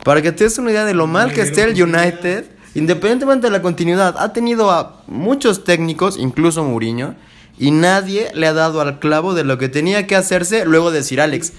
Para 0.04 0.22
que 0.22 0.32
te 0.32 0.46
des 0.46 0.58
una 0.58 0.72
idea 0.72 0.86
de 0.86 0.94
lo 0.94 1.08
mal 1.08 1.32
que 1.34 1.42
esté 1.42 1.64
el 1.64 1.82
United, 1.82 2.46
independientemente 2.74 3.48
de 3.48 3.52
la 3.52 3.62
continuidad, 3.62 4.16
ha 4.18 4.34
tenido 4.34 4.72
a 4.72 5.04
muchos 5.08 5.64
técnicos, 5.64 6.18
incluso 6.18 6.64
Mourinho, 6.64 7.16
y 7.60 7.70
nadie 7.72 8.30
le 8.34 8.48
ha 8.48 8.54
dado 8.54 8.82
al 8.82 8.98
clavo 9.00 9.34
de 9.36 9.44
lo 9.44 9.58
que 9.58 9.70
tenía 9.70 10.08
que 10.08 10.16
hacerse 10.16 10.66
luego 10.66 10.90
de 10.90 11.04
Sir 11.04 11.22
Alex. 11.22 11.54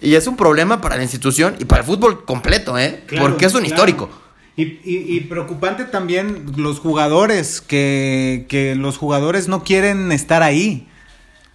Y 0.00 0.14
es 0.14 0.26
un 0.26 0.36
problema 0.36 0.80
para 0.80 0.96
la 0.96 1.02
institución 1.02 1.54
y 1.58 1.64
para 1.66 1.82
el 1.82 1.86
fútbol 1.86 2.24
completo, 2.24 2.78
¿eh? 2.78 3.02
Claro, 3.06 3.28
Porque 3.28 3.44
es 3.44 3.52
un 3.54 3.60
claro. 3.60 3.74
histórico. 3.74 4.10
Y, 4.56 4.62
y- 4.62 5.06
y 5.16 5.20
preocupante 5.20 5.84
también 5.84 6.44
los 6.56 6.78
jugadores, 6.78 7.60
que, 7.60 8.46
que 8.48 8.74
los 8.74 8.96
jugadores 8.98 9.48
no 9.48 9.62
quieren 9.64 10.10
estar 10.12 10.42
ahí. 10.42 10.88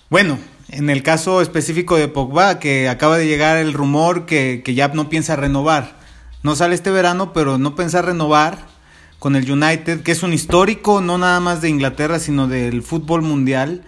Bueno, 0.09 0.37
en 0.69 0.89
el 0.89 1.03
caso 1.03 1.41
específico 1.41 1.97
de 1.97 2.07
Pogba, 2.07 2.59
que 2.59 2.89
acaba 2.89 3.17
de 3.17 3.27
llegar 3.27 3.57
el 3.57 3.73
rumor 3.73 4.25
que, 4.25 4.61
que 4.63 4.73
ya 4.73 4.87
no 4.89 5.09
piensa 5.09 5.35
renovar. 5.35 5.97
No 6.43 6.55
sale 6.55 6.75
este 6.75 6.91
verano, 6.91 7.33
pero 7.33 7.57
no 7.57 7.75
piensa 7.75 8.01
renovar 8.01 8.67
con 9.19 9.35
el 9.35 9.49
United, 9.49 10.01
que 10.03 10.11
es 10.11 10.23
un 10.23 10.33
histórico, 10.33 11.01
no 11.01 11.17
nada 11.17 11.39
más 11.39 11.61
de 11.61 11.69
Inglaterra, 11.69 12.19
sino 12.19 12.47
del 12.47 12.83
fútbol 12.83 13.21
mundial. 13.21 13.83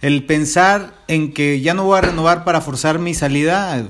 El 0.00 0.24
pensar 0.24 0.94
en 1.08 1.32
que 1.32 1.60
ya 1.60 1.74
no 1.74 1.84
voy 1.84 1.98
a 1.98 2.02
renovar 2.02 2.44
para 2.44 2.60
forzar 2.60 2.98
mi 2.98 3.14
salida, 3.14 3.78
eh, 3.78 3.84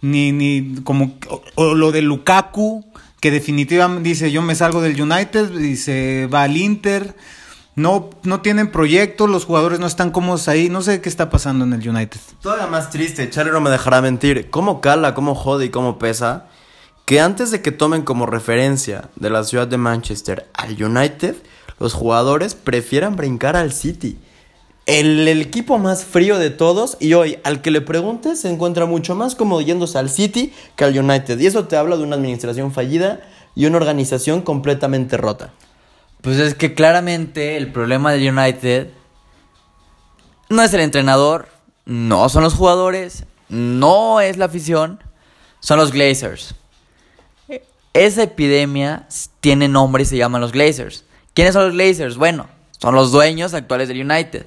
ni, 0.00 0.32
ni 0.32 0.80
como 0.82 1.16
o, 1.54 1.74
lo 1.74 1.92
de 1.92 2.02
Lukaku, 2.02 2.84
que 3.20 3.30
definitivamente 3.30 4.08
dice 4.08 4.32
yo 4.32 4.42
me 4.42 4.54
salgo 4.54 4.80
del 4.80 5.00
United 5.00 5.58
y 5.60 5.76
se 5.76 6.28
va 6.32 6.44
al 6.44 6.56
Inter. 6.56 7.14
No, 7.74 8.10
no 8.22 8.42
tienen 8.42 8.70
proyecto, 8.70 9.26
los 9.26 9.46
jugadores 9.46 9.80
no 9.80 9.86
están 9.86 10.10
cómodos 10.10 10.46
ahí, 10.48 10.68
no 10.68 10.82
sé 10.82 11.00
qué 11.00 11.08
está 11.08 11.30
pasando 11.30 11.64
en 11.64 11.72
el 11.72 11.88
United. 11.88 12.20
Todavía 12.42 12.66
más 12.66 12.90
triste, 12.90 13.30
Charlie 13.30 13.52
no 13.52 13.62
me 13.62 13.70
dejará 13.70 14.02
mentir. 14.02 14.50
¿Cómo 14.50 14.82
cala, 14.82 15.14
cómo 15.14 15.34
jode 15.34 15.66
y 15.66 15.70
cómo 15.70 15.98
pesa? 15.98 16.48
Que 17.06 17.20
antes 17.20 17.50
de 17.50 17.62
que 17.62 17.72
tomen 17.72 18.02
como 18.02 18.26
referencia 18.26 19.08
de 19.16 19.30
la 19.30 19.42
ciudad 19.44 19.66
de 19.66 19.78
Manchester 19.78 20.50
al 20.52 20.82
United, 20.82 21.36
los 21.78 21.94
jugadores 21.94 22.54
prefieran 22.54 23.16
brincar 23.16 23.56
al 23.56 23.72
City. 23.72 24.18
El, 24.84 25.26
el 25.26 25.40
equipo 25.40 25.78
más 25.78 26.04
frío 26.04 26.38
de 26.38 26.50
todos 26.50 26.98
y 27.00 27.14
hoy 27.14 27.38
al 27.42 27.62
que 27.62 27.70
le 27.70 27.80
preguntes 27.80 28.40
se 28.40 28.50
encuentra 28.50 28.84
mucho 28.84 29.14
más 29.14 29.34
cómodo 29.34 29.62
yéndose 29.62 29.96
al 29.96 30.10
City 30.10 30.52
que 30.76 30.84
al 30.84 30.98
United. 30.98 31.38
Y 31.38 31.46
eso 31.46 31.66
te 31.66 31.76
habla 31.76 31.96
de 31.96 32.02
una 32.02 32.16
administración 32.16 32.70
fallida 32.70 33.20
y 33.54 33.64
una 33.64 33.78
organización 33.78 34.42
completamente 34.42 35.16
rota. 35.16 35.54
Pues 36.22 36.38
es 36.38 36.54
que 36.54 36.72
claramente 36.72 37.56
el 37.56 37.72
problema 37.72 38.12
del 38.12 38.32
United 38.32 38.90
no 40.48 40.62
es 40.62 40.72
el 40.72 40.80
entrenador, 40.80 41.48
no 41.84 42.28
son 42.28 42.44
los 42.44 42.54
jugadores, 42.54 43.24
no 43.48 44.20
es 44.20 44.36
la 44.36 44.44
afición, 44.44 45.02
son 45.58 45.78
los 45.78 45.90
Glazers. 45.90 46.54
Esa 47.92 48.22
epidemia 48.22 49.06
tiene 49.40 49.66
nombre 49.66 50.04
y 50.04 50.06
se 50.06 50.16
llaman 50.16 50.40
los 50.40 50.52
Glazers. 50.52 51.04
¿Quiénes 51.34 51.54
son 51.54 51.64
los 51.64 51.72
Glazers? 51.72 52.16
Bueno, 52.16 52.46
son 52.78 52.94
los 52.94 53.10
dueños 53.10 53.52
actuales 53.52 53.88
del 53.88 54.08
United. 54.08 54.46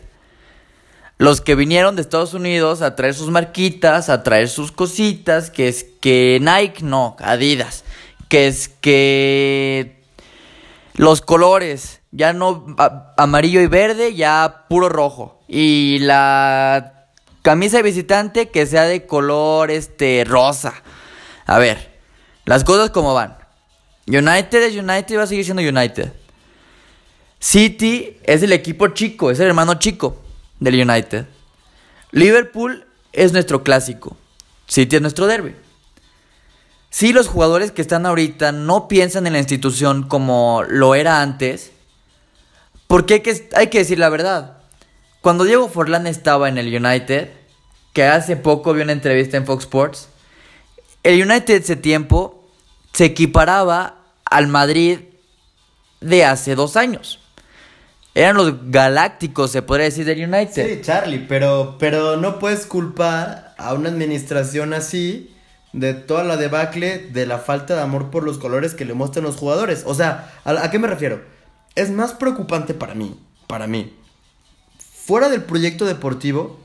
Los 1.17 1.41
que 1.41 1.55
vinieron 1.55 1.97
de 1.97 2.01
Estados 2.01 2.33
Unidos 2.33 2.81
a 2.81 2.95
traer 2.95 3.13
sus 3.13 3.29
marquitas, 3.29 4.09
a 4.09 4.23
traer 4.23 4.47
sus 4.47 4.71
cositas, 4.71 5.49
que 5.49 5.67
es 5.67 5.85
que 5.99 6.39
Nike, 6.41 6.83
no, 6.83 7.17
Adidas, 7.19 7.83
que 8.29 8.47
es 8.47 8.69
que 8.69 10.04
los 10.95 11.21
colores, 11.21 12.01
ya 12.11 12.33
no 12.33 12.65
amarillo 13.17 13.61
y 13.61 13.67
verde, 13.67 14.15
ya 14.15 14.65
puro 14.69 14.89
rojo. 14.89 15.41
Y 15.47 15.99
la 15.99 17.07
camisa 17.41 17.77
de 17.77 17.83
visitante 17.83 18.49
que 18.49 18.65
sea 18.65 18.83
de 18.83 19.05
color 19.05 19.71
este 19.71 20.23
rosa. 20.25 20.73
A 21.45 21.59
ver, 21.59 21.99
las 22.45 22.63
cosas 22.63 22.89
como 22.89 23.13
van. 23.13 23.37
United 24.07 24.63
es 24.63 24.75
United 24.75 25.17
va 25.17 25.23
a 25.23 25.27
seguir 25.27 25.43
siendo 25.43 25.61
United. 25.61 26.13
City 27.39 28.17
es 28.23 28.41
el 28.43 28.53
equipo 28.53 28.87
chico, 28.89 29.29
es 29.29 29.39
el 29.39 29.47
hermano 29.47 29.75
chico 29.75 30.21
del 30.59 30.89
United. 30.89 31.25
Liverpool 32.11 32.87
es 33.11 33.33
nuestro 33.33 33.63
clásico. 33.63 34.15
City 34.67 34.95
es 34.95 35.01
nuestro 35.01 35.27
derby. 35.27 35.55
Si 36.95 37.11
los 37.11 37.27
jugadores 37.27 37.73
que 37.73 37.81
están 37.81 38.05
ahorita 38.05 38.53
no 38.53 38.87
piensan 38.87 39.27
en 39.27 39.33
la 39.33 39.39
institución 39.39 40.03
como 40.03 40.63
lo 40.65 40.95
era 40.95 41.21
antes, 41.21 41.73
porque 42.87 43.15
hay 43.15 43.19
que, 43.19 43.49
hay 43.53 43.67
que 43.67 43.79
decir 43.79 43.99
la 43.99 44.07
verdad. 44.07 44.59
Cuando 45.19 45.43
Diego 45.43 45.67
Forlán 45.67 46.07
estaba 46.07 46.47
en 46.47 46.57
el 46.57 46.73
United, 46.73 47.31
que 47.91 48.05
hace 48.05 48.37
poco 48.37 48.73
vi 48.73 48.81
una 48.81 48.93
entrevista 48.93 49.35
en 49.35 49.45
Fox 49.45 49.65
Sports, 49.65 50.07
el 51.03 51.21
United 51.21 51.63
ese 51.63 51.75
tiempo 51.75 52.47
se 52.93 53.03
equiparaba 53.03 53.97
al 54.23 54.47
Madrid 54.47 54.99
de 55.99 56.23
hace 56.23 56.55
dos 56.55 56.77
años. 56.77 57.19
Eran 58.13 58.37
los 58.37 58.71
galácticos, 58.71 59.51
se 59.51 59.61
podría 59.61 59.87
decir, 59.87 60.05
del 60.05 60.33
United. 60.33 60.65
Sí, 60.65 60.81
Charlie, 60.81 61.25
pero, 61.27 61.75
pero 61.77 62.15
no 62.15 62.39
puedes 62.39 62.65
culpar 62.65 63.53
a 63.57 63.73
una 63.73 63.89
administración 63.89 64.73
así 64.73 65.34
de 65.75 65.93
toda 65.93 66.23
la 66.23 66.37
debacle 66.37 67.09
de 67.11 67.25
la 67.25 67.37
falta 67.37 67.75
de 67.75 67.81
amor 67.81 68.09
por 68.09 68.23
los 68.23 68.37
colores 68.37 68.73
que 68.73 68.85
le 68.85 68.93
muestran 68.93 69.25
los 69.25 69.35
jugadores. 69.35 69.83
O 69.85 69.93
sea, 69.93 70.33
¿a, 70.45 70.71
qué 70.71 70.79
me 70.79 70.87
refiero? 70.87 71.21
Es 71.75 71.91
más 71.91 72.13
preocupante 72.13 72.73
para 72.73 72.95
mí, 72.95 73.19
para 73.45 73.67
mí, 73.67 73.93
fuera 74.79 75.27
del 75.27 75.43
proyecto 75.43 75.85
deportivo, 75.85 76.57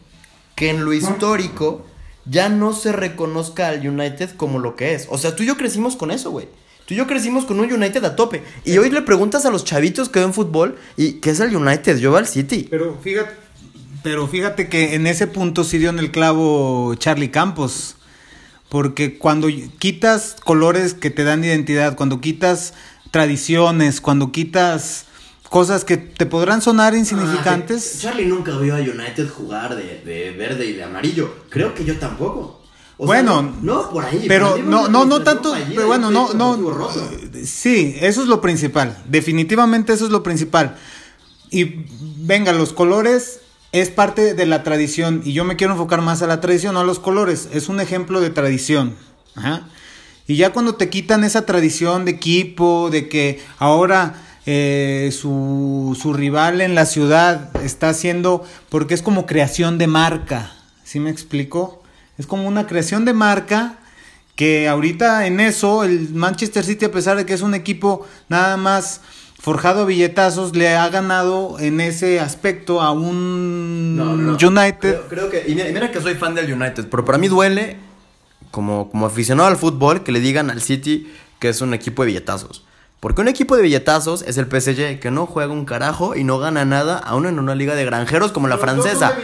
que 0.55 0.71
en 0.71 0.85
lo 0.85 0.93
histórico 0.93 1.85
ya 2.25 2.49
no 2.49 2.73
se 2.73 2.93
reconozca 2.93 3.69
al 3.69 3.87
United 3.87 4.31
como 4.37 4.61
lo 4.61 4.77
que 4.77 4.95
es. 4.95 5.09
O 5.11 5.19
sea, 5.19 5.35
tú 5.35 5.43
y 5.43 5.47
yo 5.47 5.57
crecimos 5.57 5.97
con 5.97 6.13
eso, 6.13 6.31
güey. 6.31 6.47
Tú 6.87 6.95
y 6.95 6.97
yo 6.97 7.09
crecimos 7.09 7.45
con 7.47 7.59
un 7.59 7.73
United 7.73 8.05
a 8.05 8.15
tope. 8.15 8.45
Y 8.65 8.79
hoy 8.79 8.91
le 8.91 9.03
preguntas 9.03 9.45
a 9.45 9.51
los 9.51 9.65
chavitos 9.65 10.09
que 10.09 10.21
ven 10.21 10.33
fútbol 10.33 10.79
y 10.97 11.15
¿qué 11.15 11.31
es 11.31 11.41
el 11.41 11.55
United? 11.55 11.99
Yo 11.99 12.11
voy 12.11 12.21
al 12.21 12.27
City. 12.29 12.69
Pero 12.71 12.97
fíjate, 13.03 13.33
pero 14.05 14.29
fíjate 14.29 14.69
que 14.69 14.95
en 14.95 15.09
ese 15.09 15.27
punto 15.27 15.65
sí 15.65 15.79
dio 15.79 15.91
en 15.91 15.99
el 15.99 16.13
clavo 16.13 16.95
Charlie 16.95 17.33
Campos. 17.33 17.97
Porque 18.71 19.19
cuando 19.19 19.49
quitas 19.79 20.37
colores 20.43 20.95
que 20.95 21.11
te 21.11 21.25
dan 21.25 21.45
identidad, 21.45 21.97
cuando 21.97 22.21
quitas 22.21 22.73
tradiciones, 23.11 24.01
cuando 24.01 24.33
quitas 24.33 25.05
cosas 25.51 25.85
que 25.85 25.97
te 25.99 26.25
podrán 26.25 26.63
sonar 26.63 26.95
insignificantes. 26.95 27.97
Ah, 27.97 28.03
Charlie 28.03 28.27
nunca 28.27 28.57
vio 28.57 28.77
a 28.77 28.79
United 28.79 29.29
jugar 29.29 29.75
de, 29.77 30.01
de 30.05 30.31
verde 30.31 30.65
y 30.67 30.73
de 30.73 30.85
amarillo. 30.85 31.35
Creo 31.51 31.75
que 31.75 31.85
yo 31.85 31.99
tampoco. 31.99 32.61
O 32.97 33.07
Bueno, 33.07 33.43
no, 33.43 33.57
no 33.63 33.91
por 33.91 34.05
ahí. 34.05 34.27
Pero 34.29 34.59
no, 34.59 34.89
no, 34.89 35.05
no 35.05 35.23
tanto, 35.23 35.55
pero 35.75 35.87
bueno, 35.87 36.11
no, 36.11 36.35
no, 36.35 36.57
sí, 37.45 37.97
eso 37.99 38.23
es 38.23 38.29
lo 38.29 38.43
principal, 38.43 39.03
definitivamente 39.07 39.95
eso 39.95 40.05
es 40.05 40.11
lo 40.11 40.23
principal. 40.23 40.77
Y 41.51 41.87
venga, 42.19 42.53
los 42.53 42.75
colores 42.75 43.41
es 43.73 43.91
parte 43.91 44.35
de 44.35 44.47
la 44.47 44.63
tradición 44.63 45.23
y 45.25 45.33
yo 45.33 45.45
me 45.45 45.57
quiero 45.57 45.75
enfocar 45.75 46.03
más 46.03 46.23
a 46.23 46.27
la 46.27 46.41
tradición, 46.41 46.75
no 46.75 46.81
a 46.81 46.85
los 46.85 46.99
colores, 46.99 47.49
es 47.53 47.69
un 47.69 47.81
ejemplo 47.81 48.21
de 48.21 48.31
tradición. 48.31 48.97
Y 50.27 50.37
ya 50.37 50.53
cuando 50.53 50.75
te 50.75 50.91
quitan 50.91 51.25
esa 51.25 51.47
tradición 51.47 52.05
de 52.05 52.13
equipo, 52.13 52.91
de 52.91 53.09
que 53.09 53.41
ahora 53.59 54.15
eh, 54.47 55.11
su, 55.13 55.97
su 56.01 56.13
rival 56.13 56.61
en 56.61 56.75
la 56.75 56.87
ciudad 56.87 57.51
está 57.65 57.91
haciendo, 57.91 58.45
porque 58.69 58.95
es 58.95 59.03
como 59.03 59.27
creación 59.27 59.79
de 59.79 59.87
marca, 59.87 60.53
¿sí 60.85 61.01
me 61.01 61.11
explico? 61.11 61.83
Es 62.19 62.27
como 62.27 62.47
una 62.47 62.67
creación 62.67 63.05
de 63.05 63.13
marca 63.13 63.79
que 64.37 64.69
ahorita 64.69 65.27
en 65.27 65.39
eso 65.39 65.85
el 65.85 66.15
Manchester 66.15 66.65
City, 66.65 66.87
a 66.87 66.91
pesar 66.91 67.17
de 67.17 67.27
que 67.27 67.35
es 67.35 67.43
un 67.43 67.55
equipo 67.55 68.07
nada 68.29 68.57
más 68.57 69.01
forjado 69.41 69.87
billetazos, 69.87 70.55
le 70.55 70.77
ha 70.77 70.89
ganado 70.91 71.59
en 71.59 71.81
ese 71.81 72.21
aspecto 72.21 72.81
a 72.81 72.93
un 72.93 73.97
No, 73.97 74.17
no, 74.17 74.37
no. 74.39 74.49
United. 74.49 74.79
Creo, 74.79 75.09
creo 75.09 75.31
que. 75.31 75.45
Y 75.49 75.55
mira, 75.55 75.69
y 75.69 75.73
mira 75.73 75.91
que 75.91 76.01
soy 76.01 76.15
fan 76.15 76.35
del 76.35 76.53
United, 76.53 76.89
pero 76.91 77.05
para 77.05 77.19
mí 77.19 77.29
duele, 77.29 77.79
como, 78.51 78.91
como 78.91 79.07
aficionado 79.07 79.49
al 79.49 79.57
fútbol, 79.57 80.03
que 80.03 80.13
le 80.13 80.21
digan 80.21 80.51
al 80.51 80.61
City 80.61 81.11
que 81.41 81.49
es 81.49 81.61
un 81.63 81.75
equipo 81.75 82.03
de 82.03 82.09
billetazos. 82.09 82.65
Porque 83.01 83.23
un 83.23 83.29
equipo 83.29 83.57
de 83.57 83.63
billetazos 83.63 84.23
es 84.23 84.37
el 84.37 84.45
PSG, 84.45 85.01
que 85.01 85.11
no 85.11 85.25
juega 85.25 85.53
un 85.53 85.65
carajo 85.65 86.15
y 86.15 86.23
no 86.23 86.39
gana 86.39 86.67
nada, 86.67 86.99
aún 86.99 87.25
en 87.25 87.39
una 87.39 87.55
liga 87.55 87.75
de 87.75 87.87
granjeros 87.87 88.31
como 88.31 88.47
la 88.47 88.59
francesa. 88.59 89.17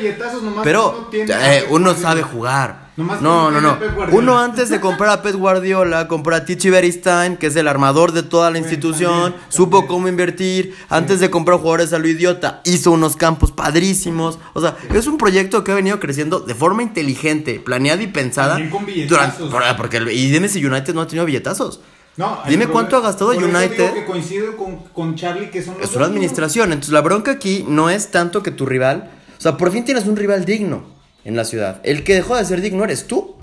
Pero 0.64 1.10
uno 1.12 1.34
eh, 1.34 1.66
uno 1.68 1.94
sabe 1.94 2.22
jugar. 2.22 2.85
Nomás 2.96 3.20
No, 3.20 3.50
no, 3.50 3.60
no. 3.60 3.76
Uno 4.12 4.38
antes 4.38 4.70
de 4.70 4.80
comprar 4.80 5.10
a 5.10 5.22
Pep 5.22 5.34
Guardiola, 5.34 6.08
compró 6.08 6.34
a 6.34 6.44
Tichi 6.46 6.70
Beristain, 6.70 7.36
que 7.36 7.48
es 7.48 7.56
el 7.56 7.68
armador 7.68 8.12
de 8.12 8.22
toda 8.22 8.50
la 8.50 8.58
institución, 8.58 9.32
también, 9.32 9.42
supo 9.50 9.78
también. 9.78 9.88
cómo 9.88 10.08
invertir, 10.08 10.74
antes 10.88 11.20
de 11.20 11.28
comprar 11.30 11.58
jugadores 11.58 11.92
a 11.92 11.98
lo 11.98 12.08
idiota, 12.08 12.62
hizo 12.64 12.90
unos 12.92 13.14
campos 13.16 13.52
padrísimos. 13.52 14.38
O 14.54 14.60
sea, 14.62 14.76
es 14.94 15.06
un 15.06 15.18
proyecto 15.18 15.62
que 15.62 15.72
ha 15.72 15.74
venido 15.74 16.00
creciendo 16.00 16.40
de 16.40 16.54
forma 16.54 16.82
inteligente, 16.82 17.60
planeada 17.60 18.02
y 18.02 18.06
pensada. 18.06 18.58
Con 18.70 18.86
durante- 19.06 19.44
porque, 19.76 19.98
el- 19.98 20.10
y 20.10 20.30
dime 20.30 20.48
si 20.48 20.64
United 20.64 20.94
no 20.94 21.02
ha 21.02 21.06
tenido 21.06 21.26
billetazos. 21.26 21.80
No, 22.16 22.38
Dime 22.48 22.64
problema- 22.64 22.72
cuánto 22.72 22.96
ha 22.96 23.00
gastado 23.00 23.34
por 23.34 23.44
United. 23.44 23.92
que 23.92 24.04
coincido 24.06 24.56
con, 24.56 24.76
con 24.94 25.16
Charlie 25.16 25.50
que 25.50 25.62
son 25.62 25.74
Es 25.82 25.94
una 25.94 26.06
administración. 26.06 26.72
Entonces 26.72 26.94
la 26.94 27.02
bronca 27.02 27.32
aquí 27.32 27.62
no 27.68 27.90
es 27.90 28.10
tanto 28.10 28.42
que 28.42 28.50
tu 28.50 28.64
rival. 28.64 29.10
O 29.38 29.40
sea, 29.42 29.58
por 29.58 29.70
fin 29.70 29.84
tienes 29.84 30.06
un 30.06 30.16
rival 30.16 30.46
digno 30.46 30.95
en 31.26 31.36
la 31.36 31.44
ciudad. 31.44 31.80
El 31.82 32.04
que 32.04 32.14
dejó 32.14 32.36
de 32.36 32.44
ser 32.44 32.60
digno 32.62 32.84
eres 32.84 33.06
tú. 33.06 33.34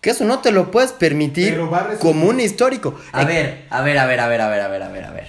Que 0.00 0.10
eso 0.10 0.24
no 0.24 0.38
te 0.38 0.50
lo 0.50 0.70
puedes 0.70 0.92
permitir 0.92 1.50
Pero 1.50 1.70
va 1.70 1.78
a 1.78 1.82
resolver. 1.82 2.00
como 2.00 2.28
un 2.30 2.40
histórico. 2.40 2.94
A 3.12 3.24
ver, 3.24 3.66
a 3.68 3.82
ver, 3.82 3.98
a 3.98 4.06
ver, 4.06 4.18
a 4.20 4.26
ver, 4.28 4.40
a 4.40 4.48
ver, 4.48 4.60
a 4.62 4.68
ver, 4.68 4.82
a 4.82 4.88
ver, 4.88 5.04
a 5.04 5.10
ver. 5.12 5.28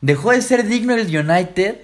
¿Dejó 0.00 0.32
de 0.32 0.42
ser 0.42 0.66
digno 0.66 0.94
el 0.94 1.06
United? 1.16 1.76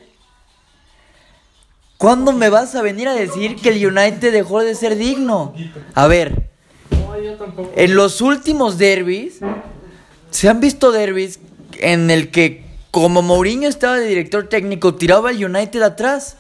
¿Cuándo 1.99 2.33
me 2.33 2.51
vas 2.51 2.75
a 2.75 2.83
venir 2.83 3.09
a 3.09 3.15
decir 3.15 3.57
que 3.57 3.71
el 3.71 3.87
United 3.87 4.33
dejó 4.33 4.61
de 4.63 4.75
ser 4.75 4.97
digno? 4.97 5.55
A 5.95 6.07
ver, 6.09 6.51
No, 6.91 7.19
yo 7.19 7.35
tampoco. 7.37 7.73
en 7.77 7.95
los 7.95 8.21
últimos 8.21 8.77
derbis, 8.77 9.39
se 10.31 10.49
han 10.49 10.61
visto 10.61 10.93
derbis 10.93 11.39
en 11.79 12.11
el 12.11 12.31
que, 12.31 12.65
como 12.91 13.23
Mourinho 13.23 13.69
estaba 13.69 13.97
de 13.99 14.07
director 14.07 14.49
técnico, 14.49 14.95
tiraba 14.97 15.31
al 15.31 15.43
United 15.43 15.81
atrás. 15.83 16.37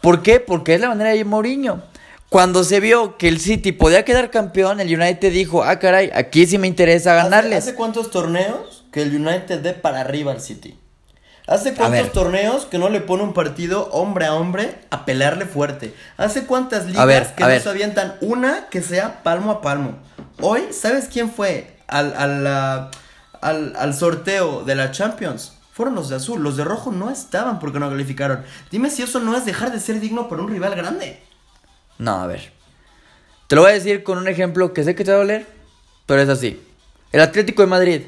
¿Por 0.00 0.22
qué? 0.22 0.40
Porque 0.40 0.74
es 0.74 0.80
la 0.80 0.88
manera 0.88 1.10
de 1.10 1.24
Mourinho. 1.24 1.82
Cuando 2.30 2.62
se 2.62 2.78
vio 2.78 3.18
que 3.18 3.26
el 3.26 3.40
City 3.40 3.72
podía 3.72 4.04
quedar 4.04 4.30
campeón, 4.30 4.78
el 4.80 4.86
United 4.98 5.32
dijo, 5.32 5.64
ah, 5.64 5.80
caray, 5.80 6.10
aquí 6.14 6.46
sí 6.46 6.58
me 6.58 6.68
interesa 6.68 7.18
¿Hace- 7.18 7.24
ganarles. 7.28 7.64
¿Hace, 7.64 7.74
cuántos 7.74 8.10
torneos 8.12 8.84
que 8.92 9.02
el 9.02 9.14
United 9.16 9.58
dé 9.60 9.74
para 9.74 10.00
arriba 10.00 10.30
al 10.30 10.40
City? 10.40 10.78
¿Hace 11.48 11.74
cuántos 11.74 12.12
torneos 12.12 12.66
que 12.66 12.78
no 12.78 12.88
le 12.88 13.00
pone 13.00 13.24
un 13.24 13.32
partido 13.34 13.88
hombre 13.90 14.26
a 14.26 14.34
hombre 14.34 14.76
a 14.90 15.04
pelearle 15.04 15.44
fuerte? 15.44 15.92
¿Hace 16.16 16.44
cuántas 16.46 16.86
ligas 16.86 17.04
ver, 17.06 17.34
que 17.34 17.42
no 17.42 17.48
ver. 17.48 17.60
se 17.60 17.68
avientan 17.68 18.14
una 18.20 18.68
que 18.70 18.80
sea 18.80 19.24
palmo 19.24 19.50
a 19.50 19.60
palmo? 19.60 19.98
Hoy, 20.40 20.68
¿sabes 20.70 21.08
quién 21.12 21.32
fue 21.32 21.76
al, 21.88 22.14
al, 22.16 22.46
al, 23.40 23.74
al 23.76 23.94
sorteo 23.94 24.62
de 24.62 24.76
la 24.76 24.92
Champions? 24.92 25.54
Fueron 25.72 25.96
los 25.96 26.08
de 26.10 26.14
azul, 26.16 26.40
los 26.40 26.56
de 26.56 26.62
rojo 26.62 26.92
no 26.92 27.10
estaban 27.10 27.58
porque 27.58 27.80
no 27.80 27.88
calificaron. 27.90 28.44
Dime 28.70 28.88
si 28.88 29.02
eso 29.02 29.18
no 29.18 29.36
es 29.36 29.44
dejar 29.44 29.72
de 29.72 29.80
ser 29.80 29.98
digno 29.98 30.28
por 30.28 30.38
un 30.38 30.48
rival 30.48 30.76
grande. 30.76 31.20
No, 32.00 32.14
a 32.22 32.26
ver. 32.26 32.50
Te 33.46 33.54
lo 33.56 33.62
voy 33.62 33.72
a 33.72 33.74
decir 33.74 34.02
con 34.02 34.16
un 34.16 34.26
ejemplo 34.26 34.72
que 34.72 34.82
sé 34.84 34.94
que 34.94 35.04
te 35.04 35.10
va 35.10 35.18
a 35.18 35.20
doler, 35.20 35.46
pero 36.06 36.22
es 36.22 36.28
así. 36.30 36.58
El 37.12 37.20
Atlético 37.20 37.60
de 37.62 37.68
Madrid. 37.68 38.02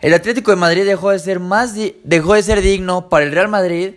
El 0.00 0.14
Atlético 0.14 0.52
de 0.52 0.56
Madrid 0.56 0.84
dejó 0.86 1.10
de 1.10 1.18
ser 1.18 1.40
más 1.40 1.74
dejó 2.04 2.34
de 2.34 2.42
ser 2.44 2.60
digno 2.60 3.08
para 3.08 3.24
el 3.24 3.32
Real 3.32 3.48
Madrid, 3.48 3.94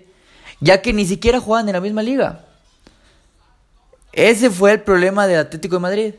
ya 0.61 0.81
que 0.81 0.93
ni 0.93 1.05
siquiera 1.05 1.39
juegan 1.39 1.69
en 1.69 1.73
la 1.73 1.81
misma 1.81 2.01
liga. 2.01 2.45
Ese 4.13 4.49
fue 4.49 4.71
el 4.71 4.81
problema 4.81 5.27
del 5.27 5.39
Atlético 5.39 5.75
de 5.75 5.81
Madrid. 5.81 6.13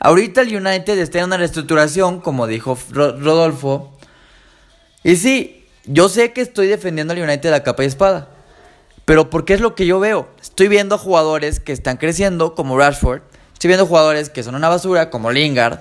Ahorita 0.00 0.40
el 0.40 0.56
United 0.56 0.98
está 0.98 1.18
en 1.20 1.26
una 1.26 1.36
reestructuración, 1.36 2.20
como 2.20 2.46
dijo 2.48 2.76
Ro- 2.90 3.16
Rodolfo. 3.20 3.96
Y 5.04 5.14
sí, 5.16 5.64
yo 5.84 6.08
sé 6.08 6.32
que 6.32 6.40
estoy 6.40 6.66
defendiendo 6.66 7.12
al 7.12 7.20
United 7.22 7.52
a 7.52 7.62
capa 7.62 7.84
y 7.84 7.86
espada. 7.86 8.30
Pero 9.08 9.30
porque 9.30 9.54
es 9.54 9.62
lo 9.62 9.74
que 9.74 9.86
yo 9.86 9.98
veo. 10.00 10.28
Estoy 10.38 10.68
viendo 10.68 10.98
jugadores 10.98 11.60
que 11.60 11.72
están 11.72 11.96
creciendo, 11.96 12.54
como 12.54 12.76
Rashford. 12.76 13.22
Estoy 13.54 13.68
viendo 13.68 13.86
jugadores 13.86 14.28
que 14.28 14.42
son 14.42 14.54
una 14.54 14.68
basura, 14.68 15.08
como 15.08 15.30
Lingard. 15.30 15.80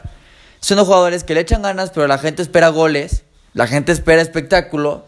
Son 0.61 0.79
jugadores 0.85 1.25
que 1.25 1.33
le 1.33 1.41
echan 1.41 1.61
ganas, 1.61 1.89
pero 1.89 2.07
la 2.07 2.19
gente 2.19 2.41
espera 2.41 2.69
goles. 2.69 3.25
La 3.51 3.67
gente 3.67 3.91
espera 3.91 4.21
espectáculo, 4.21 5.03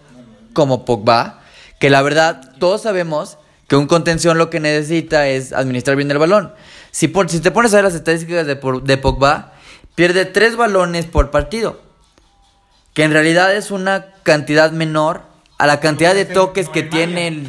como 0.52 0.84
Pogba. 0.84 1.40
Que 1.80 1.90
la 1.90 2.02
verdad, 2.02 2.42
todos 2.60 2.82
sabemos 2.82 3.38
que 3.70 3.78
un 3.78 3.88
contención 3.88 4.38
lo 4.38 4.50
que 4.50 4.60
necesita 4.60 5.30
es 5.30 5.54
administrar 5.54 5.96
bien 5.96 6.12
el 6.12 6.18
balón. 6.18 6.54
Si, 6.92 7.08
por- 7.08 7.30
si 7.30 7.40
te 7.40 7.52
pones 7.52 7.72
a 7.72 7.78
ver 7.78 7.86
las 7.86 7.96
estadísticas 7.96 8.46
de, 8.46 8.56
de 8.84 8.98
Pogba, 8.98 9.54
pierde 9.96 10.26
tres 10.26 10.58
balones 10.58 11.06
por 11.06 11.32
partido. 11.32 11.80
Que 12.94 13.04
en 13.06 13.14
realidad 13.14 13.56
es 13.56 13.72
una 13.72 14.08
cantidad 14.24 14.74
menor 14.74 15.22
a 15.58 15.68
la 15.68 15.80
cantidad 15.80 16.14
de 16.14 16.26
toques 16.26 16.68
que 16.68 16.84
tiene 16.84 17.28
el... 17.30 17.48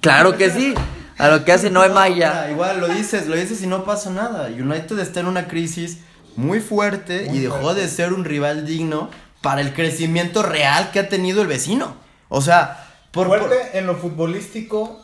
Claro 0.00 0.36
que 0.36 0.50
sí. 0.50 0.74
A 1.18 1.28
lo 1.28 1.44
que 1.44 1.52
hace 1.52 1.70
Noé 1.70 1.88
Maya. 1.88 2.30
Mira, 2.32 2.50
igual 2.52 2.80
lo 2.80 2.88
dices, 2.88 3.26
lo 3.26 3.34
dices 3.34 3.60
y 3.62 3.66
no 3.66 3.84
pasa 3.84 4.10
nada. 4.10 4.46
United 4.48 4.98
está 5.00 5.20
en 5.20 5.26
una 5.26 5.48
crisis 5.48 5.98
muy 6.36 6.60
fuerte 6.60 7.28
y 7.32 7.40
dejó 7.40 7.74
de 7.74 7.88
ser 7.88 8.12
un 8.12 8.24
rival 8.24 8.64
digno 8.64 9.10
para 9.42 9.60
el 9.60 9.72
crecimiento 9.74 10.42
real 10.44 10.92
que 10.92 11.00
ha 11.00 11.08
tenido 11.08 11.42
el 11.42 11.48
vecino. 11.48 11.96
O 12.28 12.40
sea, 12.40 12.86
por, 13.10 13.26
por- 13.26 13.40
Fuerte 13.40 13.78
en 13.78 13.86
lo 13.88 13.96
futbolístico, 13.96 15.00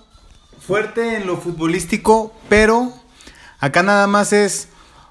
fuerte 0.64 1.16
en 1.16 1.26
lo 1.26 1.36
futbolístico, 1.38 2.32
pero 2.48 2.92
acá 3.58 3.82
nada 3.82 4.06
más 4.06 4.32
es 4.32 4.68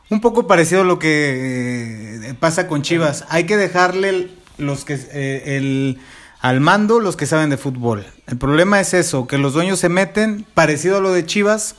un 0.09 0.21
poco 0.21 0.47
parecido 0.47 0.81
a 0.81 0.85
lo 0.85 0.99
que 0.99 2.19
eh, 2.29 2.33
pasa 2.39 2.67
con 2.67 2.81
Chivas. 2.81 3.25
Hay 3.27 3.45
que 3.45 3.57
dejarle 3.57 4.29
los 4.57 4.85
que 4.85 4.93
eh, 5.11 5.57
el 5.57 5.99
al 6.43 6.59
mando 6.59 6.99
los 6.99 7.15
que 7.15 7.25
saben 7.25 7.49
de 7.49 7.57
fútbol. 7.57 8.05
El 8.27 8.37
problema 8.37 8.79
es 8.81 8.93
eso, 8.93 9.27
que 9.27 9.37
los 9.37 9.53
dueños 9.53 9.79
se 9.79 9.87
meten 9.89 10.45
parecido 10.53 10.97
a 10.97 10.99
lo 10.99 11.11
de 11.13 11.25
Chivas 11.25 11.75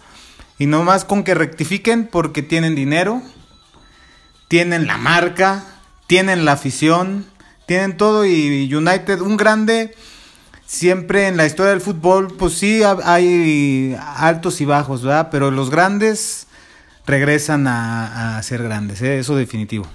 y 0.59 0.64
no 0.66 0.83
más 0.85 1.05
con 1.05 1.22
que 1.22 1.35
rectifiquen 1.35 2.07
porque 2.09 2.42
tienen 2.42 2.74
dinero, 2.74 3.20
tienen 4.48 4.87
la 4.87 4.96
marca, 4.96 5.64
tienen 6.07 6.44
la 6.46 6.53
afición, 6.53 7.27
tienen 7.66 7.96
todo 7.98 8.24
y 8.24 8.72
United 8.74 9.20
un 9.20 9.37
grande 9.37 9.94
siempre 10.66 11.29
en 11.29 11.37
la 11.37 11.44
historia 11.44 11.70
del 11.72 11.83
fútbol, 11.83 12.29
pues 12.38 12.55
sí 12.55 12.83
ha- 12.83 12.96
hay 13.05 13.94
altos 14.16 14.62
y 14.62 14.64
bajos, 14.64 15.03
¿verdad? 15.03 15.29
Pero 15.31 15.50
los 15.50 15.68
grandes 15.68 16.46
regresan 17.07 17.66
a, 17.66 18.38
a 18.38 18.42
ser 18.42 18.62
grandes, 18.62 19.03
¿eh? 19.03 19.18
eso 19.18 19.37
definitivo. 19.37 19.87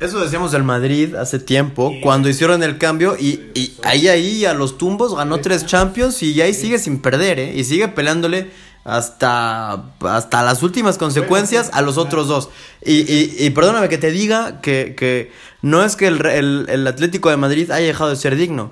Eso 0.00 0.20
decíamos 0.20 0.52
del 0.52 0.62
Madrid 0.62 1.16
hace 1.16 1.40
tiempo, 1.40 1.92
cuando 2.00 2.28
hicieron 2.28 2.62
el 2.62 2.78
cambio 2.78 3.16
y, 3.18 3.50
y 3.54 3.76
ahí 3.82 4.06
ahí 4.06 4.44
a 4.44 4.54
los 4.54 4.78
tumbos 4.78 5.16
ganó 5.16 5.38
tres 5.38 5.66
Champions 5.66 6.22
y 6.22 6.40
ahí 6.40 6.54
sigue 6.54 6.78
sin 6.78 7.00
perder, 7.00 7.40
¿eh? 7.40 7.52
Y 7.56 7.64
sigue 7.64 7.88
peleándole 7.88 8.48
hasta, 8.84 9.86
hasta 10.00 10.42
las 10.44 10.62
últimas 10.62 10.98
consecuencias 10.98 11.70
a 11.72 11.82
los 11.82 11.98
otros 11.98 12.28
dos. 12.28 12.48
Y, 12.84 13.12
y, 13.12 13.34
y 13.38 13.50
perdóname 13.50 13.88
que 13.88 13.98
te 13.98 14.12
diga 14.12 14.60
que, 14.60 14.94
que 14.96 15.32
no 15.62 15.84
es 15.84 15.96
que 15.96 16.06
el, 16.06 16.24
el, 16.26 16.66
el 16.68 16.86
Atlético 16.86 17.28
de 17.30 17.36
Madrid 17.36 17.68
haya 17.72 17.86
dejado 17.88 18.10
de 18.10 18.16
ser 18.16 18.36
digno. 18.36 18.70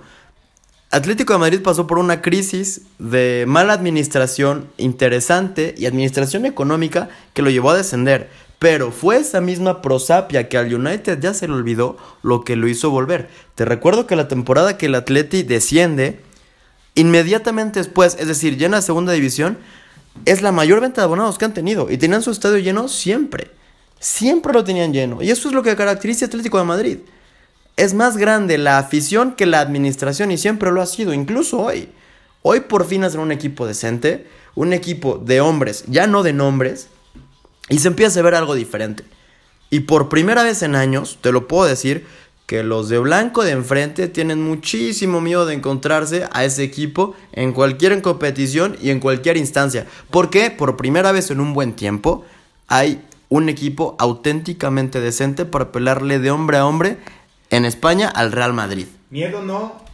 Atlético 0.93 1.33
de 1.33 1.41
Madrid 1.41 1.61
pasó 1.61 1.89
por 1.89 1.99
una 1.99 2.23
crisis 2.23 2.83
de 3.01 3.45
mala 3.49 3.73
administración 3.73 4.69
interesante 4.77 5.75
y 5.77 5.87
administración 5.87 6.47
económica 6.47 7.09
que 7.35 7.43
lo 7.43 7.51
llevó 7.51 7.71
a 7.71 7.77
descender. 7.77 8.31
Pero 8.59 8.91
fue 8.91 9.19
esa 9.19 9.41
misma 9.41 9.83
prosapia 9.83 10.49
que 10.49 10.57
al 10.57 10.73
United 10.73 11.21
ya 11.21 11.35
se 11.35 11.47
le 11.47 11.55
olvidó 11.55 11.99
lo 12.23 12.43
que 12.43 12.57
lo 12.57 12.69
hizo 12.69 12.91
volver. 12.91 13.29
Te 13.55 13.65
recuerdo 13.65 14.07
que 14.07 14.17
la 14.17 14.29
temporada 14.29 14.79
que 14.79 14.87
el 14.87 14.95
Atleti 14.95 15.43
desciende, 15.43 16.21
inmediatamente 16.95 17.81
después, 17.81 18.17
es 18.19 18.29
decir, 18.29 18.57
ya 18.57 18.67
en 18.67 18.73
la 18.73 18.83
segunda 18.83 19.13
división, 19.13 19.59
es 20.25 20.41
la 20.41 20.53
mayor 20.53 20.81
venta 20.81 21.03
de 21.03 21.05
abonados 21.05 21.37
que 21.37 21.45
han 21.45 21.55
tenido. 21.55 21.91
Y 21.91 21.99
tenían 21.99 22.23
su 22.23 22.31
estadio 22.31 22.59
lleno 22.59 22.89
siempre. 22.89 23.51
Siempre 24.01 24.53
lo 24.53 24.65
tenían 24.65 24.93
lleno. 24.93 25.23
Y 25.23 25.31
eso 25.31 25.49
es 25.49 25.55
lo 25.55 25.63
que 25.63 25.77
caracteriza 25.77 26.25
a 26.25 26.29
Atlético 26.29 26.59
de 26.59 26.65
Madrid. 26.65 26.99
Es 27.77 27.93
más 27.93 28.17
grande 28.17 28.57
la 28.57 28.79
afición 28.79 29.35
que 29.35 29.45
la 29.45 29.61
administración 29.61 30.31
y 30.31 30.39
siempre 30.39 30.71
lo 30.73 30.81
ha 30.81 30.87
sido, 30.87 31.13
incluso 31.13 31.61
hoy. 31.61 31.91
Hoy 32.41 32.61
por 32.61 32.87
fin 32.87 33.05
hacen 33.05 33.21
un 33.21 33.33
equipo 33.33 33.67
decente, 33.67 34.27
un 34.55 34.73
equipo 34.73 35.19
de 35.19 35.43
hombres, 35.43 35.85
ya 35.89 36.07
no 36.07 36.23
de 36.23 36.33
nombres, 36.33 36.89
y 37.69 37.79
se 37.79 37.89
empieza 37.89 38.21
a 38.21 38.23
ver 38.23 38.35
algo 38.35 38.55
diferente. 38.55 39.05
Y 39.71 39.81
por 39.81 40.09
primera 40.09 40.43
vez 40.43 40.63
en 40.63 40.77
años, 40.77 41.19
te 41.21 41.33
lo 41.33 41.49
puedo 41.49 41.67
decir, 41.67 42.07
que 42.47 42.63
los 42.63 42.89
de 42.89 42.99
blanco 42.99 43.43
de 43.43 43.51
enfrente 43.51 44.07
tienen 44.07 44.41
muchísimo 44.41 45.21
miedo 45.21 45.47
de 45.47 45.55
encontrarse 45.55 46.29
a 46.33 46.45
ese 46.45 46.63
equipo 46.63 47.15
en 47.33 47.53
cualquier 47.53 48.01
competición 48.03 48.77
y 48.81 48.91
en 48.91 49.01
cualquier 49.01 49.37
instancia. 49.37 49.87
Porque 50.11 50.53
por 50.53 50.77
primera 50.77 51.11
vez 51.11 51.31
en 51.31 51.41
un 51.41 51.53
buen 51.53 51.75
tiempo 51.75 52.25
hay 52.69 53.03
un 53.29 53.49
equipo 53.49 53.97
auténticamente 53.99 55.01
decente 55.01 55.45
para 55.45 55.73
pelearle 55.73 56.21
de 56.21 56.31
hombre 56.31 56.59
a 56.59 56.67
hombre 56.67 56.99
en 57.51 57.65
España 57.65 58.09
al 58.09 58.31
Real 58.31 58.53
Madrid. 58.53 58.87
Miedo 59.11 59.43
no. 59.43 59.85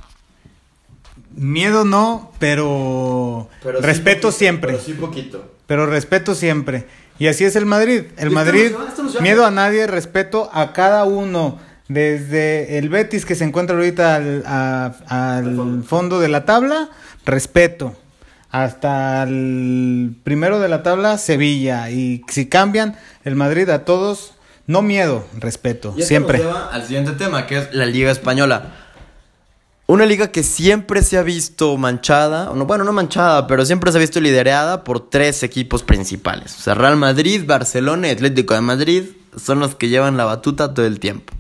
Miedo 1.35 1.87
no, 1.87 2.31
pero, 2.39 3.49
respeto 3.81 4.31
siempre. 4.31 4.73
Pero 4.73 4.85
sí 4.85 4.93
poquito. 4.93 5.51
Pero 5.67 5.87
respeto 5.87 6.35
siempre. 6.35 6.87
Y 7.23 7.29
así 7.29 7.45
es 7.45 7.55
el 7.55 7.67
Madrid. 7.67 8.03
El 8.17 8.33
Madrid, 8.33 8.73
miedo 9.21 9.47
a 9.47 9.53
nadie, 9.53 9.87
respeto 9.87 10.51
a 10.53 10.73
cada 10.73 11.05
uno. 11.05 11.61
Desde 11.87 12.79
el 12.79 12.89
Betis 12.89 13.25
que 13.25 13.37
se 13.37 13.45
encuentra 13.45 13.77
ahorita 13.77 14.17
al, 14.17 14.43
a- 14.45 14.93
al 15.07 15.85
fondo 15.87 16.19
de 16.19 16.27
la 16.27 16.45
tabla, 16.45 16.89
respeto. 17.25 17.95
Hasta 18.51 19.23
el 19.23 20.17
primero 20.25 20.59
de 20.59 20.69
la 20.69 20.83
tabla, 20.83 21.17
Sevilla. 21.17 21.91
Y 21.91 22.23
si 22.27 22.47
cambian, 22.49 22.97
el 23.23 23.37
Madrid 23.37 23.69
a 23.71 23.85
todos, 23.85 24.33
no 24.67 24.83
miedo, 24.83 25.25
respeto. 25.39 25.95
Y 25.97 26.03
Siempre. 26.03 26.39
nos 26.39 26.47
lleva 26.49 26.71
al 26.73 26.83
siguiente 26.83 27.13
tema, 27.13 27.47
que 27.47 27.59
es 27.59 27.69
la 27.73 27.87
Liga 27.87 28.11
Española. 28.11 28.82
Una 29.87 30.07
liga 30.07 30.31
que 30.33 30.43
siempre 30.43 31.03
se 31.03 31.19
ha 31.19 31.23
visto 31.23 31.77
manchada, 31.77 32.51
bueno, 32.51 32.85
no 32.85 32.93
manchada, 32.93 33.47
pero 33.47 33.67
siempre 33.67 33.91
se 33.93 33.99
ha 33.99 34.01
visto 34.01 34.21
liderada 34.21 34.85
por 34.85 35.11
tres 35.11 35.43
equipos 35.43 35.83
principales. 35.83 36.67
O 36.67 36.75
Real 36.75 36.97
Madrid, 36.97 37.43
Barcelona 37.47 38.09
y 38.09 38.13
Atlético 38.13 38.55
de 38.55 38.61
Madrid 38.61 39.05
son 39.37 39.61
los 39.61 39.75
que 39.75 39.89
llevan 39.89 40.17
la 40.17 40.25
batuta 40.25 40.73
todo 40.73 40.87
el 40.87 40.99
tiempo. 41.01 41.35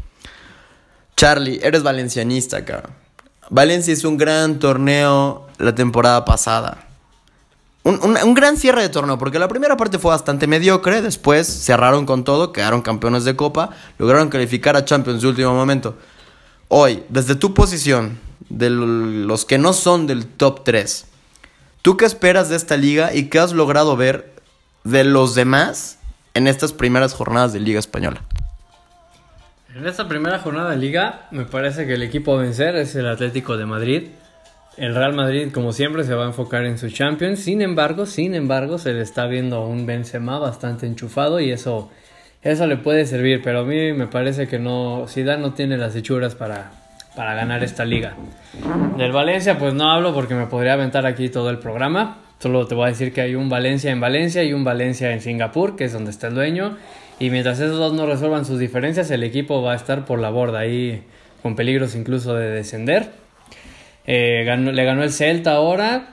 Charlie, 1.16 1.60
eres 1.62 1.82
valencianista, 1.82 2.64
cabrón. 2.64 2.92
Valencia 3.48 3.92
hizo 3.92 4.08
un 4.08 4.18
gran 4.18 4.58
torneo 4.58 5.46
la 5.58 5.74
temporada 5.74 6.24
pasada. 6.24 6.86
Un, 7.84 8.00
un- 8.02 8.16
un 8.22 8.34
gran 8.34 8.56
cierre 8.56 8.82
de 8.82 8.88
torneo, 8.88 9.18
porque 9.18 9.38
la 9.38 9.48
primera 9.48 9.76
parte 9.76 9.98
fue 9.98 10.10
bastante 10.10 10.46
mediocre, 10.46 11.00
después 11.00 11.46
cerraron 11.46 12.06
con 12.06 12.24
todo, 12.24 12.52
quedaron 12.52 12.82
campeones 12.82 13.24
de 13.24 13.34
copa, 13.36 13.70
lograron 13.98 14.28
calificar 14.28 14.76
a 14.76 14.84
Champions 14.84 15.22
de 15.22 15.28
último 15.28 15.54
momento. 15.54 15.96
Hoy, 16.68 17.02
desde 17.08 17.34
tu 17.34 17.54
posición, 17.54 18.18
de 18.48 18.70
los 18.70 19.44
que 19.44 19.58
no 19.58 19.72
son 19.72 20.06
del 20.06 20.26
top 20.26 20.64
3, 20.64 21.06
¿tú 21.82 21.96
qué 21.96 22.04
esperas 22.04 22.48
de 22.48 22.56
esta 22.56 22.76
liga 22.76 23.14
y 23.14 23.28
qué 23.28 23.38
has 23.38 23.52
logrado 23.52 23.96
ver 23.96 24.32
de 24.84 25.04
los 25.04 25.34
demás 25.34 25.98
en 26.34 26.46
estas 26.46 26.72
primeras 26.72 27.14
jornadas 27.14 27.52
de 27.52 27.60
Liga 27.60 27.78
Española? 27.78 28.22
En 29.74 29.86
esta 29.86 30.06
primera 30.06 30.38
jornada 30.38 30.72
de 30.72 30.76
liga, 30.76 31.28
me 31.30 31.46
parece 31.46 31.86
que 31.86 31.94
el 31.94 32.02
equipo 32.02 32.34
a 32.34 32.42
vencer 32.42 32.76
es 32.76 32.94
el 32.94 33.08
Atlético 33.08 33.56
de 33.56 33.64
Madrid. 33.64 34.08
El 34.76 34.94
Real 34.94 35.14
Madrid, 35.14 35.48
como 35.50 35.72
siempre, 35.72 36.04
se 36.04 36.14
va 36.14 36.24
a 36.24 36.26
enfocar 36.26 36.66
en 36.66 36.76
su 36.76 36.90
Champions. 36.90 37.40
Sin 37.40 37.62
embargo, 37.62 38.04
sin 38.04 38.34
embargo, 38.34 38.76
se 38.76 38.92
le 38.92 39.00
está 39.00 39.26
viendo 39.26 39.64
un 39.66 39.86
Benzema 39.86 40.38
bastante 40.38 40.86
enchufado 40.86 41.40
y 41.40 41.52
eso, 41.52 41.90
eso 42.42 42.66
le 42.66 42.76
puede 42.76 43.06
servir. 43.06 43.40
Pero 43.42 43.60
a 43.60 43.64
mí 43.64 43.94
me 43.94 44.06
parece 44.06 44.46
que 44.46 44.58
no, 44.58 45.06
Zidane 45.08 45.40
no 45.40 45.54
tiene 45.54 45.78
las 45.78 45.96
hechuras 45.96 46.34
para, 46.34 46.81
para 47.16 47.34
ganar 47.34 47.62
esta 47.64 47.84
liga. 47.84 48.14
Del 48.96 49.12
Valencia, 49.12 49.58
pues 49.58 49.74
no 49.74 49.90
hablo 49.90 50.14
porque 50.14 50.34
me 50.34 50.46
podría 50.46 50.74
aventar 50.74 51.06
aquí 51.06 51.28
todo 51.28 51.50
el 51.50 51.58
programa. 51.58 52.18
Solo 52.38 52.66
te 52.66 52.74
voy 52.74 52.86
a 52.86 52.88
decir 52.88 53.12
que 53.12 53.20
hay 53.20 53.34
un 53.34 53.48
Valencia 53.48 53.90
en 53.90 54.00
Valencia 54.00 54.42
y 54.42 54.52
un 54.52 54.64
Valencia 54.64 55.12
en 55.12 55.20
Singapur, 55.20 55.76
que 55.76 55.84
es 55.84 55.92
donde 55.92 56.10
está 56.10 56.26
el 56.28 56.34
dueño. 56.34 56.76
Y 57.18 57.30
mientras 57.30 57.60
esos 57.60 57.78
dos 57.78 57.92
no 57.92 58.06
resuelvan 58.06 58.44
sus 58.44 58.58
diferencias, 58.58 59.10
el 59.10 59.22
equipo 59.22 59.62
va 59.62 59.72
a 59.72 59.76
estar 59.76 60.04
por 60.04 60.18
la 60.18 60.30
borda 60.30 60.58
ahí, 60.60 61.04
con 61.42 61.54
peligros 61.54 61.94
incluso 61.94 62.34
de 62.34 62.50
descender. 62.50 63.10
Eh, 64.06 64.42
ganó- 64.44 64.72
le 64.72 64.84
ganó 64.84 65.02
el 65.04 65.12
Celta 65.12 65.52
ahora. 65.52 66.08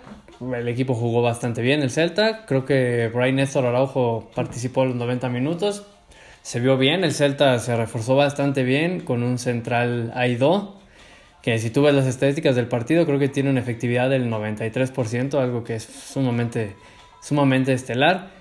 El 0.53 0.67
equipo 0.67 0.93
jugó 0.93 1.21
bastante 1.21 1.62
bien, 1.62 1.81
el 1.81 1.89
Celta. 1.89 2.45
Creo 2.45 2.63
que 2.65 3.12
ahí 3.19 3.33
Néstor 3.33 3.65
Araujo 3.65 4.29
participó 4.35 4.85
los 4.85 4.95
90 4.95 5.29
minutos. 5.29 5.85
Se 6.43 6.59
vio 6.59 6.77
bien, 6.77 7.03
el 7.03 7.13
Celta 7.13 7.57
se 7.59 7.75
reforzó 7.75 8.15
bastante 8.15 8.63
bien 8.63 9.01
con 9.01 9.23
un 9.23 9.38
central 9.39 10.12
Aido. 10.15 10.78
Que 11.41 11.58
si 11.60 11.69
tú 11.69 11.84
ves 11.84 11.95
las 11.95 12.06
estadísticas 12.06 12.56
del 12.56 12.67
partido, 12.67 13.06
creo 13.06 13.19
que 13.19 13.30
tiene 13.30 13.49
una 13.49 13.62
efectividad 13.62 14.10
del 14.10 14.30
93%, 14.30 15.39
algo 15.39 15.63
que 15.63 15.75
es 15.75 15.84
sumamente, 15.84 16.75
sumamente 17.21 17.73
estelar. 17.73 18.32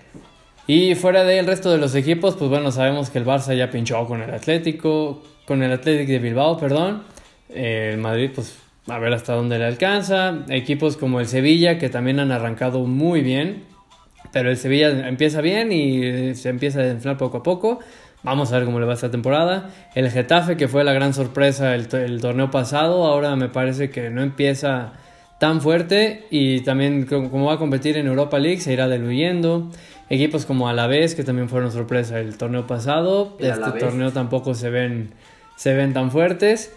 Y 0.67 0.95
fuera 0.97 1.25
del 1.25 1.47
resto 1.47 1.71
de 1.71 1.79
los 1.79 1.95
equipos, 1.95 2.37
pues 2.37 2.51
bueno, 2.51 2.71
sabemos 2.73 3.09
que 3.09 3.19
el 3.19 3.25
Barça 3.25 3.57
ya 3.57 3.71
pinchó 3.71 4.05
con 4.07 4.21
el 4.21 4.31
Atlético, 4.35 5.23
con 5.47 5.63
el 5.63 5.73
Atlético 5.73 6.13
de 6.13 6.19
Bilbao, 6.19 6.59
perdón. 6.59 7.05
El 7.49 7.99
Madrid, 7.99 8.31
pues 8.35 8.59
a 8.87 8.99
ver 8.99 9.13
hasta 9.15 9.33
dónde 9.33 9.59
le 9.59 9.65
alcanza. 9.65 10.45
Equipos 10.49 10.97
como 10.97 11.21
el 11.21 11.27
Sevilla, 11.27 11.79
que 11.79 11.89
también 11.89 12.21
han 12.21 12.33
arrancado 12.33 12.81
muy 12.81 13.23
bien. 13.23 13.65
Pero 14.33 14.51
el 14.51 14.59
Sevilla 14.59 15.09
empieza 15.09 15.41
bien 15.41 15.73
y 15.73 16.35
se 16.35 16.51
empieza 16.51 16.81
a 16.81 16.89
inflar 16.89 17.17
poco 17.17 17.39
a 17.39 17.43
poco. 17.43 17.79
Vamos 18.23 18.53
a 18.53 18.57
ver 18.57 18.65
cómo 18.65 18.81
le 18.81 18.87
va 18.87 18.95
esta 18.95 19.11
temporada. 19.11 19.71
El 19.95 20.11
Getafe, 20.11 20.57
que 20.57 20.67
fue 20.69 20.83
la 20.85 20.93
gran 20.93 21.15
sorpresa 21.15 21.75
el, 21.75 21.89
to- 21.89 21.99
el 21.99 22.21
torneo 22.21 22.51
pasado, 22.51 23.05
ahora 23.07 23.37
me 23.37 23.49
parece 23.49 23.91
que 23.91 24.11
no 24.11 24.23
empieza 24.23 24.93
tan 25.39 25.61
fuerte 25.61 26.27
y 26.31 26.61
también 26.63 27.07
co- 27.07 27.31
como 27.31 27.47
va 27.47 27.55
a 27.55 27.59
competir 27.59 27.97
en 27.97 28.07
Europa 28.09 28.39
League 28.39 28.61
se 28.61 28.73
irá 28.73 28.89
diluyendo. 28.89 29.71
Equipos 30.11 30.47
como 30.47 30.69
Alavés, 30.69 31.15
que 31.15 31.23
también 31.23 31.49
fueron 31.49 31.71
sorpresa 31.71 32.19
el 32.19 32.37
torneo 32.37 32.67
pasado, 32.67 33.37
El 33.39 33.47
este 33.51 33.63
Alavés. 33.63 33.85
torneo 33.85 34.11
tampoco 34.11 34.55
se 34.55 34.71
ven, 34.71 35.11
se 35.57 35.75
ven 35.75 35.93
tan 35.93 36.11
fuertes. 36.11 36.73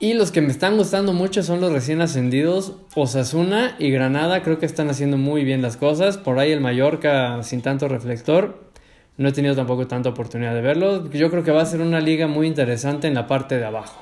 Y 0.00 0.14
los 0.14 0.32
que 0.32 0.40
me 0.42 0.48
están 0.48 0.76
gustando 0.76 1.12
mucho 1.12 1.44
son 1.44 1.60
los 1.60 1.72
recién 1.72 2.00
ascendidos, 2.02 2.74
Osasuna 2.96 3.76
y 3.78 3.90
Granada, 3.90 4.42
creo 4.42 4.58
que 4.58 4.66
están 4.66 4.90
haciendo 4.90 5.16
muy 5.16 5.44
bien 5.44 5.62
las 5.62 5.76
cosas. 5.76 6.18
Por 6.18 6.40
ahí 6.40 6.50
el 6.50 6.60
Mallorca 6.60 7.40
sin 7.44 7.62
tanto 7.62 7.86
reflector, 7.86 8.71
no 9.16 9.28
he 9.28 9.32
tenido 9.32 9.54
tampoco 9.54 9.86
tanta 9.86 10.08
oportunidad 10.08 10.54
de 10.54 10.60
verlo. 10.60 11.10
Yo 11.10 11.30
creo 11.30 11.44
que 11.44 11.50
va 11.50 11.62
a 11.62 11.66
ser 11.66 11.80
una 11.80 12.00
liga 12.00 12.26
muy 12.26 12.46
interesante 12.46 13.08
en 13.08 13.14
la 13.14 13.26
parte 13.26 13.58
de 13.58 13.64
abajo. 13.64 14.00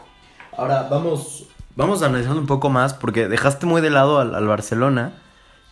Ahora 0.57 0.87
vamos, 0.91 1.47
vamos 1.77 2.03
analizando 2.03 2.41
un 2.41 2.47
poco 2.47 2.71
más 2.71 2.95
porque 2.95 3.29
dejaste 3.29 3.67
muy 3.67 3.81
de 3.81 3.91
lado 3.91 4.19
al, 4.21 4.35
al 4.35 4.47
Barcelona. 4.47 5.13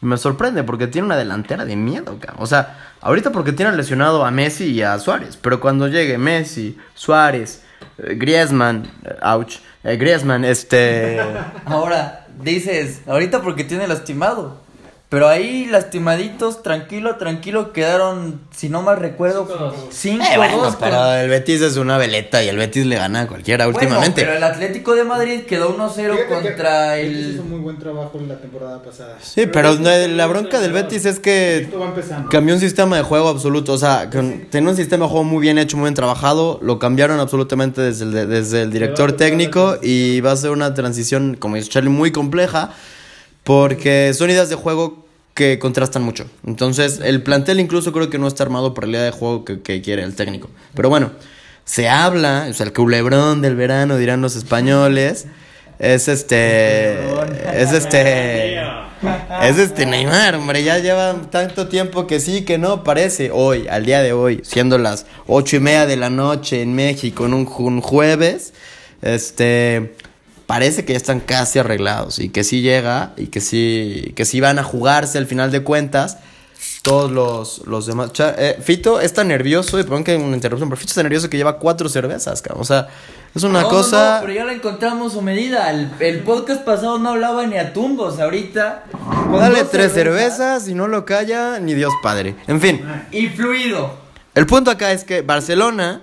Y 0.00 0.06
me 0.06 0.16
sorprende 0.16 0.62
porque 0.62 0.86
tiene 0.86 1.06
una 1.06 1.16
delantera 1.16 1.64
de 1.64 1.76
miedo, 1.76 2.18
cabrón. 2.20 2.42
O 2.42 2.46
sea, 2.46 2.92
ahorita 3.00 3.32
porque 3.32 3.52
tienen 3.52 3.76
lesionado 3.76 4.24
a 4.24 4.30
Messi 4.30 4.66
y 4.66 4.82
a 4.82 4.98
Suárez. 4.98 5.36
Pero 5.36 5.60
cuando 5.60 5.88
llegue 5.88 6.18
Messi, 6.18 6.78
Suárez, 6.94 7.64
eh, 7.98 8.14
Griezmann, 8.16 8.90
eh, 9.04 9.16
ouch, 9.22 9.56
eh, 9.82 9.96
Griezmann, 9.96 10.44
este... 10.44 11.20
Ahora, 11.64 12.26
dices, 12.42 13.02
ahorita 13.06 13.42
porque 13.42 13.64
tiene 13.64 13.88
lastimado. 13.88 14.60
Pero 15.10 15.26
ahí 15.26 15.64
lastimaditos, 15.64 16.62
tranquilo, 16.62 17.16
tranquilo, 17.16 17.72
quedaron, 17.72 18.42
si 18.54 18.68
no 18.68 18.82
mal 18.82 18.98
recuerdo, 18.98 19.48
5-2. 19.90 20.20
Eh, 20.22 20.36
bueno, 20.36 20.76
pero 20.78 21.14
el 21.14 21.30
Betis 21.30 21.62
es 21.62 21.78
una 21.78 21.96
veleta 21.96 22.44
y 22.44 22.48
el 22.48 22.58
Betis 22.58 22.84
le 22.84 22.96
gana 22.96 23.22
a 23.22 23.26
cualquiera 23.26 23.64
Bueno, 23.64 23.78
últimamente. 23.78 24.20
pero 24.20 24.34
el 24.36 24.44
Atlético 24.44 24.94
de 24.94 25.04
Madrid 25.04 25.40
quedó 25.48 25.74
1-0 25.74 26.26
contra 26.28 26.98
el... 26.98 27.40
muy 27.42 27.58
buen 27.58 27.78
trabajo 27.78 28.20
la 28.28 28.36
temporada 28.36 28.82
pasada. 28.82 29.16
Sí, 29.22 29.46
pero 29.50 29.76
no, 29.76 29.88
la 29.90 30.26
bronca 30.26 30.60
del 30.60 30.72
Betis 30.72 31.06
es 31.06 31.18
que 31.20 31.70
cambió 32.30 32.54
un 32.54 32.60
sistema 32.60 32.98
de 32.98 33.02
juego 33.02 33.28
absoluto. 33.28 33.72
O 33.72 33.78
sea, 33.78 34.10
con- 34.10 34.42
tenía 34.50 34.68
un 34.68 34.76
sistema 34.76 35.06
de 35.06 35.10
juego 35.10 35.24
muy 35.24 35.40
bien 35.40 35.56
hecho, 35.56 35.78
muy 35.78 35.84
bien 35.84 35.94
trabajado. 35.94 36.58
Lo 36.60 36.78
cambiaron 36.78 37.18
absolutamente 37.18 37.80
desde 37.80 38.04
el, 38.04 38.28
desde 38.28 38.60
el 38.60 38.70
director 38.70 39.12
técnico 39.12 39.78
y 39.82 40.20
va 40.20 40.32
a 40.32 40.36
ser 40.36 40.50
una 40.50 40.74
transición, 40.74 41.34
como 41.38 41.56
dice 41.56 41.70
Charlie, 41.70 41.88
muy 41.88 42.12
compleja 42.12 42.74
porque 43.48 44.12
son 44.12 44.28
ideas 44.28 44.50
de 44.50 44.56
juego 44.56 45.06
que 45.32 45.58
contrastan 45.58 46.02
mucho. 46.02 46.26
Entonces, 46.46 47.00
el 47.02 47.22
plantel 47.22 47.60
incluso 47.60 47.94
creo 47.94 48.10
que 48.10 48.18
no 48.18 48.28
está 48.28 48.42
armado 48.42 48.74
para 48.74 48.86
la 48.86 48.98
idea 48.98 49.04
de 49.06 49.10
juego 49.10 49.46
que, 49.46 49.80
quiere 49.80 50.02
el 50.02 50.14
técnico. 50.14 50.50
Pero 50.74 50.90
bueno, 50.90 51.12
se 51.64 51.88
habla, 51.88 52.46
o 52.50 52.52
sea, 52.52 52.66
el 52.66 52.74
culebrón 52.74 53.40
del 53.40 53.56
verano, 53.56 53.96
dirán 53.96 54.20
los 54.20 54.36
españoles. 54.36 55.28
Es 55.78 56.08
este. 56.08 57.10
Es 57.54 57.72
este. 57.72 58.60
Es 59.40 59.56
este 59.56 59.86
Neymar, 59.86 60.34
hombre. 60.34 60.62
Ya 60.62 60.76
lleva 60.76 61.16
tanto 61.30 61.68
tiempo 61.68 62.06
que 62.06 62.20
sí, 62.20 62.44
que 62.44 62.58
no. 62.58 62.84
Parece 62.84 63.30
hoy, 63.32 63.66
al 63.68 63.86
día 63.86 64.02
de 64.02 64.12
hoy, 64.12 64.42
siendo 64.44 64.76
las 64.76 65.06
ocho 65.26 65.56
y 65.56 65.60
media 65.60 65.86
de 65.86 65.96
la 65.96 66.10
noche 66.10 66.60
en 66.60 66.74
México, 66.74 67.24
en 67.24 67.32
un 67.32 67.80
jueves. 67.80 68.52
Este. 69.00 69.94
Parece 70.48 70.84
que 70.84 70.94
ya 70.94 70.96
están 70.96 71.20
casi 71.20 71.60
arreglados 71.60 72.18
y 72.18 72.30
que 72.30 72.42
sí 72.42 72.62
llega 72.62 73.12
y 73.16 73.26
que 73.28 73.40
sí, 73.40 74.12
que 74.16 74.24
sí 74.24 74.40
van 74.40 74.58
a 74.58 74.64
jugarse 74.64 75.18
al 75.18 75.26
final 75.26 75.52
de 75.52 75.62
cuentas 75.62 76.18
todos 76.82 77.10
los, 77.10 77.62
los 77.66 77.86
demás. 77.86 78.10
Eh, 78.18 78.58
Fito 78.62 78.98
está 79.00 79.22
nervioso, 79.24 79.78
y 79.78 79.82
perdón 79.82 80.04
que 80.04 80.16
una 80.16 80.34
interrupción, 80.34 80.68
pero 80.70 80.80
Fito 80.80 80.90
está 80.90 81.02
nervioso 81.02 81.28
que 81.28 81.36
lleva 81.36 81.58
cuatro 81.58 81.88
cervezas, 81.88 82.40
cabrón. 82.40 82.62
O 82.62 82.64
sea, 82.64 82.88
es 83.34 83.42
una 83.42 83.62
No, 83.62 83.68
cosa. 83.68 84.14
no, 84.16 84.20
pero 84.22 84.32
ya 84.32 84.44
la 84.46 84.54
encontramos 84.54 85.12
su 85.12 85.20
medida. 85.22 85.70
El, 85.70 85.90
el 86.00 86.20
podcast 86.20 86.62
pasado 86.64 86.98
no 86.98 87.10
hablaba 87.10 87.46
ni 87.46 87.58
a 87.58 87.72
tumbos. 87.74 88.18
Ahorita. 88.18 88.84
Dale 89.30 89.64
tres 89.64 89.92
cervezas 89.92 90.66
y 90.66 90.74
no 90.74 90.88
lo 90.88 91.04
calla 91.04 91.60
ni 91.60 91.74
Dios 91.74 91.92
Padre. 92.02 92.34
En 92.46 92.58
fin, 92.60 92.80
Y 93.12 93.26
fluido. 93.28 93.92
el 94.34 94.46
punto 94.46 94.70
acá 94.70 94.92
es 94.92 95.04
que 95.04 95.20
Barcelona, 95.22 96.00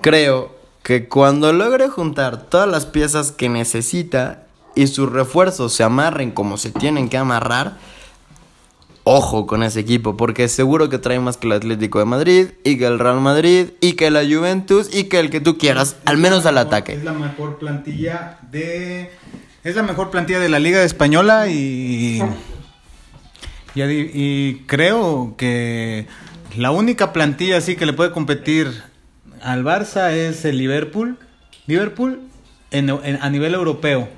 creo 0.00 0.54
que 0.84 1.08
cuando 1.08 1.52
logre 1.54 1.88
juntar 1.88 2.42
todas 2.42 2.68
las 2.68 2.84
piezas 2.84 3.32
que 3.32 3.48
necesita 3.48 4.44
y 4.74 4.86
sus 4.86 5.10
refuerzos 5.10 5.72
se 5.72 5.82
amarren 5.82 6.30
como 6.30 6.58
se 6.58 6.70
tienen 6.70 7.08
que 7.08 7.16
amarrar, 7.16 7.78
ojo 9.02 9.46
con 9.46 9.62
ese 9.62 9.80
equipo, 9.80 10.18
porque 10.18 10.46
seguro 10.46 10.90
que 10.90 10.98
trae 10.98 11.18
más 11.20 11.38
que 11.38 11.46
el 11.46 11.54
Atlético 11.54 12.00
de 12.00 12.04
Madrid 12.04 12.48
y 12.64 12.76
que 12.76 12.84
el 12.84 12.98
Real 12.98 13.22
Madrid 13.22 13.68
y 13.80 13.94
que 13.94 14.10
la 14.10 14.24
Juventus 14.24 14.94
y 14.94 15.04
que 15.04 15.20
el 15.20 15.30
que 15.30 15.40
tú 15.40 15.56
quieras, 15.56 15.96
al 16.04 16.18
menos 16.18 16.44
al 16.44 16.58
ataque. 16.58 16.92
Es 16.92 17.04
la 17.04 17.14
mejor 17.14 17.58
plantilla 17.58 18.38
de. 18.52 19.10
Es 19.64 19.76
la 19.76 19.82
mejor 19.82 20.10
plantilla 20.10 20.38
de 20.38 20.50
la 20.50 20.58
Liga 20.58 20.84
Española 20.84 21.48
y. 21.48 22.22
Y, 23.74 23.82
y 23.82 24.64
creo 24.66 25.34
que 25.38 26.06
la 26.58 26.72
única 26.72 27.14
plantilla 27.14 27.56
así 27.56 27.74
que 27.74 27.86
le 27.86 27.94
puede 27.94 28.12
competir 28.12 28.93
al 29.44 29.62
Barça 29.64 30.10
es 30.12 30.44
el 30.44 30.58
Liverpool. 30.58 31.18
Liverpool 31.66 32.20
a 32.72 33.30
nivel 33.30 33.54
europeo. 33.54 34.08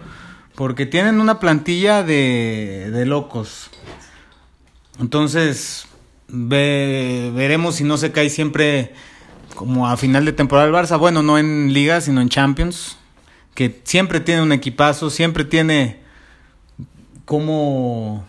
Porque 0.54 0.86
tienen 0.86 1.20
una 1.20 1.38
plantilla 1.38 2.02
de, 2.02 2.90
de 2.90 3.04
locos. 3.04 3.70
Entonces, 4.98 5.86
ve- 6.28 7.30
veremos 7.34 7.74
si 7.76 7.84
no 7.84 7.98
se 7.98 8.12
cae 8.12 8.30
siempre 8.30 8.94
como 9.54 9.88
a 9.88 9.96
final 9.96 10.24
de 10.24 10.32
temporada 10.32 10.66
el 10.66 10.72
Barça. 10.74 10.98
Bueno, 10.98 11.22
no 11.22 11.38
en 11.38 11.72
Liga, 11.74 12.00
sino 12.00 12.20
en 12.22 12.28
Champions. 12.30 12.96
Que 13.54 13.80
siempre 13.84 14.20
tiene 14.20 14.42
un 14.42 14.52
equipazo, 14.52 15.10
siempre 15.10 15.44
tiene 15.44 16.00
cómo, 17.24 18.24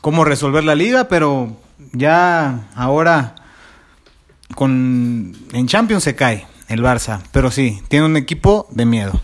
cómo 0.00 0.24
resolver 0.24 0.62
la 0.64 0.74
liga, 0.74 1.08
pero 1.08 1.56
ya 1.92 2.68
ahora 2.74 3.34
con 4.56 5.36
en 5.52 5.66
Champions 5.68 6.02
se 6.02 6.16
cae 6.16 6.46
el 6.66 6.82
Barça. 6.82 7.20
Pero 7.30 7.52
sí, 7.52 7.80
tiene 7.86 8.06
un 8.06 8.16
equipo 8.16 8.66
de 8.70 8.86
miedo. 8.86 9.20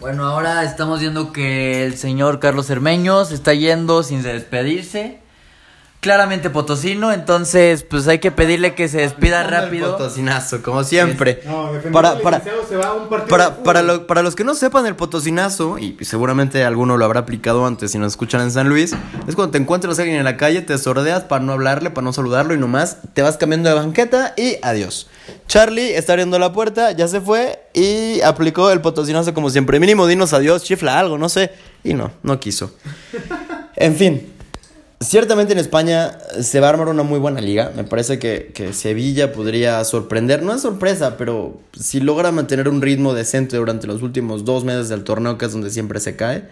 Bueno, 0.00 0.24
ahora 0.24 0.62
estamos 0.64 1.00
viendo 1.00 1.32
que 1.32 1.84
el 1.84 1.98
señor 1.98 2.38
Carlos 2.38 2.66
Cermeño 2.66 3.24
se 3.26 3.34
está 3.34 3.52
yendo 3.52 4.02
sin 4.02 4.22
despedirse. 4.22 5.20
Claramente 6.06 6.50
potosino, 6.50 7.10
entonces 7.12 7.82
pues 7.82 8.06
hay 8.06 8.20
que 8.20 8.30
pedirle 8.30 8.76
que 8.76 8.86
se 8.86 8.98
despida 8.98 9.42
rápido. 9.42 9.96
Potosinazo, 9.96 10.62
como 10.62 10.84
siempre. 10.84 11.40
No, 11.44 11.72
para, 11.90 12.20
para, 12.20 12.40
se 12.68 12.76
va 12.76 12.86
a 12.86 12.92
un 12.92 13.08
para, 13.08 13.56
para, 13.64 13.82
lo- 13.82 14.06
para 14.06 14.22
los 14.22 14.36
que 14.36 14.44
no 14.44 14.54
sepan 14.54 14.86
el 14.86 14.94
potosinazo, 14.94 15.78
y 15.78 15.96
seguramente 16.02 16.62
alguno 16.64 16.96
lo 16.96 17.04
habrá 17.04 17.18
aplicado 17.18 17.66
antes 17.66 17.90
si 17.90 17.98
nos 17.98 18.12
escuchan 18.12 18.40
en 18.42 18.52
San 18.52 18.68
Luis, 18.68 18.94
es 19.26 19.34
cuando 19.34 19.50
te 19.50 19.58
encuentras 19.58 19.98
a 19.98 20.02
alguien 20.02 20.18
en 20.18 20.24
la 20.24 20.36
calle, 20.36 20.62
te 20.62 20.78
sordeas 20.78 21.24
para 21.24 21.42
no 21.42 21.52
hablarle, 21.54 21.90
para 21.90 22.04
no 22.04 22.12
saludarlo 22.12 22.54
y 22.54 22.58
nomás 22.58 22.98
te 23.12 23.22
vas 23.22 23.36
cambiando 23.36 23.68
de 23.68 23.74
banqueta 23.74 24.32
y 24.36 24.58
adiós. 24.62 25.08
Charlie 25.48 25.96
está 25.96 26.12
abriendo 26.12 26.38
la 26.38 26.52
puerta, 26.52 26.92
ya 26.92 27.08
se 27.08 27.20
fue 27.20 27.64
y 27.74 28.20
aplicó 28.20 28.70
el 28.70 28.80
potosinazo 28.80 29.34
como 29.34 29.50
siempre. 29.50 29.80
Mínimo 29.80 30.06
dinos 30.06 30.32
adiós, 30.32 30.62
chifla 30.62 31.00
algo, 31.00 31.18
no 31.18 31.28
sé. 31.28 31.50
Y 31.82 31.94
no, 31.94 32.12
no 32.22 32.38
quiso. 32.38 32.70
En 33.74 33.96
fin, 33.96 34.32
Ciertamente 34.98 35.52
en 35.52 35.58
España 35.58 36.16
se 36.40 36.58
va 36.58 36.68
a 36.68 36.70
armar 36.70 36.88
una 36.88 37.02
muy 37.02 37.18
buena 37.18 37.42
liga. 37.42 37.70
Me 37.76 37.84
parece 37.84 38.18
que, 38.18 38.50
que 38.54 38.72
Sevilla 38.72 39.32
podría 39.32 39.84
sorprender. 39.84 40.42
No 40.42 40.54
es 40.54 40.62
sorpresa, 40.62 41.18
pero 41.18 41.60
si 41.78 42.00
logra 42.00 42.32
mantener 42.32 42.66
un 42.68 42.80
ritmo 42.80 43.12
decente 43.12 43.58
durante 43.58 43.86
los 43.86 44.00
últimos 44.02 44.46
dos 44.46 44.64
meses 44.64 44.88
del 44.88 45.04
torneo, 45.04 45.36
que 45.36 45.44
es 45.44 45.52
donde 45.52 45.68
siempre 45.70 46.00
se 46.00 46.16
cae, 46.16 46.44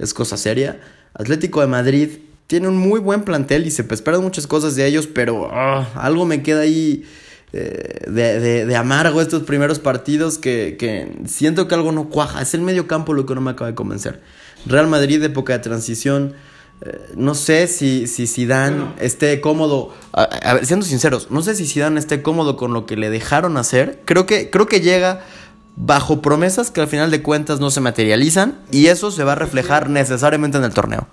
es 0.00 0.12
cosa 0.14 0.36
seria. 0.36 0.80
Atlético 1.14 1.60
de 1.60 1.68
Madrid 1.68 2.08
tiene 2.48 2.66
un 2.66 2.76
muy 2.76 2.98
buen 2.98 3.22
plantel 3.22 3.66
y 3.66 3.70
se 3.70 3.82
esperan 3.88 4.20
muchas 4.20 4.48
cosas 4.48 4.74
de 4.74 4.84
ellos, 4.84 5.06
pero 5.06 5.48
ah, 5.52 5.88
algo 5.94 6.26
me 6.26 6.42
queda 6.42 6.62
ahí 6.62 7.04
eh, 7.52 8.00
de, 8.08 8.40
de- 8.40 8.66
de 8.66 8.76
amargo 8.76 9.20
estos 9.22 9.44
primeros 9.44 9.78
partidos 9.78 10.38
que, 10.38 10.76
que 10.76 11.08
siento 11.28 11.68
que 11.68 11.76
algo 11.76 11.92
no 11.92 12.08
cuaja. 12.10 12.42
Es 12.42 12.52
el 12.54 12.62
medio 12.62 12.88
campo 12.88 13.14
lo 13.14 13.26
que 13.26 13.34
no 13.36 13.40
me 13.40 13.52
acaba 13.52 13.70
de 13.70 13.76
convencer. 13.76 14.20
Real 14.66 14.88
Madrid, 14.88 15.22
época 15.22 15.52
de 15.52 15.60
transición. 15.60 16.34
Eh, 16.80 17.12
no 17.16 17.34
sé 17.34 17.66
si, 17.66 18.06
si 18.06 18.26
Zidane 18.26 18.92
esté 18.98 19.40
cómodo. 19.40 19.94
A, 20.12 20.22
a 20.22 20.64
siendo 20.64 20.84
sinceros, 20.86 21.30
no 21.30 21.42
sé 21.42 21.54
si 21.54 21.66
Zidane 21.66 22.00
esté 22.00 22.22
cómodo 22.22 22.56
con 22.56 22.72
lo 22.72 22.86
que 22.86 22.96
le 22.96 23.10
dejaron 23.10 23.56
hacer. 23.56 24.00
Creo 24.04 24.26
que, 24.26 24.50
creo 24.50 24.66
que 24.66 24.80
llega 24.80 25.22
bajo 25.76 26.20
promesas 26.20 26.70
que 26.70 26.80
al 26.80 26.88
final 26.88 27.10
de 27.10 27.22
cuentas 27.22 27.60
no 27.60 27.70
se 27.70 27.80
materializan 27.80 28.58
y 28.70 28.86
eso 28.86 29.10
se 29.10 29.24
va 29.24 29.32
a 29.32 29.36
reflejar 29.36 29.88
necesariamente 29.90 30.58
en 30.58 30.64
el 30.64 30.74
torneo. 30.74 31.06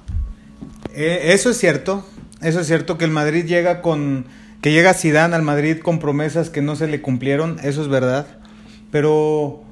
Eh, 0.94 1.34
eso 1.34 1.50
es 1.50 1.58
cierto, 1.58 2.06
eso 2.42 2.60
es 2.60 2.68
cierto 2.68 2.98
que 2.98 3.06
el 3.06 3.12
Madrid 3.12 3.46
llega 3.46 3.82
con 3.82 4.26
que 4.62 4.74
llega 4.74 4.94
Zidane 4.94 5.36
al 5.36 5.42
Madrid 5.42 5.80
con 5.80 6.00
promesas 6.00 6.50
que 6.50 6.62
no 6.62 6.76
se 6.76 6.88
le 6.88 7.02
cumplieron, 7.02 7.60
eso 7.64 7.82
es 7.82 7.88
verdad, 7.88 8.28
pero 8.92 9.64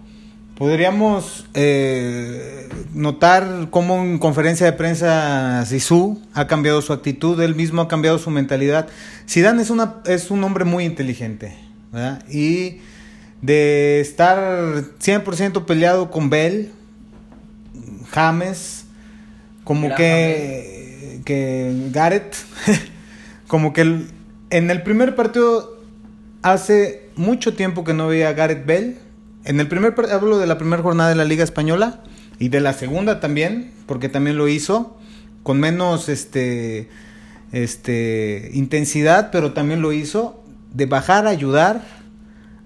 podríamos 0.58 1.46
eh, 1.54 2.68
notar 2.94 3.68
cómo 3.70 4.02
en 4.04 4.18
conferencia 4.18 4.66
de 4.66 4.74
prensa 4.74 5.64
Zizou 5.66 6.22
ha 6.34 6.48
cambiado 6.48 6.82
su 6.82 6.94
actitud, 6.94 7.40
él 7.42 7.56
mismo 7.56 7.82
ha 7.82 7.88
cambiado 7.88 8.18
su 8.18 8.30
mentalidad. 8.32 8.88
Zidane 9.30 9.62
es 9.62 9.70
una 9.70 9.98
es 10.06 10.32
un 10.32 10.44
hombre 10.44 10.66
muy 10.66 10.84
inteligente, 10.86 11.56
¿verdad? 11.92 12.24
Y 12.30 12.80
de 13.42 14.00
estar 14.00 14.38
100% 15.00 15.66
peleado 15.66 16.10
con 16.10 16.30
Bell, 16.30 16.72
James, 18.12 18.86
como 19.64 19.90
que, 19.96 21.22
que 21.26 21.90
Gareth, 21.92 22.36
como 23.48 23.74
que 23.74 23.82
el- 23.82 24.08
en 24.50 24.72
el 24.72 24.82
primer 24.82 25.14
partido 25.16 25.78
hace 26.42 27.10
mucho 27.16 27.54
tiempo 27.54 27.84
que 27.84 27.94
no 27.94 28.08
veía 28.08 28.30
a 28.30 28.34
Gareth 28.34 28.66
Bell. 28.66 28.98
En 29.48 29.62
el 29.62 29.70
primer 29.70 29.96
hablo 30.12 30.40
de 30.40 30.46
la 30.46 30.58
primera 30.58 30.84
jornada 30.84 31.08
de 31.10 31.16
la 31.16 31.24
Liga 31.24 31.42
Española 31.42 32.02
y 32.38 32.50
de 32.50 32.60
la 32.60 32.74
segunda 32.74 33.22
también, 33.22 33.72
porque 33.86 34.10
también 34.10 34.36
lo 34.36 34.50
hizo 34.50 34.98
con 35.44 35.62
menos 35.62 36.10
este 36.10 36.90
este 37.54 38.50
intensidad, 38.52 39.32
pero 39.32 39.54
también 39.54 39.82
lo 39.82 39.94
hizo 39.94 40.44
de 40.74 40.86
bajar 40.86 41.28
a 41.28 41.30
ayudar 41.30 41.82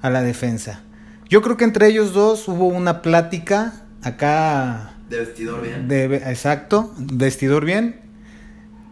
a 0.01 0.09
la 0.09 0.23
defensa. 0.23 0.81
Yo 1.29 1.43
creo 1.43 1.55
que 1.55 1.65
entre 1.65 1.85
ellos 1.85 2.13
dos 2.13 2.47
hubo 2.47 2.65
una 2.65 3.03
plática 3.03 3.85
acá 4.01 4.95
De 5.07 5.19
vestidor 5.19 5.61
bien. 5.61 5.87
de, 5.87 6.15
exacto, 6.15 6.91
vestidor 6.97 7.63
bien. 7.63 8.01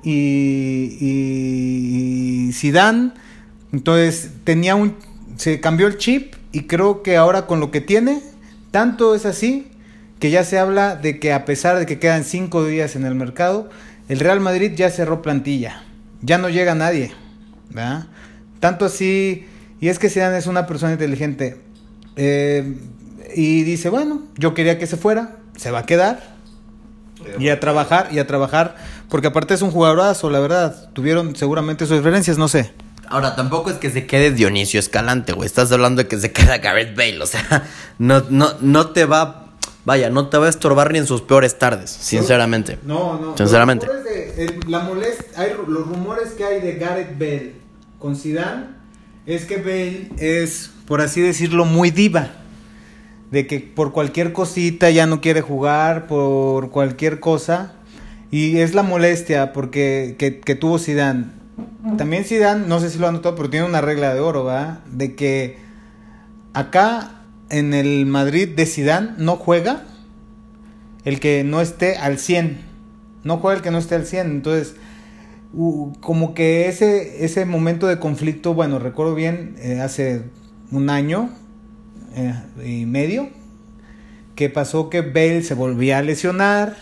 Y, 0.04 0.96
y, 1.02 2.50
y 2.50 2.54
Zidane, 2.54 3.14
entonces 3.72 4.30
tenía 4.44 4.76
un, 4.76 4.96
se 5.38 5.60
cambió 5.60 5.88
el 5.88 5.98
chip 5.98 6.36
y 6.52 6.64
creo 6.64 7.04
que 7.04 7.18
ahora 7.18 7.46
con 7.48 7.60
lo 7.60 7.72
que 7.72 7.82
tiene, 7.82 8.22
tanto 8.72 9.16
es 9.16 9.26
así 9.26 9.72
que 10.20 10.32
ya 10.32 10.44
se 10.44 10.60
habla 10.60 10.96
de 10.96 11.20
que 11.20 11.32
a 11.34 11.46
pesar 11.46 11.80
de 11.80 11.86
que 11.86 12.00
quedan 12.00 12.24
cinco 12.24 12.66
días 12.66 12.96
en 12.96 13.06
el 13.06 13.16
mercado, 13.16 13.70
el 14.10 14.20
Real 14.20 14.40
Madrid 14.40 14.74
ya 14.76 14.90
cerró 14.90 15.22
plantilla, 15.22 15.84
ya 16.22 16.38
no 16.38 16.50
llega 16.50 16.76
nadie, 16.76 17.14
¿verdad? 17.70 18.08
Tanto 18.60 18.86
así, 18.86 19.48
y 19.80 19.88
es 19.88 20.00
que 20.00 20.10
Zidane 20.10 20.38
es 20.38 20.48
una 20.48 20.68
persona 20.68 20.92
inteligente 20.92 21.62
eh, 22.18 22.76
y 23.36 23.64
dice, 23.64 23.90
bueno, 23.90 24.24
yo 24.38 24.54
quería 24.54 24.78
que 24.78 24.88
se 24.88 24.98
fuera, 24.98 25.38
se 25.56 25.72
va 25.72 25.80
a 25.80 25.86
quedar, 25.86 26.40
y 27.38 27.50
a 27.50 27.60
trabajar, 27.60 28.10
y 28.12 28.20
a 28.20 28.28
trabajar, 28.28 28.76
porque 29.10 29.28
aparte 29.28 29.54
es 29.54 29.62
un 29.62 29.72
jugadorazo, 29.72 30.30
la 30.30 30.40
verdad. 30.40 30.90
Tuvieron 30.94 31.36
seguramente 31.36 31.86
sus 31.86 31.98
diferencias, 31.98 32.38
no 32.38 32.48
sé. 32.48 32.72
Ahora, 33.10 33.36
tampoco 33.36 33.70
es 33.70 33.78
que 33.78 33.90
se 33.90 34.06
quede 34.06 34.32
Dionisio 34.32 34.80
Escalante, 34.80 35.34
güey. 35.34 35.46
Estás 35.48 35.72
hablando 35.72 36.02
de 36.04 36.08
que 36.08 36.18
se 36.20 36.32
queda 36.32 36.58
Gareth 36.60 36.96
Bale. 36.96 37.22
O 37.22 37.26
sea, 37.26 37.68
no, 37.98 38.24
no, 38.30 38.50
no 38.62 38.90
te 38.92 39.06
va. 39.06 39.46
Vaya, 39.86 40.10
no 40.10 40.28
te 40.28 40.38
va 40.38 40.46
a 40.46 40.50
estorbar 40.50 40.92
ni 40.92 41.00
en 41.00 41.08
sus 41.08 41.22
peores 41.22 41.58
tardes, 41.58 41.90
sinceramente. 41.90 42.78
No, 42.84 43.20
no. 43.20 43.36
Sinceramente. 43.38 43.88
Los 43.88 43.96
rumores 44.04 44.36
de- 44.38 44.44
el- 44.46 44.60
la 44.72 44.88
molest- 44.88 45.26
hay, 45.38 45.52
los 45.68 45.88
rumores 45.88 46.30
que 46.34 46.44
hay 46.46 46.62
de 46.62 46.76
Gareth 46.76 47.18
Bale 47.18 47.54
con 47.98 48.16
Zidane 48.16 48.66
es 49.26 49.46
que 49.46 49.58
Bale 49.58 50.10
es, 50.20 50.70
por 50.86 51.02
así 51.02 51.22
decirlo, 51.22 51.66
muy 51.66 51.90
diva. 51.92 52.32
De 53.32 53.48
que 53.48 53.60
por 53.60 53.92
cualquier 53.92 54.34
cosita 54.34 54.90
ya 54.90 55.06
no 55.06 55.22
quiere 55.22 55.42
jugar, 55.42 56.08
por 56.08 56.70
cualquier 56.72 57.20
cosa. 57.20 57.74
Y 58.32 58.58
es 58.60 58.76
la 58.76 58.84
molestia 58.84 59.54
porque 59.54 60.16
que, 60.20 60.40
que 60.40 60.56
tuvo 60.56 60.78
Zidane. 60.78 61.26
También 61.98 62.24
Zidane, 62.26 62.68
no 62.68 62.80
sé 62.80 62.90
si 62.90 63.00
lo 63.00 63.08
han 63.08 63.16
notado, 63.16 63.36
pero 63.36 63.50
tiene 63.50 63.66
una 63.66 63.82
regla 63.82 64.14
de 64.14 64.20
oro, 64.20 64.44
¿va? 64.44 64.82
De 64.92 65.16
que 65.16 65.58
acá 66.54 67.22
en 67.50 67.74
el 67.74 68.06
Madrid 68.06 68.50
de 68.56 68.66
Zidane 68.66 69.12
no 69.18 69.38
juega 69.38 69.84
el 71.06 71.20
que 71.20 71.44
no 71.44 71.62
esté 71.62 71.98
al 71.98 72.20
100. 72.20 72.60
No 73.24 73.38
juega 73.38 73.58
el 73.58 73.64
que 73.64 73.72
no 73.72 73.78
esté 73.78 73.96
al 73.96 74.06
100. 74.06 74.28
Entonces, 74.28 74.76
como 76.00 76.34
que 76.34 76.68
ese, 76.68 77.26
ese 77.26 77.46
momento 77.46 77.88
de 77.88 78.00
conflicto, 78.00 78.54
bueno, 78.54 78.80
recuerdo 78.80 79.16
bien, 79.16 79.56
eh, 79.60 79.80
hace 79.82 80.24
un 80.72 80.90
año 80.90 81.30
eh, 82.16 82.34
y 82.64 82.86
medio, 82.86 83.30
que 84.36 84.50
pasó 84.50 84.90
que 84.90 85.02
Bale 85.02 85.42
se 85.42 85.54
volvía 85.54 85.98
a 85.98 86.02
lesionar. 86.02 86.76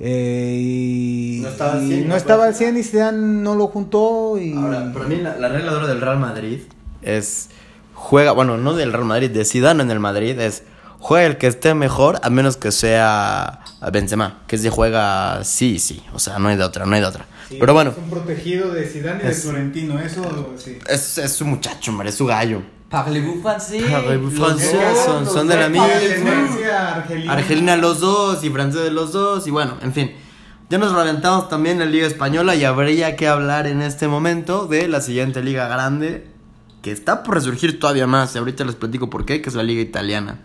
Eh, 0.00 0.56
y 0.60 1.40
No 1.42 1.48
estaba 1.48 1.72
al 1.74 1.84
y 1.84 1.88
100, 1.88 2.02
no 2.02 2.08
no 2.08 2.16
estaba 2.16 2.38
puede 2.38 2.48
al 2.50 2.54
100 2.54 2.76
y 2.76 2.82
Zidane 2.82 3.18
no 3.18 3.54
lo 3.54 3.66
juntó 3.68 4.38
y 4.38 4.52
Ahora, 4.54 4.92
para 4.92 5.06
mí 5.06 5.16
la, 5.16 5.36
la 5.36 5.48
regla 5.48 5.70
de 5.72 5.76
oro 5.76 5.86
del 5.88 6.00
Real 6.00 6.18
Madrid 6.18 6.60
es 7.02 7.48
juega, 7.94 8.32
bueno, 8.32 8.56
no 8.58 8.74
del 8.74 8.92
Real 8.92 9.04
Madrid, 9.04 9.30
de 9.30 9.44
Zidane 9.44 9.82
en 9.82 9.90
el 9.90 10.00
Madrid 10.00 10.38
es 10.38 10.62
juega 11.00 11.26
el 11.26 11.36
que 11.36 11.46
esté 11.46 11.74
mejor 11.74 12.18
a 12.22 12.30
menos 12.30 12.56
que 12.56 12.72
sea 12.72 13.60
Benzema, 13.92 14.42
que 14.46 14.58
si 14.58 14.68
juega 14.68 15.42
sí, 15.44 15.78
sí, 15.78 16.02
o 16.12 16.18
sea, 16.18 16.38
no 16.38 16.48
hay 16.48 16.56
de 16.56 16.64
otra, 16.64 16.86
no 16.86 16.94
hay 16.94 17.00
de 17.00 17.06
otra. 17.06 17.26
Pero 17.58 17.72
bueno, 17.72 17.94
un 17.96 18.10
protegido 18.10 18.72
de 18.74 18.84
Zidane 18.86 19.20
y 19.22 19.26
de 19.26 19.32
Es- 19.32 19.42
Florentino, 19.42 19.98
eso 19.98 20.54
sí. 20.58 20.78
es, 20.88 21.18
es 21.18 21.32
su 21.32 21.46
muchacho, 21.46 21.90
hombre, 21.92 22.10
es 22.10 22.14
su 22.14 22.26
gallo. 22.26 22.62
Parlez-vous 22.90 23.40
français? 23.40 23.80
Parlez-vous 23.80 24.30
dos, 24.30 25.26
son- 25.30 25.44
de 25.44 25.54
la 25.54 25.68
misma. 25.68 25.84
argelina. 26.96 27.32
Argelina 27.32 27.76
los 27.76 28.00
dos 28.00 28.42
y 28.42 28.48
francés 28.50 28.82
de 28.82 28.90
los 28.90 29.12
dos 29.12 29.46
y 29.46 29.50
bueno, 29.50 29.74
en 29.82 29.92
fin. 29.92 30.10
Ya 30.70 30.78
nos 30.78 30.92
reventamos 30.92 31.48
también 31.48 31.80
en 31.82 31.90
Liga 31.92 32.06
Española 32.06 32.54
y 32.54 32.64
habría 32.64 33.16
que 33.16 33.26
hablar 33.28 33.66
en 33.66 33.80
este 33.82 34.06
momento 34.08 34.66
de 34.66 34.86
la 34.88 35.00
siguiente 35.00 35.42
liga 35.42 35.66
grande 35.68 36.26
que 36.82 36.90
está 36.92 37.22
por 37.22 37.34
resurgir 37.34 37.78
todavía 37.80 38.06
más. 38.06 38.34
Y 38.34 38.38
ahorita 38.38 38.64
les 38.64 38.74
platico 38.74 39.08
por 39.10 39.24
qué, 39.24 39.40
que 39.42 39.48
es 39.48 39.54
la 39.54 39.62
liga 39.62 39.80
italiana. 39.82 40.40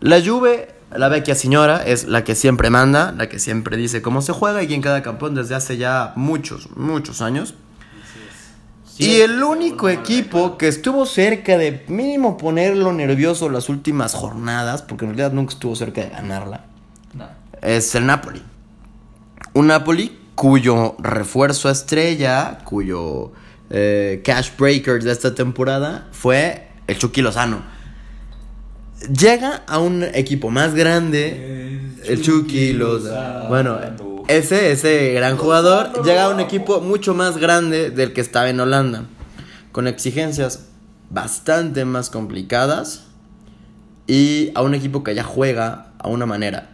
La 0.00 0.20
Juve, 0.20 0.74
la 0.96 1.08
vecchia 1.08 1.34
señora, 1.34 1.84
es 1.84 2.06
la 2.08 2.24
que 2.24 2.34
siempre 2.34 2.70
manda, 2.70 3.12
la 3.12 3.28
que 3.28 3.38
siempre 3.38 3.76
dice 3.76 4.02
cómo 4.02 4.20
se 4.22 4.32
juega 4.32 4.62
y 4.62 4.66
quien 4.66 4.82
cada 4.82 5.02
campeón 5.02 5.34
desde 5.34 5.54
hace 5.54 5.76
ya 5.76 6.12
muchos, 6.16 6.68
muchos 6.76 7.22
años. 7.22 7.54
Y 9.00 9.20
el 9.20 9.42
único 9.42 9.88
equipo 9.88 10.58
que 10.58 10.68
estuvo 10.68 11.06
cerca 11.06 11.56
de 11.56 11.84
mínimo 11.88 12.36
ponerlo 12.36 12.92
nervioso 12.92 13.48
las 13.48 13.68
últimas 13.68 14.14
jornadas, 14.14 14.82
porque 14.82 15.04
en 15.06 15.12
realidad 15.12 15.32
nunca 15.32 15.52
estuvo 15.54 15.74
cerca 15.74 16.02
de 16.02 16.10
ganarla, 16.10 16.64
No. 17.14 17.26
es 17.62 17.94
el 17.94 18.06
Napoli. 18.06 18.42
Un 19.54 19.68
Napoli 19.68 20.18
cuyo 20.34 20.96
refuerzo 20.98 21.70
estrella, 21.70 22.58
cuyo 22.64 23.32
eh, 23.70 24.20
cash 24.24 24.50
breaker 24.58 25.02
de 25.02 25.12
esta 25.12 25.34
temporada 25.34 26.08
fue 26.12 26.68
el 26.86 26.98
Chucky 26.98 27.22
Lozano. 27.22 27.62
Llega 29.08 29.62
a 29.66 29.78
un 29.78 30.02
equipo 30.02 30.50
más 30.50 30.74
grande, 30.74 31.80
el 32.04 32.22
Chucky 32.22 32.74
Lozano. 32.74 33.48
Bueno, 33.48 33.78
ese, 34.36 34.72
ese 34.72 35.12
gran 35.12 35.36
jugador 35.36 36.04
llega 36.04 36.24
a 36.24 36.28
un 36.28 36.40
equipo 36.40 36.80
mucho 36.80 37.14
más 37.14 37.38
grande 37.38 37.90
del 37.90 38.12
que 38.12 38.20
estaba 38.20 38.48
en 38.48 38.60
Holanda, 38.60 39.04
con 39.72 39.86
exigencias 39.86 40.66
bastante 41.10 41.84
más 41.84 42.10
complicadas 42.10 43.06
y 44.06 44.50
a 44.54 44.62
un 44.62 44.74
equipo 44.74 45.04
que 45.04 45.14
ya 45.14 45.24
juega 45.24 45.92
a 45.98 46.08
una 46.08 46.26
manera 46.26 46.70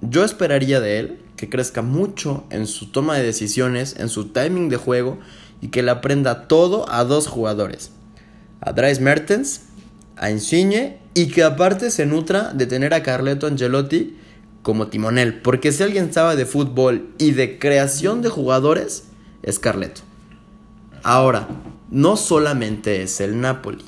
yo 0.00 0.24
esperaría 0.24 0.80
de 0.80 0.98
él 0.98 1.18
que 1.36 1.48
crezca 1.48 1.82
mucho 1.82 2.44
en 2.50 2.66
su 2.66 2.90
toma 2.90 3.16
de 3.16 3.22
decisiones, 3.22 3.96
en 3.98 4.08
su 4.08 4.28
timing 4.28 4.68
de 4.68 4.76
juego 4.76 5.18
y 5.60 5.68
que 5.68 5.82
le 5.82 5.90
aprenda 5.90 6.48
todo 6.48 6.90
a 6.90 7.04
dos 7.04 7.26
jugadores. 7.26 7.90
A 8.60 8.72
Dries 8.72 9.00
Mertens, 9.00 9.62
a 10.16 10.30
Insigne 10.30 10.98
y 11.14 11.28
que 11.28 11.42
aparte 11.42 11.90
se 11.90 12.06
nutra 12.06 12.52
de 12.52 12.66
tener 12.66 12.94
a 12.94 13.02
Carleto 13.02 13.46
Angelotti 13.46 14.16
como 14.66 14.88
timonel. 14.88 15.34
Porque 15.42 15.70
si 15.70 15.84
alguien 15.84 16.12
sabe 16.12 16.34
de 16.34 16.44
fútbol 16.44 17.06
y 17.18 17.30
de 17.30 17.56
creación 17.60 18.20
de 18.20 18.30
jugadores, 18.30 19.04
es 19.44 19.60
Carleto. 19.60 20.00
Ahora, 21.04 21.46
no 21.88 22.16
solamente 22.16 23.00
es 23.04 23.20
el 23.20 23.40
Napoli. 23.40 23.84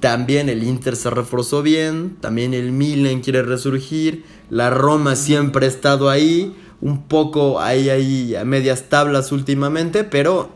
También 0.00 0.50
el 0.50 0.62
Inter 0.62 0.94
se 0.94 1.08
reforzó 1.08 1.62
bien, 1.62 2.16
también 2.20 2.52
el 2.52 2.70
Milan 2.70 3.22
quiere 3.22 3.40
resurgir, 3.42 4.26
la 4.50 4.68
Roma 4.68 5.16
siempre 5.16 5.64
ha 5.64 5.68
estado 5.70 6.10
ahí, 6.10 6.54
un 6.82 7.04
poco 7.04 7.58
ahí, 7.62 7.88
ahí, 7.88 8.36
a 8.36 8.44
medias 8.44 8.90
tablas 8.90 9.32
últimamente, 9.32 10.04
pero 10.04 10.50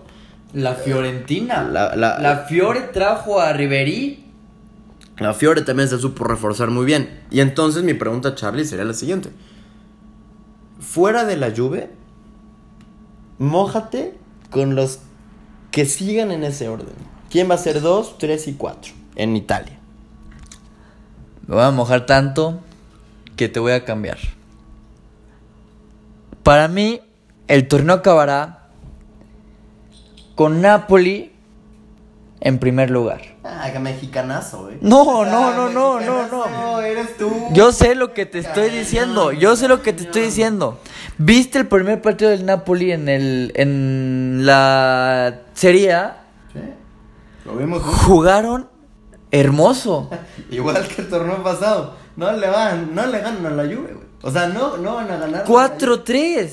La 0.53 0.75
Fiorentina. 0.75 1.63
La- 1.63 1.97
la- 1.97 2.19
La 2.19 2.37
Fiore 2.47 2.81
trajo 2.93 3.41
a 3.41 3.55
Ribery. 3.55 4.27
La 5.19 5.35
Fiore 5.35 5.63
también 5.63 5.89
se 5.89 5.99
supo 5.99 6.25
reforzar 6.25 6.71
muy 6.71 6.87
bien. 6.87 7.21
Y 7.31 7.41
entonces 7.41 7.83
mi 7.83 7.95
pregunta, 7.95 8.35
Charlie, 8.35 8.65
sería 8.65 8.85
la 8.85 8.95
siguiente. 8.95 9.31
Fuera 10.81 11.25
de 11.25 11.37
la 11.37 11.53
Juve, 11.55 11.91
mójate 13.39 14.15
con 14.51 14.75
los 14.75 15.01
que 15.71 15.85
sigan 15.87 16.31
en 16.31 16.45
ese 16.45 16.69
orden. 16.69 16.95
¿Quién 17.31 17.51
va 17.51 17.55
a 17.55 17.59
ser 17.59 17.81
2, 17.81 18.19
3 18.19 18.49
y 18.49 18.53
4 18.55 18.93
en 19.17 19.37
Italia? 19.37 19.79
Me 21.47 21.55
voy 21.55 21.65
a 21.65 21.71
mojar 21.71 22.07
tanto 22.07 22.61
que 23.37 23.49
te 23.49 23.61
voy 23.61 23.73
a 23.73 23.85
cambiar. 23.85 24.19
Para 26.43 26.69
mí, 26.69 27.01
el 27.49 27.69
torneo 27.69 27.97
acabará 27.97 28.69
con 30.35 30.61
Napoli 30.61 31.33
en 32.41 32.59
primer 32.59 32.91
lugar. 32.91 33.21
Ah, 33.45 33.69
que 33.73 33.79
mexicanazo, 33.79 34.71
eh. 34.71 34.79
No, 34.81 35.25
no, 35.25 35.53
no, 35.55 35.69
no, 35.71 36.01
no, 36.01 36.27
no. 36.29 36.81
Eres 36.81 37.17
tú. 37.17 37.31
Yo 37.53 37.73
sé 37.73 37.95
lo 37.95 38.13
que 38.13 38.27
te 38.27 38.39
estoy 38.39 38.71
diciendo. 38.71 39.33
Yo 39.33 39.57
sé 39.57 39.69
lo 39.69 39.83
que 39.83 39.93
te 39.93 40.05
estoy 40.05 40.23
diciendo. 40.23 40.79
¿Viste 41.19 41.59
el 41.59 41.67
primer 41.67 42.01
partido 42.01 42.31
del 42.31 42.47
Napoli 42.47 42.93
en 42.93 43.09
el 43.09 43.53
en 43.57 44.47
la 44.47 45.41
Serie 45.55 45.93
A? 45.93 46.25
Sí, 46.53 46.61
Lo 47.45 47.57
vimos. 47.57 47.83
Jugaron 47.83 48.69
hermoso. 49.31 50.11
Igual 50.51 50.87
que 50.87 51.03
el 51.03 51.09
torneo 51.09 51.43
pasado. 51.43 51.97
No 52.17 52.33
le 52.33 52.49
van, 52.49 52.95
no 52.95 53.07
le 53.07 53.21
ganan 53.21 53.47
a 53.47 53.51
la 53.51 53.63
Juve, 53.65 53.93
güey. 53.95 54.09
O 54.23 54.31
sea, 54.31 54.49
no, 54.49 54.77
no 54.77 54.97
van 54.97 55.11
a 55.11 55.17
ganar. 55.17 55.45
4-3. 55.45 56.51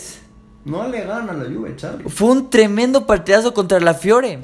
No 0.66 0.88
le 0.88 1.04
ganan 1.04 1.30
a 1.30 1.34
la 1.44 1.46
Juve, 1.46 1.76
Charlie. 1.76 2.08
Fue 2.10 2.30
un 2.30 2.50
tremendo 2.50 3.06
partidazo 3.06 3.54
contra 3.54 3.80
la 3.80 3.94
Fiore. 3.94 4.40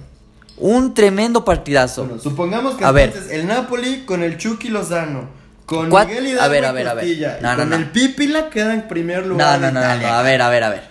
Un 0.63 0.93
tremendo 0.93 1.43
partidazo. 1.43 2.05
Bueno, 2.05 2.21
supongamos 2.21 2.75
que 2.75 2.85
A 2.85 2.91
ver. 2.91 3.09
entonces 3.09 3.31
el 3.31 3.47
Napoli 3.47 4.05
con 4.05 4.21
el 4.21 4.37
Chucky 4.37 4.69
Lozano, 4.69 5.27
con 5.65 5.89
Cuat- 5.89 6.05
Miguel 6.07 6.27
Hidalgo 6.27 6.43
a 6.43 6.47
ver, 6.49 6.65
a 6.65 6.71
ver, 6.71 6.87
a 6.87 6.93
ver. 6.93 7.39
No, 7.41 7.51
no, 7.51 7.57
con 7.57 7.69
no. 7.71 7.75
el 7.77 7.89
Pipila 7.89 8.49
queda 8.51 8.73
en 8.75 8.87
primer 8.87 9.25
lugar. 9.25 9.59
no, 9.59 9.71
no, 9.71 9.79
no, 9.81 9.95
no, 9.97 10.07
a 10.07 10.21
ver, 10.21 10.39
a 10.41 10.49
ver, 10.49 10.63
a 10.63 10.69
ver. 10.69 10.83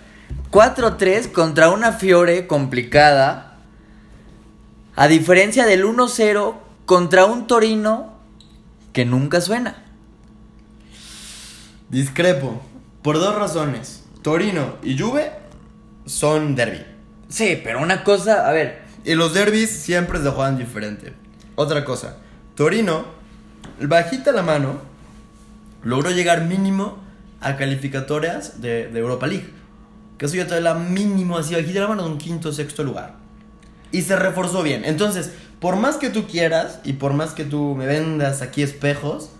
4-3 0.51 1.31
contra 1.31 1.69
una 1.69 1.93
Fiore 1.93 2.47
complicada. 2.47 3.47
A 4.97 5.07
diferencia 5.07 5.65
del 5.65 5.85
1-0 5.85 6.55
contra 6.85 7.23
un 7.23 7.47
Torino 7.47 8.19
que 8.91 9.05
nunca 9.05 9.39
suena. 9.39 9.83
Discrepo. 11.89 12.61
Por 13.01 13.19
dos 13.19 13.35
razones. 13.35 14.03
Torino 14.21 14.75
y 14.83 14.97
Juve 14.99 15.31
son 16.05 16.55
derby. 16.55 16.83
Sí, 17.29 17.59
pero 17.63 17.81
una 17.81 18.03
cosa, 18.03 18.47
a 18.47 18.51
ver, 18.51 18.80
Y 19.03 19.15
los 19.15 19.33
derbis 19.33 19.69
siempre 19.69 20.21
se 20.21 20.29
juegan 20.29 20.57
diferente. 20.57 21.13
Otra 21.55 21.83
cosa. 21.83 22.17
Torino, 22.55 23.05
bajita 23.81 24.31
la 24.31 24.43
mano, 24.43 24.79
logró 25.83 26.11
llegar 26.11 26.45
mínimo 26.45 26.99
a 27.39 27.57
calificatorias 27.57 28.61
de, 28.61 28.89
Europa 28.97 29.27
League. 29.27 29.49
Que 30.17 30.25
eso 30.27 30.35
ya 30.35 30.47
te 30.47 30.61
la 30.61 30.75
mínimo 30.75 31.37
así, 31.37 31.55
bajita 31.55 31.79
la 31.79 31.87
mano 31.87 32.03
de 32.03 32.09
un 32.09 32.17
quinto 32.17 32.49
o 32.49 32.53
sexto 32.53 32.83
lugar. 32.83 33.15
Y 33.91 34.03
se 34.03 34.15
reforzó 34.15 34.63
bien. 34.63 34.85
Entonces, 34.85 35.31
por 35.59 35.75
más 35.75 35.97
que 35.97 36.09
tú 36.09 36.27
quieras 36.27 36.79
y 36.83 36.93
por 36.93 37.13
más 37.13 37.31
que 37.31 37.43
tú 37.43 37.75
me 37.75 37.87
vendas 37.87 38.41
aquí 38.41 38.61
espejos, 38.61 39.31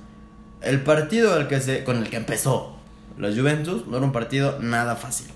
el 0.61 0.81
partido 0.81 1.33
al 1.33 1.47
que 1.47 1.59
se, 1.59 1.83
con 1.83 1.97
el 1.97 2.09
que 2.09 2.17
empezó 2.17 2.81
la 3.17 3.29
Juventus 3.29 3.85
no 3.87 3.97
era 3.97 4.05
un 4.05 4.11
partido 4.11 4.57
nada 4.59 4.95
fácil. 4.95 5.27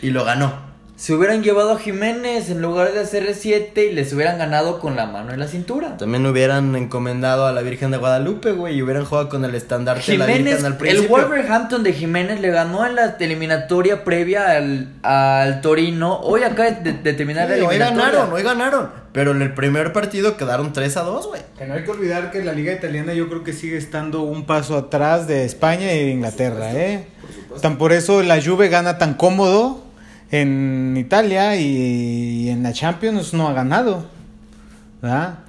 Y 0.00 0.10
lo 0.10 0.24
ganó. 0.24 0.73
Si 0.96 1.12
hubieran 1.12 1.42
llevado 1.42 1.72
a 1.72 1.78
Jiménez 1.78 2.50
en 2.50 2.62
lugar 2.62 2.92
de 2.92 3.00
hacer 3.00 3.34
7 3.34 3.86
y 3.86 3.92
les 3.92 4.12
hubieran 4.12 4.38
ganado 4.38 4.78
con 4.78 4.94
la 4.94 5.06
mano 5.06 5.32
en 5.32 5.40
la 5.40 5.48
cintura. 5.48 5.96
También 5.96 6.24
hubieran 6.24 6.76
encomendado 6.76 7.46
a 7.46 7.52
la 7.52 7.62
Virgen 7.62 7.90
de 7.90 7.96
Guadalupe, 7.96 8.52
güey, 8.52 8.76
y 8.76 8.82
hubieran 8.82 9.04
jugado 9.04 9.28
con 9.28 9.44
el 9.44 9.54
estandarte 9.56 10.12
de 10.12 10.18
la 10.18 10.26
Jiménez, 10.26 10.44
Virgen 10.54 10.66
al 10.66 10.72
el 10.72 10.78
principio. 10.78 11.10
Wolverhampton 11.16 11.82
de 11.82 11.92
Jiménez 11.92 12.40
le 12.40 12.50
ganó 12.50 12.86
en 12.86 12.94
la 12.94 13.16
eliminatoria 13.18 14.04
previa 14.04 14.52
al, 14.52 14.92
al 15.02 15.60
Torino. 15.62 16.20
Hoy 16.20 16.42
acaba 16.44 16.70
de, 16.70 16.92
de 16.92 17.12
terminar 17.12 17.48
la 17.48 17.56
Sí, 17.56 17.60
hoy 17.62 17.74
eliminatoria. 17.76 18.10
ganaron, 18.12 18.32
hoy 18.32 18.42
ganaron. 18.42 19.04
Pero 19.12 19.30
en 19.32 19.42
el 19.42 19.52
primer 19.54 19.92
partido 19.92 20.36
quedaron 20.36 20.72
3 20.72 20.96
a 20.96 21.02
2, 21.02 21.26
güey. 21.28 21.42
Que 21.58 21.66
no 21.66 21.74
hay 21.74 21.84
que 21.84 21.90
olvidar 21.90 22.30
que 22.30 22.42
la 22.44 22.52
liga 22.52 22.72
italiana 22.72 23.14
yo 23.14 23.28
creo 23.28 23.44
que 23.44 23.52
sigue 23.52 23.76
estando 23.76 24.22
un 24.22 24.44
paso 24.46 24.76
atrás 24.76 25.26
de 25.28 25.44
España 25.44 25.86
de 25.88 26.08
Inglaterra, 26.10 26.72
¿eh? 26.72 27.06
Tan 27.60 27.78
por 27.78 27.92
eso 27.92 28.22
la 28.22 28.42
Juve 28.42 28.68
gana 28.68 28.98
tan 28.98 29.14
cómodo 29.14 29.83
en 30.30 30.96
Italia 30.96 31.56
y 31.56 32.48
en 32.48 32.62
la 32.62 32.72
Champions 32.72 33.34
no 33.34 33.48
ha 33.48 33.52
ganado, 33.52 34.06
¿verdad? 35.00 35.44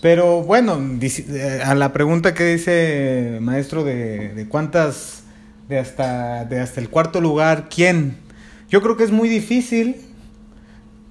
Pero 0.00 0.42
bueno, 0.42 0.80
eh, 1.00 1.62
a 1.64 1.74
la 1.74 1.92
pregunta 1.92 2.32
que 2.32 2.44
dice 2.44 3.38
maestro 3.40 3.84
de, 3.84 4.34
de 4.34 4.48
cuántas 4.48 5.24
de 5.68 5.78
hasta, 5.78 6.44
de 6.46 6.60
hasta 6.60 6.80
el 6.80 6.88
cuarto 6.88 7.20
lugar, 7.20 7.68
¿quién? 7.68 8.16
Yo 8.70 8.82
creo 8.82 8.96
que 8.96 9.04
es 9.04 9.10
muy 9.10 9.28
difícil 9.28 9.96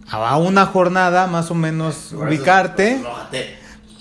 a 0.10 0.38
una 0.38 0.66
jornada 0.66 1.28
más 1.28 1.52
o 1.52 1.56
menos 1.56 2.14
ubicarte. 2.14 3.00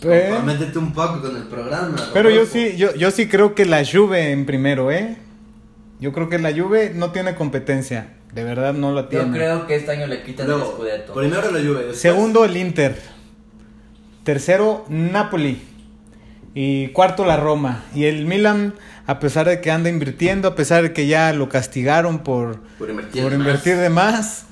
Eh. 0.03 0.39
Métete 0.45 0.79
un 0.79 0.93
poco 0.93 1.21
con 1.21 1.37
el 1.37 1.45
programa. 1.45 1.97
Pero 2.13 2.31
yo 2.31 2.47
sí, 2.47 2.77
yo, 2.77 2.95
yo 2.95 3.11
sí 3.11 3.29
creo 3.29 3.55
que 3.55 3.67
la 3.67 3.85
Juve 3.85 4.31
en 4.31 4.47
primero, 4.47 4.91
¿eh? 4.91 5.17
Yo 6.01 6.13
creo 6.13 6.29
que 6.29 6.39
la 6.39 6.53
Juve 6.53 6.93
no 6.95 7.11
tiene 7.11 7.35
competencia. 7.35 8.15
De 8.33 8.45
verdad 8.45 8.75
no 8.75 8.93
la 8.93 9.09
tiene. 9.09 9.27
Yo 9.27 9.33
creo 9.33 9.67
que 9.67 9.77
este 9.77 9.91
año 9.91 10.07
le 10.07 10.23
quitan 10.23 10.51
el 10.51 10.61
Scudetto. 10.61 11.15
Primero 11.15 11.51
la 11.51 11.61
Juve. 11.61 11.95
Segundo 11.95 12.45
el 12.45 12.57
Inter. 12.57 13.01
Tercero 14.25 14.85
Napoli. 14.89 15.63
Y 16.55 16.89
cuarto 16.89 17.25
la 17.25 17.37
Roma. 17.37 17.85
Y 17.95 18.05
el 18.05 18.27
Milan, 18.27 18.75
a 19.07 19.19
pesar 19.19 19.49
de 19.49 19.61
que 19.61 19.71
anda 19.71 19.89
invirtiendo, 19.89 20.49
a 20.49 20.55
pesar 20.55 20.83
de 20.83 20.93
que 20.93 21.07
ya 21.07 21.33
lo 21.33 21.49
castigaron 21.49 22.21
por, 22.21 22.61
por 22.79 22.91
invertir, 22.91 23.23
por 23.23 23.33
invertir 23.33 23.77
de 23.77 23.91
más 23.91 24.47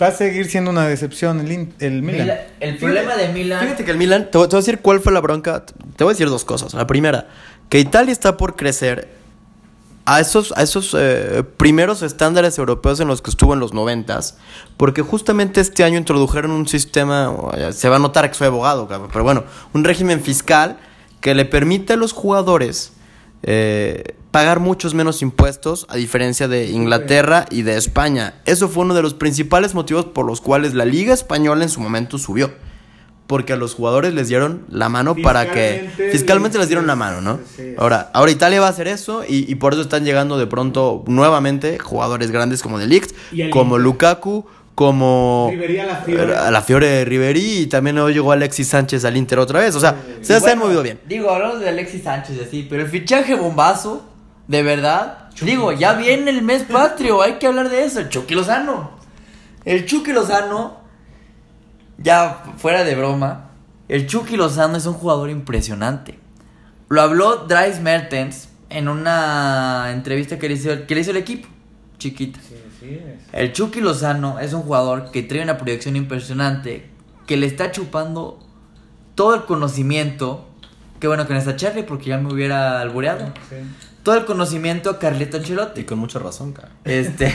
Va 0.00 0.08
a 0.08 0.12
seguir 0.12 0.50
siendo 0.50 0.70
una 0.70 0.86
decepción 0.86 1.40
el, 1.40 1.68
el 1.78 2.02
Milan. 2.02 2.38
el 2.60 2.76
problema 2.76 3.16
de 3.16 3.28
Milan. 3.28 3.60
Fíjate 3.60 3.84
que 3.84 3.90
el 3.90 3.96
Milan, 3.96 4.28
te 4.30 4.36
voy, 4.36 4.48
a 4.50 4.56
decir 4.56 4.80
cuál 4.80 5.00
fue 5.00 5.12
la 5.12 5.20
bronca. 5.20 5.64
Te 5.64 6.04
voy 6.04 6.10
a 6.10 6.14
decir 6.14 6.28
dos 6.28 6.44
cosas. 6.44 6.74
La 6.74 6.86
primera, 6.86 7.28
que 7.68 7.78
Italia 7.78 8.12
está 8.12 8.36
por 8.36 8.56
crecer 8.56 9.08
a 10.08 10.20
esos, 10.20 10.54
a 10.56 10.62
esos 10.62 10.96
eh, 10.98 11.44
primeros 11.58 12.00
estándares 12.00 12.56
europeos 12.56 12.98
en 12.98 13.08
los 13.08 13.20
que 13.20 13.28
estuvo 13.28 13.52
en 13.52 13.60
los 13.60 13.74
noventas, 13.74 14.38
porque 14.78 15.02
justamente 15.02 15.60
este 15.60 15.84
año 15.84 15.98
introdujeron 15.98 16.50
un 16.50 16.66
sistema, 16.66 17.30
se 17.72 17.90
va 17.90 17.96
a 17.96 17.98
notar 17.98 18.26
que 18.30 18.34
soy 18.34 18.46
abogado, 18.46 18.88
pero 19.12 19.22
bueno, 19.22 19.44
un 19.74 19.84
régimen 19.84 20.22
fiscal 20.22 20.78
que 21.20 21.34
le 21.34 21.44
permite 21.44 21.92
a 21.92 21.96
los 21.96 22.12
jugadores 22.12 22.92
eh, 23.42 24.14
pagar 24.30 24.60
muchos 24.60 24.94
menos 24.94 25.20
impuestos 25.20 25.84
a 25.90 25.96
diferencia 25.96 26.48
de 26.48 26.70
Inglaterra 26.70 27.44
y 27.50 27.60
de 27.60 27.76
España. 27.76 28.40
Eso 28.46 28.70
fue 28.70 28.84
uno 28.84 28.94
de 28.94 29.02
los 29.02 29.12
principales 29.12 29.74
motivos 29.74 30.06
por 30.06 30.24
los 30.24 30.40
cuales 30.40 30.72
la 30.72 30.86
Liga 30.86 31.12
Española 31.12 31.64
en 31.64 31.70
su 31.70 31.80
momento 31.80 32.16
subió. 32.16 32.50
Porque 33.28 33.52
a 33.52 33.56
los 33.56 33.74
jugadores 33.74 34.12
les 34.14 34.26
dieron 34.26 34.64
la 34.68 34.88
mano 34.88 35.14
para 35.14 35.52
que... 35.52 35.88
Fiscalmente 36.10 36.58
les 36.58 36.66
dieron 36.66 36.88
la 36.88 36.96
mano, 36.96 37.20
¿no? 37.20 37.38
Ahora, 37.76 38.10
ahora 38.12 38.32
Italia 38.32 38.60
va 38.60 38.66
a 38.66 38.70
hacer 38.70 38.88
eso 38.88 39.22
y, 39.28 39.54
por 39.54 39.74
eso 39.74 39.82
están 39.82 40.04
llegando 40.04 40.36
de 40.36 40.48
pronto 40.48 41.04
nuevamente 41.06 41.78
jugadores 41.78 42.32
grandes 42.32 42.62
como 42.62 42.80
Delix, 42.80 43.14
como 43.52 43.78
Lukaku, 43.78 44.44
como 44.78 45.50
a 45.50 46.50
la 46.52 46.62
Fiore. 46.62 46.86
de 46.86 47.04
Riveri 47.04 47.62
y 47.62 47.66
también 47.66 47.98
hoy 47.98 48.14
llegó 48.14 48.30
Alexis 48.30 48.68
Sánchez 48.68 49.04
al 49.04 49.16
Inter 49.16 49.40
otra 49.40 49.58
vez. 49.58 49.74
O 49.74 49.80
sea, 49.80 49.96
se, 50.20 50.36
han 50.36 50.56
movido 50.56 50.84
bien. 50.84 51.00
Digo, 51.04 51.30
hablamos 51.30 51.58
de 51.58 51.68
Alexis 51.68 52.04
Sánchez 52.04 52.38
así, 52.46 52.64
pero 52.70 52.84
el 52.84 52.88
fichaje 52.88 53.34
bombazo, 53.34 54.04
de 54.46 54.62
verdad. 54.62 55.30
digo, 55.42 55.72
ya 55.72 55.94
viene 55.94 56.30
el 56.30 56.42
mes 56.42 56.62
patrio, 56.62 57.20
hay 57.22 57.40
que 57.40 57.48
hablar 57.48 57.70
de 57.70 57.82
eso. 57.82 57.98
El 57.98 58.08
Chucky 58.08 58.36
Lozano. 58.36 58.92
El 59.64 59.84
Chucky 59.84 60.12
Lozano, 60.12 60.76
ya 61.98 62.44
fuera 62.56 62.84
de 62.84 62.94
broma, 62.94 63.50
el 63.88 64.06
Chucky 64.06 64.36
Lozano 64.36 64.76
es 64.76 64.86
un 64.86 64.94
jugador 64.94 65.30
impresionante. 65.30 66.18
Lo 66.88 67.02
habló 67.02 67.46
Dries 67.46 67.80
Mertens 67.80 68.48
en 68.70 68.88
una 68.88 69.90
entrevista 69.92 70.38
que 70.38 70.48
le 70.48 70.54
hizo, 70.54 70.86
que 70.86 70.94
le 70.94 71.00
hizo 71.00 71.10
el 71.10 71.16
equipo, 71.16 71.48
chiquita. 71.98 72.38
El 73.32 73.52
Chucky 73.52 73.80
Lozano 73.80 74.38
es 74.38 74.52
un 74.52 74.62
jugador 74.62 75.10
que 75.10 75.22
trae 75.22 75.42
una 75.42 75.58
proyección 75.58 75.96
impresionante, 75.96 76.88
que 77.26 77.36
le 77.36 77.46
está 77.46 77.72
chupando 77.72 78.38
todo 79.14 79.34
el 79.34 79.44
conocimiento. 79.44 80.44
Que 81.00 81.06
bueno 81.06 81.26
que 81.26 81.32
no 81.32 81.38
está 81.38 81.56
Charlie 81.56 81.84
porque 81.84 82.10
ya 82.10 82.18
me 82.18 82.32
hubiera 82.32 82.80
albureado. 82.80 83.32
Todo 84.02 84.16
el 84.16 84.24
conocimiento 84.24 84.90
a 84.90 84.98
Carleto 84.98 85.36
Ancelotti. 85.36 85.82
Y 85.82 85.84
con 85.84 85.98
mucha 85.98 86.18
razón, 86.18 86.52
cara. 86.52 86.70
Este, 86.84 87.32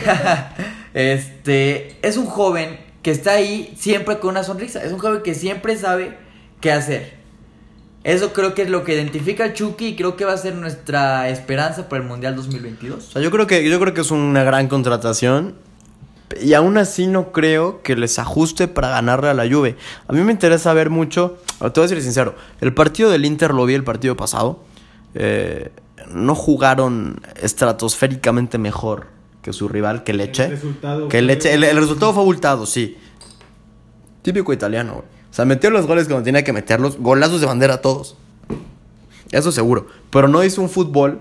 este, 0.93 1.97
es 2.05 2.17
un 2.17 2.25
joven 2.25 2.92
que 3.03 3.11
está 3.11 3.33
ahí 3.33 3.73
siempre 3.77 4.17
con 4.17 4.31
una 4.31 4.43
sonrisa. 4.43 4.83
Es 4.83 4.91
un 4.91 4.97
joven 4.97 5.21
que 5.21 5.35
siempre 5.35 5.77
sabe 5.77 6.17
qué 6.61 6.71
hacer. 6.71 7.21
Eso 8.03 8.33
creo 8.33 8.53
que 8.53 8.63
es 8.63 8.69
lo 8.69 8.83
que 8.83 8.95
identifica 8.95 9.43
al 9.43 9.53
Chucky 9.53 9.87
y 9.87 9.95
creo 9.95 10.15
que 10.17 10.25
va 10.25 10.33
a 10.33 10.37
ser 10.37 10.55
nuestra 10.55 11.29
esperanza 11.29 11.87
para 11.87 12.01
el 12.01 12.07
Mundial 12.07 12.35
2022. 12.35 13.07
O 13.07 13.11
sea, 13.11 13.21
yo 13.21 13.29
creo 13.29 13.45
que, 13.45 13.69
yo 13.69 13.79
creo 13.79 13.93
que 13.93 14.01
es 14.01 14.11
una 14.11 14.43
gran 14.43 14.67
contratación. 14.67 15.55
Y 16.41 16.53
aún 16.55 16.77
así 16.77 17.05
no 17.05 17.31
creo 17.31 17.83
que 17.83 17.95
les 17.95 18.17
ajuste 18.17 18.67
para 18.67 18.89
ganarle 18.89 19.29
a 19.29 19.33
la 19.35 19.47
Juve. 19.47 19.75
A 20.07 20.13
mí 20.13 20.21
me 20.21 20.31
interesa 20.31 20.73
ver 20.73 20.89
mucho, 20.89 21.37
te 21.59 21.79
voy 21.79 21.85
a 21.85 21.87
ser 21.87 22.01
sincero, 22.01 22.33
el 22.59 22.73
partido 22.73 23.11
del 23.11 23.23
Inter 23.23 23.53
lo 23.53 23.65
vi 23.65 23.75
el 23.75 23.83
partido 23.83 24.17
pasado. 24.17 24.63
Eh, 25.13 25.69
no 26.11 26.33
jugaron 26.33 27.21
estratosféricamente 27.39 28.57
mejor 28.57 29.12
que 29.43 29.53
su 29.53 29.67
rival, 29.67 30.03
que 30.03 30.13
Leche. 30.13 30.45
El 30.45 30.51
resultado, 30.51 31.07
que 31.09 31.21
Leche, 31.21 31.53
el, 31.53 31.75
resultado 31.75 32.13
fue 32.13 32.23
abultado, 32.23 32.65
sí. 32.65 32.97
Típico 34.23 34.53
italiano, 34.53 35.03
o 35.33 35.35
sea, 35.35 35.45
metió 35.45 35.69
los 35.69 35.85
goles 35.85 36.07
cuando 36.07 36.23
tenía 36.23 36.43
que 36.43 36.53
meterlos. 36.53 36.97
Golazos 36.97 37.41
de 37.41 37.47
bandera 37.47 37.75
a 37.75 37.81
todos. 37.81 38.15
Eso 39.31 39.51
seguro. 39.51 39.87
Pero 40.11 40.27
no 40.27 40.43
hizo 40.43 40.61
un 40.61 40.69
fútbol 40.69 41.19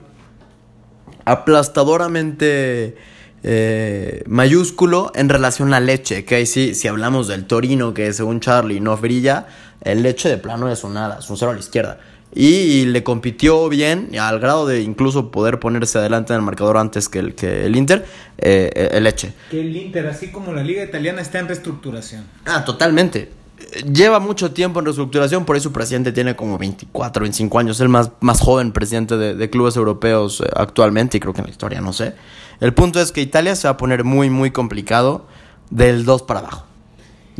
aplastadoramente 1.25 2.97
eh, 3.43 4.23
mayúsculo 4.27 5.11
en 5.15 5.31
relación 5.31 5.73
a 5.73 5.81
leche. 5.81 6.27
Que 6.27 6.37
ahí 6.37 6.47
sí, 6.47 6.75
si 6.75 6.89
hablamos 6.89 7.27
del 7.27 7.47
Torino, 7.47 7.95
que 7.95 8.13
según 8.13 8.41
Charlie 8.41 8.81
no 8.81 8.97
brilla, 8.99 9.47
el 9.81 10.03
leche 10.03 10.29
de 10.29 10.37
plano 10.37 10.71
es 10.71 10.85
un 10.85 10.95
nada, 10.95 11.19
es 11.21 11.31
un 11.31 11.39
cero 11.39 11.51
a 11.51 11.55
la 11.55 11.61
izquierda. 11.61 11.99
Y, 12.35 12.87
le 12.87 13.03
compitió 13.03 13.69
bien, 13.69 14.11
al 14.19 14.41
grado 14.41 14.67
de 14.67 14.81
incluso 14.81 15.31
poder 15.31 15.59
ponerse 15.59 15.99
adelante 15.99 16.33
en 16.33 16.39
el 16.39 16.43
marcador 16.43 16.79
antes 16.79 17.09
que 17.09 17.19
el, 17.19 17.35
que 17.35 17.67
el 17.67 17.77
Inter, 17.77 18.07
eh, 18.39 18.91
el 18.93 19.05
leche. 19.05 19.35
Que 19.51 19.61
el 19.61 19.77
Inter, 19.77 20.07
así 20.07 20.29
como 20.29 20.53
la 20.53 20.63
liga 20.63 20.83
italiana, 20.83 21.21
está 21.21 21.41
en 21.41 21.49
reestructuración. 21.49 22.25
Ah, 22.47 22.65
totalmente 22.65 23.43
lleva 23.91 24.19
mucho 24.19 24.53
tiempo 24.53 24.81
en 24.81 24.87
reestructuración, 24.87 25.45
por 25.45 25.57
eso 25.57 25.65
su 25.65 25.73
presidente 25.73 26.13
tiene 26.13 26.37
como 26.37 26.59
24, 26.59 27.23
25 27.23 27.59
años, 27.59 27.81
el 27.81 27.89
más, 27.89 28.11
más 28.21 28.41
joven 28.41 28.73
presidente 28.73 29.17
de, 29.17 29.51
clubes 29.51 29.77
europeos 29.77 30.41
eh, 30.41 30.51
actualmente, 30.55 31.17
y 31.17 31.21
creo 31.21 31.33
que 31.33 31.41
en 31.41 31.47
la 31.47 31.51
historia, 31.51 31.81
no 31.81 31.93
sé. 31.93 32.15
El 32.61 32.75
punto 32.75 33.01
es 33.01 33.13
que 33.13 33.21
Italia 33.21 33.57
se 33.57 33.69
va 33.69 33.73
a 33.73 33.77
poner 33.77 34.05
muy, 34.05 34.31
muy 34.31 34.51
complicado 34.51 35.27
del 35.71 36.05
2 36.05 36.23
para 36.23 36.41
abajo. 36.41 36.67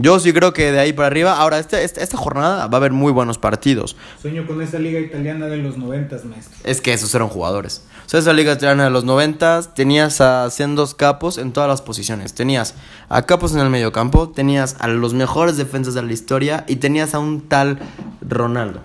Yo 0.03 0.19
sí 0.19 0.33
creo 0.33 0.53
que 0.53 0.73
de 0.73 0.81
ahí 0.81 0.93
para 0.93 1.07
arriba. 1.07 1.37
Ahora, 1.37 1.61
este, 1.61 1.85
este, 1.85 2.03
esta 2.03 2.17
jornada 2.17 2.67
va 2.67 2.75
a 2.75 2.79
haber 2.79 2.91
muy 2.91 3.13
buenos 3.13 3.39
partidos. 3.39 3.97
Sueño 4.21 4.45
con 4.49 4.61
esa 4.61 4.81
liga 4.81 4.99
italiana 4.99 5.47
de 5.47 5.59
los 5.59 5.79
90, 5.79 6.17
maestro. 6.25 6.59
Es 6.65 6.81
que 6.81 6.93
esos 6.93 7.15
eran 7.15 7.29
jugadores. 7.29 7.85
O 8.05 8.09
sea, 8.09 8.19
esa 8.19 8.33
liga 8.33 8.53
italiana 8.53 8.83
de 8.83 8.91
los 8.91 9.05
90 9.05 9.75
tenías 9.75 10.21
a 10.21 10.49
dos 10.75 10.97
capos 10.97 11.39
en 11.39 11.53
todas 11.53 11.69
las 11.69 11.83
posiciones. 11.83 12.35
Tenías 12.35 12.75
a 13.09 13.23
capos 13.27 13.55
en 13.55 13.61
el 13.61 13.71
medio 13.71 13.93
campo, 13.93 14.29
tenías 14.29 14.75
a 14.81 14.89
los 14.89 15.15
mejores 15.15 15.57
defensas 15.57 15.95
de 15.95 16.03
la 16.03 16.13
historia 16.13 16.65
y 16.67 16.77
tenías 16.77 17.15
a 17.15 17.21
un 17.21 17.43
tal 17.43 17.79
Ronaldo. 18.23 18.81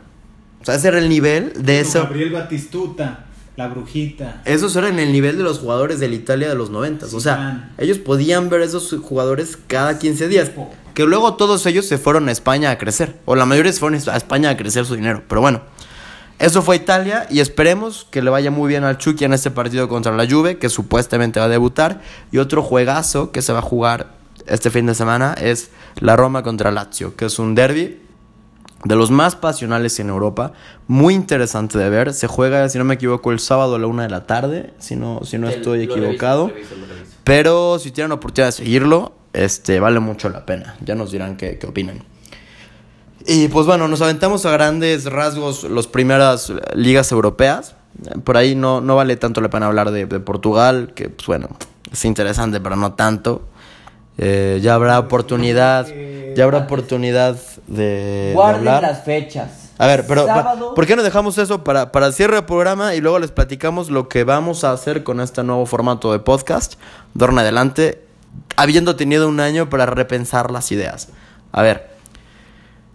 O 0.62 0.66
sea, 0.66 0.76
ese 0.76 0.90
era 0.90 1.00
el 1.00 1.10
nivel 1.10 1.54
de 1.58 1.80
eso. 1.80 2.04
Gabriel 2.04 2.32
Batistuta. 2.32 3.27
La 3.58 3.68
brujita. 3.68 4.44
Esos 4.46 4.76
eran 4.76 5.00
el 5.00 5.12
nivel 5.12 5.36
de 5.36 5.44
los 5.44 5.58
jugadores 5.58 6.00
de 6.00 6.08
la 6.08 6.14
Italia 6.14 6.48
de 6.48 6.54
los 6.54 6.70
90. 6.70 7.08
o 7.08 7.20
sea, 7.20 7.72
ellos 7.80 7.98
podían 7.98 8.50
ver 8.50 8.62
esos 8.62 8.96
jugadores 9.02 9.58
cada 9.66 9.98
15 9.98 10.28
días. 10.28 10.52
Que 10.94 11.06
luego 11.06 11.34
todos 11.38 11.66
ellos 11.66 11.88
se 11.88 11.98
fueron 11.98 12.30
a 12.30 12.32
España 12.32 12.70
a 12.70 12.78
crecer. 12.78 13.16
O 13.26 13.36
la 13.36 13.48
mayoría 13.48 13.74
se 13.74 13.80
fueron 13.80 14.00
a 14.10 14.16
España 14.16 14.52
a 14.52 14.58
crecer 14.58 14.86
su 14.86 14.94
dinero. 14.94 15.24
Pero 15.28 15.42
bueno, 15.42 15.62
eso 16.38 16.62
fue 16.62 16.76
Italia 16.76 17.26
y 17.32 17.40
esperemos 17.40 18.06
que 18.12 18.22
le 18.22 18.30
vaya 18.30 18.52
muy 18.52 18.70
bien 18.70 18.84
al 18.84 19.00
Chucky 19.00 19.26
en 19.26 19.34
este 19.34 19.50
partido 19.50 19.90
contra 19.90 20.16
la 20.16 20.30
Juve, 20.30 20.60
que 20.60 20.70
supuestamente 20.70 21.40
va 21.40 21.48
a 21.48 21.50
debutar. 21.50 22.02
Y 22.32 22.38
otro 22.38 22.62
juegazo 22.62 23.32
que 23.32 23.42
se 23.42 23.54
va 23.54 23.60
a 23.60 23.64
jugar 23.64 24.12
este 24.46 24.70
fin 24.70 24.86
de 24.86 24.94
semana 24.94 25.34
es 25.34 25.72
la 26.00 26.16
Roma 26.16 26.44
contra 26.44 26.70
Lazio, 26.70 27.16
que 27.16 27.26
es 27.26 27.40
un 27.40 27.56
derby 27.56 28.07
de 28.84 28.96
los 28.96 29.12
más 29.12 29.36
pasionales 29.36 30.00
en 30.00 30.10
Europa, 30.10 30.54
muy 30.88 31.14
interesante 31.14 31.78
de 31.78 31.90
ver. 31.90 32.14
Se 32.14 32.28
juega, 32.28 32.68
si 32.70 32.78
no 32.78 32.84
me 32.84 32.96
equivoco, 32.96 33.32
el 33.32 33.40
sábado 33.40 33.76
a 33.76 33.80
la 33.80 33.88
una 33.88 34.04
de 34.04 34.10
la 34.10 34.26
tarde, 34.26 34.74
si 34.80 34.96
no, 34.96 35.22
si 35.24 35.38
no 35.38 35.50
estoy 35.50 35.84
equivocado. 35.84 36.52
Pero 37.24 37.80
si 37.80 37.92
tienen 37.92 38.10
la 38.10 38.16
oportunidad 38.16 38.50
de 38.50 38.52
seguirlo, 38.54 39.14
este, 39.34 39.80
vale 39.80 40.00
mucho 40.00 40.30
la 40.30 40.46
pena. 40.46 40.78
Ya 40.86 40.96
nos 40.96 41.12
dirán 41.12 41.38
qué, 41.38 41.58
qué 41.58 41.68
opinan. 41.68 42.04
Y 43.26 43.50
pues 43.50 43.66
bueno, 43.66 43.90
nos 43.90 44.02
aventamos 44.02 44.46
a 44.46 44.52
grandes 44.52 45.06
rasgos 45.06 45.66
las 45.66 45.88
primeras 45.88 46.54
ligas 46.74 47.12
europeas. 47.12 47.76
Por 48.24 48.38
ahí 48.38 48.56
no, 48.56 48.80
no 48.80 48.96
vale 48.96 49.18
tanto 49.18 49.42
la 49.42 49.50
pena 49.50 49.66
hablar 49.68 49.92
de, 49.92 50.08
Portugal, 50.08 50.94
que 50.96 51.10
pues 51.10 51.28
bueno, 51.28 51.50
es 51.92 52.06
interesante, 52.06 52.62
pero 52.62 52.78
no 52.78 52.94
tanto. 52.94 53.50
Eh, 54.18 54.60
ya 54.62 54.74
habrá 54.74 55.00
oportunidad, 55.00 55.88
ya 56.36 56.44
habrá 56.44 56.60
oportunidad 56.60 57.38
de, 57.68 58.36
hablar. 58.42 58.82
las 58.82 59.04
fechas. 59.04 59.68
A 59.78 59.86
ver, 59.86 60.06
pero 60.08 60.26
¿por 60.76 60.88
qué 60.88 60.96
no 60.96 61.04
dejamos 61.04 61.38
eso 61.38 61.64
para, 61.64 61.92
para 61.92 62.08
el 62.08 62.14
cierre 62.14 62.36
del 62.36 62.46
programa 62.46 62.96
y 62.96 63.02
luego 63.02 63.20
les 63.20 63.30
platicamos 63.30 63.92
lo 63.92 64.10
que 64.10 64.24
vamos 64.24 64.64
a 64.64 64.72
hacer 64.72 65.04
con 65.04 65.22
este 65.22 65.44
nuevo 65.44 65.68
formato 65.68 66.12
de 66.12 66.20
podcast? 66.20 66.76
Dorna 67.14 67.42
adelante 67.42 68.08
habiendo 68.56 68.96
tenido 68.96 69.28
un 69.28 69.40
año 69.40 69.70
para 69.70 69.86
repensar 69.86 70.52
las 70.52 70.72
ideas. 70.72 71.10
A 71.52 71.62
ver, 71.62 71.90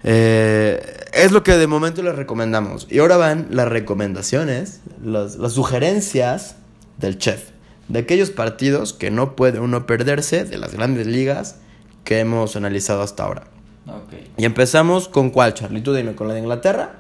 eh, 0.04 1.06
es 1.12 1.32
lo 1.32 1.42
que 1.42 1.52
de 1.52 1.66
momento 1.66 2.02
les 2.02 2.16
recomendamos. 2.16 2.86
Y 2.90 2.98
ahora 2.98 3.16
van 3.16 3.48
las 3.50 3.68
recomendaciones, 3.68 4.80
las, 5.02 5.34
sugerencias 5.52 6.56
del 6.98 7.18
chef. 7.18 7.51
De 7.93 7.99
aquellos 7.99 8.30
partidos 8.30 8.95
que 8.95 9.11
no 9.11 9.36
puede 9.36 9.61
uno 9.61 9.86
perderse 9.86 10.47
de 10.47 10.57
las 10.57 10.72
grandes 10.72 11.07
ligas 11.07 11.57
que 12.05 12.20
hemos 12.20 12.57
analizado 12.57 13.03
hasta 13.03 13.24
ahora. 13.24 13.45
Ok. 13.86 14.14
Y 14.38 14.47
empezamos 14.47 15.09
con 15.09 15.28
cuál, 15.28 15.53
Charlie. 15.53 15.82
Tú 15.82 15.93
dime, 15.93 16.14
¿con 16.14 16.26
la 16.26 16.32
de 16.32 16.40
Inglaterra? 16.40 16.95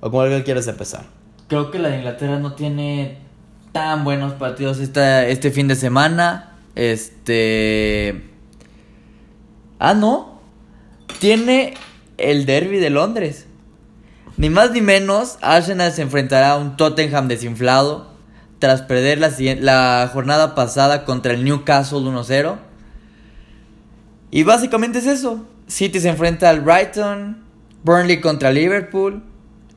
¿O 0.00 0.10
con 0.10 0.28
que 0.28 0.44
quieres 0.44 0.68
empezar? 0.68 1.06
Creo 1.48 1.70
que 1.70 1.78
la 1.78 1.88
de 1.88 1.96
Inglaterra 1.96 2.38
no 2.38 2.54
tiene 2.54 3.20
tan 3.72 4.04
buenos 4.04 4.34
partidos 4.34 4.80
esta, 4.80 5.26
este 5.26 5.50
fin 5.50 5.66
de 5.66 5.76
semana. 5.76 6.58
Este. 6.74 8.22
Ah, 9.78 9.94
no. 9.94 10.42
Tiene 11.20 11.72
el 12.18 12.44
derby 12.44 12.80
de 12.80 12.90
Londres. 12.90 13.46
Ni 14.36 14.50
más 14.50 14.72
ni 14.72 14.82
menos, 14.82 15.38
Arsenal 15.40 15.90
se 15.90 16.02
enfrentará 16.02 16.52
a 16.52 16.56
un 16.58 16.76
Tottenham 16.76 17.28
desinflado 17.28 18.11
tras 18.62 18.82
perder 18.82 19.18
la, 19.18 19.32
la 19.60 20.08
jornada 20.12 20.54
pasada 20.54 21.04
contra 21.04 21.32
el 21.32 21.42
Newcastle 21.42 21.98
1-0. 21.98 22.58
Y 24.30 24.44
básicamente 24.44 25.00
es 25.00 25.06
eso. 25.06 25.44
City 25.66 25.98
se 25.98 26.08
enfrenta 26.10 26.48
al 26.48 26.60
Brighton, 26.60 27.38
Burnley 27.82 28.20
contra 28.20 28.52
Liverpool, 28.52 29.20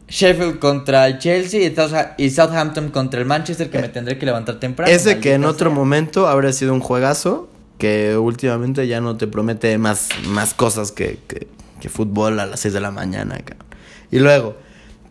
Sheffield 0.08 0.60
contra 0.60 1.08
el 1.08 1.18
Chelsea 1.18 1.62
y, 1.68 1.74
Southa- 1.76 2.14
y 2.20 2.30
Southampton 2.30 2.90
contra 2.90 3.20
el 3.20 3.26
Manchester 3.26 3.72
que 3.72 3.80
me 3.80 3.90
tendré 3.90 4.20
que 4.20 4.26
levantar 4.28 4.60
temprano. 4.60 4.92
Ese 4.94 5.20
que 5.20 5.34
en 5.34 5.46
otro 5.46 5.72
sea. 5.72 5.76
momento 5.76 6.28
habría 6.28 6.54
sido 6.54 6.72
un 6.72 6.80
juegazo 6.80 7.50
que 7.80 8.16
últimamente 8.16 8.88
ya 8.88 9.02
no 9.02 9.18
te 9.18 9.26
promete 9.26 9.76
más, 9.80 10.10
más 10.28 10.54
cosas 10.54 10.92
que, 10.92 11.18
que, 11.28 11.48
que 11.82 11.90
fútbol 11.90 12.40
a 12.40 12.46
las 12.46 12.60
6 12.60 12.74
de 12.76 12.82
la 12.82 12.92
mañana. 12.92 13.36
cabrón. 13.40 13.66
Y 14.12 14.20
luego, 14.20 14.56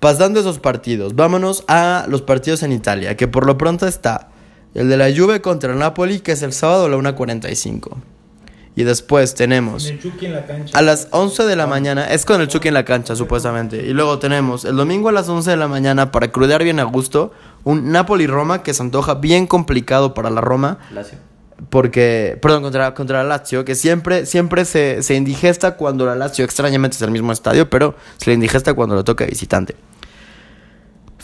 pasando 0.05 0.39
esos 0.39 0.59
partidos, 0.59 1.17
vámonos 1.17 1.65
a 1.67 2.05
los 2.11 2.21
partidos 2.21 2.63
en 2.63 2.73
Italia, 2.73 3.17
que 3.17 3.27
por 3.27 3.47
lo 3.47 3.57
pronto 3.57 3.87
está 3.87 4.29
el 4.75 4.91
de 4.91 4.99
la 4.99 5.07
Juve 5.07 5.41
contra 5.41 5.73
el 5.73 5.79
Napoli, 5.79 6.21
que 6.21 6.33
es 6.33 6.43
el 6.43 6.53
sábado 6.53 6.85
a 6.85 6.89
la 6.91 6.99
1.45. 6.99 7.97
Y 8.77 8.83
después 8.83 9.35
tenemos... 9.35 9.87
El 9.87 9.99
en 10.21 10.35
la 10.35 10.45
cancha. 10.45 10.79
A 10.79 10.83
las 10.83 11.09
11 11.11 11.45
de 11.45 11.57
la 11.57 11.67
mañana, 11.67 12.05
es 12.05 12.27
con 12.27 12.43
el 12.43 12.49
Chucky 12.49 12.69
en 12.69 12.75
la 12.75 12.85
cancha, 12.85 13.17
supuestamente. 13.17 13.79
Y 13.79 13.95
luego 13.95 14.19
tenemos 14.19 14.67
el 14.67 14.77
domingo 14.77 15.09
a 15.09 15.13
las 15.13 15.27
11 15.27 15.53
de 15.53 15.57
la 15.57 15.69
mañana, 15.69 16.13
para 16.13 16.31
crudear 16.31 16.63
bien 16.63 16.81
a 16.81 16.85
gusto, 16.85 17.33
un 17.63 17.91
Napoli-Roma 17.91 18.63
que 18.63 18.75
se 18.75 18.83
antoja 18.83 19.15
bien 19.15 19.47
complicado 19.47 20.13
para 20.13 20.29
la 20.29 20.43
Roma. 20.43 20.81
Lazio. 20.93 21.17
Porque, 21.71 22.39
perdón, 22.43 22.63
contra, 22.63 22.93
contra 22.93 23.23
la 23.23 23.39
Lazio, 23.39 23.65
que 23.65 23.75
siempre, 23.75 24.27
siempre 24.27 24.67
se, 24.67 25.03
se 25.03 25.15
indigesta 25.15 25.77
cuando 25.77 26.05
la 26.05 26.15
Lazio, 26.15 26.45
extrañamente 26.45 26.97
es 26.97 27.03
el 27.03 27.11
mismo 27.11 27.33
estadio, 27.33 27.71
pero 27.71 27.95
se 28.19 28.29
le 28.29 28.35
indigesta 28.35 28.75
cuando 28.75 28.97
lo 28.97 29.03
toca 29.03 29.25
visitante. 29.25 29.75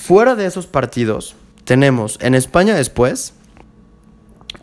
Fuera 0.00 0.34
de 0.34 0.46
esos 0.46 0.66
partidos, 0.66 1.36
tenemos 1.64 2.18
en 2.22 2.34
España 2.34 2.74
después 2.74 3.34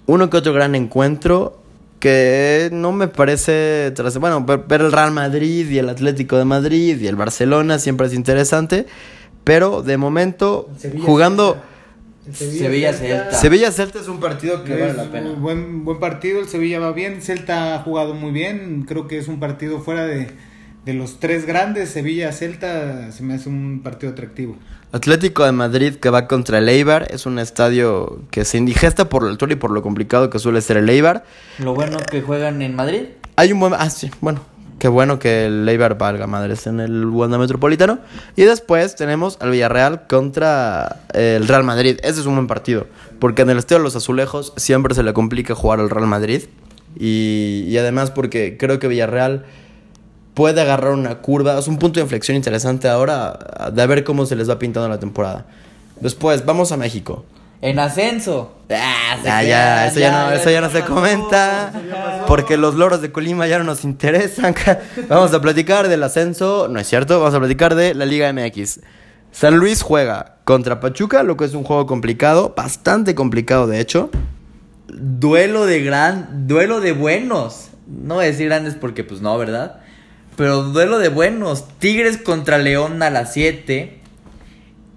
uno 0.08 0.30
que 0.30 0.38
otro 0.38 0.52
gran 0.54 0.74
encuentro 0.76 1.62
que 2.00 2.70
no 2.72 2.92
me 2.92 3.08
parece 3.08 3.92
tras- 3.96 4.18
bueno 4.20 4.46
ver, 4.46 4.82
el 4.82 4.92
Real 4.92 5.12
Madrid 5.12 5.70
y 5.70 5.78
el 5.78 5.90
Atlético 5.90 6.38
de 6.38 6.46
Madrid 6.46 7.00
y 7.00 7.08
el 7.08 7.16
Barcelona 7.16 7.80
siempre 7.80 8.08
es 8.08 8.14
interesante 8.14 8.86
pero 9.44 9.82
de 9.84 9.98
momento 9.98 10.70
Sevilla, 10.78 11.06
jugando 11.06 11.58
Sevilla, 12.34 12.94
Celta. 12.94 13.32
Sevilla 13.32 13.72
Celta 13.72 14.00
es 14.00 14.08
un 14.10 14.20
partido 14.20 14.64
que 14.64 14.76
vale 14.80 14.94
la 14.94 15.06
pena 15.12 15.32
Buen, 15.32 15.86
buen 15.86 16.00
partido, 16.00 16.40
el 16.42 16.48
Sevilla 16.50 16.80
va 16.80 16.92
bien, 16.92 17.22
Celta 17.22 17.76
ha 17.76 17.80
jugado 17.80 18.14
muy 18.14 18.32
bien, 18.32 18.86
creo 18.88 19.08
que 19.08 19.18
es 19.18 19.28
un 19.28 19.40
partido 19.40 19.80
fuera 19.80 20.06
de, 20.06 20.32
de 20.86 20.94
los 20.94 21.20
tres 21.20 21.46
grandes, 21.46 21.90
Sevilla-Celta 21.90 23.12
se 23.14 23.24
me 23.24 23.36
hace 23.36 23.48
un 23.50 23.82
partido 23.84 24.12
atractivo. 24.12 24.58
Atlético 24.92 25.44
de 25.44 25.52
Madrid 25.52 25.96
que 25.96 26.10
va 26.10 26.28
contra 26.28 26.60
el 26.60 26.70
Eibar 26.70 27.08
es 27.12 27.26
un 27.26 27.40
estadio 27.40 28.22
que 28.32 28.46
se 28.46 28.58
indigesta 28.58 29.10
por 29.10 29.24
la 29.24 29.30
altura 29.30 29.54
y 29.54 29.56
por 29.58 29.72
lo 29.72 29.82
complicado 29.82 30.30
que 30.30 30.40
suele 30.40 30.62
ser 30.62 30.78
el 30.78 30.90
Eibar 30.90 31.26
Lo 31.60 31.74
bueno 31.74 31.98
que 32.10 32.22
juegan 32.22 32.62
en 32.62 32.76
Madrid. 32.76 33.04
Hay 33.36 33.52
un 33.52 33.60
buen... 33.60 33.74
Ah, 33.74 33.90
sí, 33.90 34.10
bueno. 34.22 34.42
Qué 34.80 34.88
bueno 34.88 35.18
que 35.18 35.48
el 35.48 35.68
Eibar 35.68 35.98
valga 35.98 36.28
madres 36.28 36.68
en 36.68 36.80
el 36.80 37.06
Wanda 37.06 37.38
Metropolitano. 37.38 38.00
Y 38.36 38.44
después 38.44 38.96
tenemos 38.96 39.38
al 39.42 39.52
Villarreal 39.52 40.08
contra 40.08 41.02
eh, 41.14 41.36
el 41.36 41.48
Real 41.48 41.64
Madrid. 41.64 41.98
Ese 42.04 42.22
es 42.22 42.26
un 42.28 42.36
buen 42.36 42.48
partido. 42.48 42.86
Porque 43.20 43.42
en 43.42 43.50
el 43.50 43.58
Estadio 43.58 43.80
de 43.80 43.84
los 43.86 43.96
Azulejos 43.96 44.54
siempre 44.56 44.94
se 44.94 45.02
le 45.02 45.14
complica 45.14 45.56
jugar 45.56 45.80
al 45.80 45.90
Real 45.90 46.06
Madrid. 46.08 46.44
Y, 46.96 47.66
y 47.68 47.78
además 47.78 48.12
porque 48.12 48.58
creo 48.58 48.80
que 48.80 48.88
Villarreal 48.88 49.46
puede 50.38 50.62
agarrar 50.62 50.92
una 50.92 51.16
curva. 51.16 51.58
Es 51.58 51.68
un 51.68 51.80
punto 51.80 52.00
de 52.00 52.04
inflexión 52.04 52.38
interesante 52.38 52.88
ahora 52.88 53.72
de 53.74 53.88
ver 53.88 54.04
cómo 54.04 54.24
se 54.28 54.36
les 54.36 54.48
va 54.48 54.60
pintando 54.60 54.88
la 54.88 55.00
temporada. 55.00 55.48
Después, 56.00 56.46
vamos 56.46 56.72
a 56.72 56.78
México. 56.78 57.26
En 57.60 57.80
ascenso. 57.80 58.52
Ah, 58.70 59.18
Ya, 59.24 59.42
ya, 59.42 59.88
eso 59.88 60.00
ya 60.00 60.12
no, 60.12 60.32
eso 60.32 60.52
ya 60.52 60.62
no 60.62 60.70
se 60.70 60.84
comenta. 60.84 61.72
Porque 62.28 62.56
los 62.56 62.76
loros 62.76 63.02
de 63.02 63.12
Colima 63.12 63.48
ya 63.48 63.58
no 63.58 63.64
nos 63.64 63.84
interesan. 63.84 64.54
Vamos 65.10 65.34
a 65.34 65.42
platicar 65.42 65.88
del 65.88 66.04
ascenso. 66.04 66.68
No 66.68 66.80
es 66.80 66.88
cierto, 66.88 67.20
vamos 67.20 67.34
a 67.34 67.40
platicar 67.40 67.74
de 67.74 67.96
la 67.96 68.06
Liga 68.06 68.32
MX. 68.32 68.82
San 69.32 69.58
Luis 69.58 69.82
juega 69.82 70.36
contra 70.44 70.80
Pachuca, 70.80 71.24
lo 71.24 71.36
que 71.36 71.46
es 71.46 71.56
un 71.56 71.64
juego 71.64 71.88
complicado, 71.88 72.54
bastante 72.56 73.16
complicado 73.16 73.66
de 73.66 73.80
hecho. 73.80 74.12
Duelo 74.88 75.66
de 75.66 75.82
gran. 75.82 76.48
Duelo 76.48 76.80
de 76.80 76.92
buenos. 76.92 77.70
No 77.88 78.16
voy 78.16 78.26
a 78.26 78.28
decir 78.28 78.46
grandes 78.46 78.76
porque, 78.76 79.04
pues 79.04 79.22
no, 79.22 79.36
¿verdad? 79.40 79.82
Pero 80.38 80.64
duelo 80.64 81.00
de 81.00 81.10
buenos. 81.10 81.66
Tigres 81.80 82.18
contra 82.18 82.60
León 82.60 83.02
a 83.04 83.10
las 83.10 83.34
7. 83.34 84.00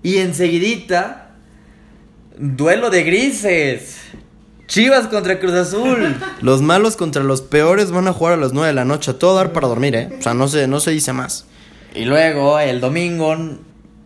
Y 0.03 0.19
enseguidita. 0.19 1.31
Duelo 2.39 2.91
de 2.91 3.03
grises. 3.03 3.97
Chivas 4.67 5.09
contra 5.09 5.41
Cruz 5.41 5.55
Azul. 5.55 6.15
Los 6.43 6.63
malos 6.63 6.97
contra 6.97 7.25
los 7.25 7.41
peores 7.41 7.91
van 7.91 8.07
a 8.07 8.13
jugar 8.13 8.35
a 8.35 8.37
las 8.37 8.53
9 8.53 8.69
de 8.69 8.75
la 8.75 8.85
noche, 8.85 9.11
a 9.11 9.19
todo 9.19 9.35
dar 9.35 9.53
para 9.53 9.67
dormir, 9.67 9.97
¿eh? 9.97 10.11
O 10.17 10.23
sea, 10.23 10.33
no 10.33 10.47
se, 10.47 10.69
no 10.69 10.79
se 10.79 10.93
dice 10.93 11.13
más. 11.13 11.47
Y 11.93 12.05
luego 12.05 12.61
el 12.61 12.81
domingo, 12.81 13.35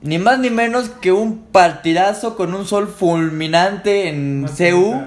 ni 0.00 0.18
más 0.18 0.38
ni 0.38 0.48
menos 0.48 0.88
que 0.88 1.12
un 1.12 1.44
partidazo 1.52 2.34
con 2.34 2.54
un 2.54 2.64
sol 2.64 2.88
fulminante 2.88 4.08
en 4.08 4.46
CU. 4.46 5.02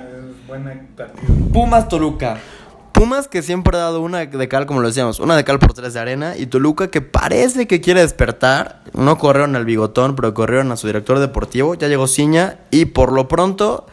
Pumas 1.51 1.89
Toluca. 1.89 2.37
Pumas 2.97 3.27
que 3.27 3.43
siempre 3.43 3.77
ha 3.77 3.81
dado 3.81 4.01
una 4.01 4.25
de 4.25 4.47
cal, 4.47 4.65
como 4.65 4.79
lo 4.79 4.87
decíamos, 4.87 5.19
una 5.19 5.35
de 5.35 5.43
cal 5.43 5.59
por 5.59 5.73
tres 5.73 5.93
de 5.93 5.99
arena. 5.99 6.35
Y 6.35 6.47
Toluca 6.47 6.89
que 6.89 7.01
parece 7.01 7.67
que 7.67 7.79
quiere 7.79 8.01
despertar. 8.01 8.81
No 8.93 9.19
corrieron 9.19 9.55
al 9.55 9.65
bigotón, 9.65 10.15
pero 10.15 10.33
corrieron 10.33 10.71
a 10.71 10.77
su 10.77 10.87
director 10.87 11.19
deportivo. 11.19 11.75
Ya 11.75 11.87
llegó 11.89 12.07
Ciña. 12.07 12.57
Y 12.71 12.85
por 12.85 13.11
lo 13.11 13.27
pronto, 13.27 13.85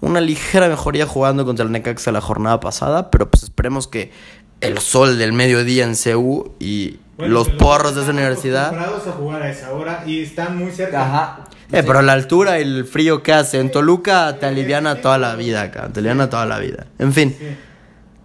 una 0.00 0.20
ligera 0.20 0.68
mejoría 0.68 1.04
jugando 1.04 1.44
contra 1.44 1.64
el 1.64 1.72
Necaxa 1.72 2.12
la 2.12 2.20
jornada 2.20 2.60
pasada. 2.60 3.10
Pero 3.10 3.28
pues 3.28 3.42
esperemos 3.42 3.88
que 3.88 4.12
el 4.60 4.78
sol 4.78 5.18
del 5.18 5.32
mediodía 5.32 5.84
en 5.84 5.96
CU 5.96 6.54
y 6.60 7.00
los 7.18 7.48
porros 7.48 7.96
de 7.96 8.02
esa 8.02 8.12
universidad. 8.12 8.66
acostumbrados 8.66 9.06
a 9.08 9.12
jugar 9.12 9.42
a 9.42 9.50
esa 9.50 9.72
hora 9.72 10.04
y 10.06 10.22
están 10.22 10.56
muy 10.56 10.70
cerca. 10.70 11.02
Ajá. 11.02 11.44
Eh, 11.72 11.82
pero 11.84 12.02
la 12.02 12.12
altura 12.12 12.58
y 12.60 12.62
el 12.62 12.84
frío 12.84 13.22
que 13.22 13.32
hace 13.32 13.58
en 13.58 13.70
Toluca 13.70 14.36
te 14.38 14.46
aliviana 14.46 15.00
toda 15.00 15.18
la 15.18 15.34
vida 15.34 15.62
acá, 15.62 15.88
te 15.92 16.00
aliviana 16.00 16.30
toda 16.30 16.46
la 16.46 16.58
vida. 16.58 16.86
En 16.98 17.12
fin, 17.12 17.34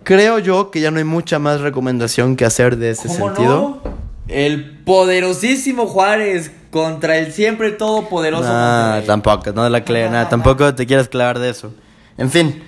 creo 0.04 0.40
yo 0.40 0.72
que 0.72 0.82
ya 0.82 0.92
no 0.92 0.98
hay 0.98 1.04
mucha 1.04 1.40
más 1.40 1.62
recomendación 1.62 2.36
que 2.36 2.46
hacer 2.46 2.78
de 2.78 2.92
ese 2.92 3.08
¿Cómo 3.08 3.28
sentido. 3.28 3.82
no? 3.84 4.00
El 4.28 4.78
poderosísimo 4.84 5.88
Juárez 5.88 6.52
contra 6.70 7.18
el 7.18 7.34
siempre 7.34 7.72
todopoderoso 7.72 8.44
Nah, 8.44 9.02
tampoco, 9.02 9.52
no 9.54 9.68
la 9.70 9.84
clea, 9.84 10.10
nada, 10.10 10.30
tampoco 10.30 10.76
te 10.76 10.86
quieras 10.86 11.10
clavar 11.10 11.40
de 11.40 11.50
eso. 11.50 11.72
En 12.18 12.30
fin, 12.30 12.62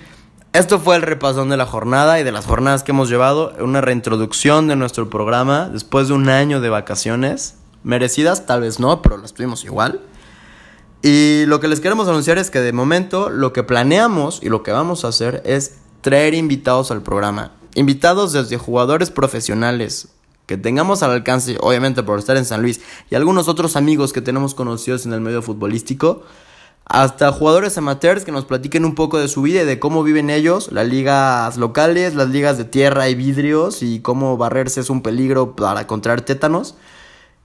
esto 0.52 0.80
fue 0.80 0.96
el 0.96 1.02
repasón 1.02 1.50
de 1.50 1.56
la 1.56 1.66
jornada 1.66 2.18
y 2.18 2.24
de 2.24 2.32
las 2.32 2.46
jornadas 2.46 2.82
que 2.82 2.90
hemos 2.90 3.08
llevado, 3.08 3.52
una 3.60 3.80
reintroducción 3.80 4.66
de 4.66 4.76
nuestro 4.76 5.08
programa 5.08 5.68
después 5.72 6.08
de 6.08 6.14
un 6.14 6.28
año 6.28 6.60
de 6.60 6.68
vacaciones, 6.68 7.54
merecidas, 7.84 8.44
tal 8.44 8.62
vez 8.62 8.80
no, 8.80 9.00
pero 9.02 9.16
las 9.18 9.32
tuvimos 9.32 9.64
igual. 9.64 10.00
Y 11.02 11.44
lo 11.46 11.58
que 11.58 11.68
les 11.68 11.80
queremos 11.80 12.06
anunciar 12.08 12.38
es 12.38 12.50
que 12.50 12.60
de 12.60 12.72
momento 12.72 13.28
lo 13.28 13.52
que 13.52 13.62
planeamos 13.62 14.40
y 14.42 14.48
lo 14.48 14.62
que 14.62 14.72
vamos 14.72 15.04
a 15.04 15.08
hacer 15.08 15.42
es 15.44 15.78
traer 16.02 16.34
invitados 16.34 16.90
al 16.90 17.02
programa. 17.02 17.52
Invitados 17.74 18.32
desde 18.34 18.58
jugadores 18.58 19.10
profesionales 19.10 20.08
que 20.46 20.58
tengamos 20.58 21.02
al 21.02 21.12
alcance, 21.12 21.56
obviamente 21.60 22.02
por 22.02 22.18
estar 22.18 22.36
en 22.36 22.44
San 22.44 22.60
Luis, 22.60 22.80
y 23.10 23.14
algunos 23.14 23.48
otros 23.48 23.76
amigos 23.76 24.12
que 24.12 24.20
tenemos 24.20 24.54
conocidos 24.54 25.06
en 25.06 25.14
el 25.14 25.20
medio 25.20 25.40
futbolístico, 25.40 26.24
hasta 26.84 27.32
jugadores 27.32 27.78
amateurs 27.78 28.24
que 28.24 28.32
nos 28.32 28.44
platiquen 28.44 28.84
un 28.84 28.94
poco 28.94 29.18
de 29.18 29.28
su 29.28 29.40
vida 29.42 29.62
y 29.62 29.64
de 29.64 29.78
cómo 29.78 30.02
viven 30.02 30.28
ellos, 30.28 30.70
las 30.72 30.86
ligas 30.88 31.56
locales, 31.56 32.14
las 32.14 32.28
ligas 32.28 32.58
de 32.58 32.64
tierra 32.64 33.08
y 33.08 33.14
vidrios, 33.14 33.82
y 33.82 34.00
cómo 34.00 34.36
barrerse 34.36 34.80
es 34.80 34.90
un 34.90 35.00
peligro 35.00 35.54
para 35.54 35.86
contraer 35.86 36.20
tétanos. 36.20 36.74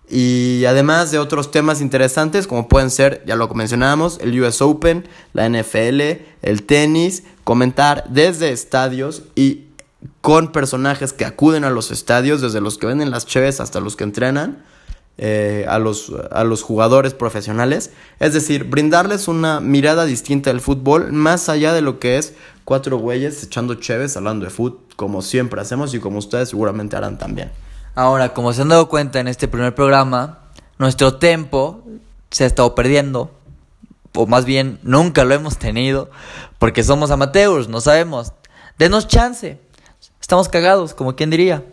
Y 0.10 0.64
además 0.66 1.12
de 1.12 1.20
otros 1.20 1.52
temas 1.52 1.82
interesantes 1.82 2.48
como 2.48 2.70
pueden 2.70 2.90
ser, 2.90 3.24
ya 3.26 3.36
lo 3.36 3.50
mencionábamos, 3.50 4.20
el 4.22 4.40
US 4.42 4.62
Open, 4.62 5.08
la 5.34 5.50
NFL, 5.50 6.02
el 6.42 6.64
tenis, 6.66 7.24
comentar 7.44 8.06
desde 8.10 8.52
estadios 8.52 9.24
y 9.36 9.66
con 10.22 10.52
personajes 10.52 11.12
que 11.12 11.26
acuden 11.26 11.64
a 11.66 11.70
los 11.70 11.92
estadios, 11.92 12.42
desde 12.42 12.62
los 12.62 12.78
que 12.78 12.88
venden 12.88 13.12
las 13.12 13.26
cheves 13.26 13.60
hasta 13.60 13.80
los 13.80 13.96
que 13.96 14.06
entrenan. 14.06 14.64
eh, 15.18 15.66
a, 15.68 15.80
los, 15.80 16.14
a 16.32 16.44
los 16.44 16.62
jugadores 16.62 17.14
profesionales. 17.14 17.92
Es 18.20 18.34
decir, 18.34 18.66
brindarles 18.66 19.28
una 19.28 19.60
mirada 19.60 20.06
distinta 20.06 20.52
del 20.52 20.62
fútbol, 20.62 21.12
más 21.12 21.50
allá 21.50 21.74
de 21.74 21.82
lo 21.82 22.00
que 22.00 22.18
es 22.18 22.36
cuatro 22.66 22.98
güeyes 22.98 23.44
echando 23.44 23.76
cheves 23.76 24.16
hablando 24.16 24.46
de 24.46 24.52
fútbol, 24.52 24.80
como 24.96 25.22
siempre 25.22 25.62
hacemos 25.62 25.94
y 25.94 26.00
como 26.00 26.20
ustedes 26.20 26.50
seguramente 26.50 26.96
harán 26.96 27.18
también. 27.18 27.52
Ahora, 27.98 28.32
como 28.36 28.54
se 28.54 28.62
han 28.62 28.70
dado 28.70 28.90
cuenta 28.90 29.20
en 29.20 29.28
este 29.28 29.48
primer 29.48 29.74
programa, 29.74 30.38
nuestro 30.78 31.16
tempo 31.16 31.84
se 32.30 32.44
ha 32.44 32.48
estado 32.48 32.76
perdiendo. 32.76 33.32
O 34.14 34.28
más 34.28 34.46
bien, 34.46 34.78
nunca 34.84 35.24
lo 35.24 35.34
hemos 35.34 35.58
tenido. 35.58 36.12
Porque 36.60 36.84
somos 36.84 37.10
amateurs, 37.10 37.68
no 37.68 37.82
sabemos. 37.82 38.34
Denos 38.78 39.08
chance. 39.08 39.60
Estamos 40.22 40.48
cagados, 40.48 40.94
como 40.94 41.16
quien 41.16 41.32
diría. 41.32 41.66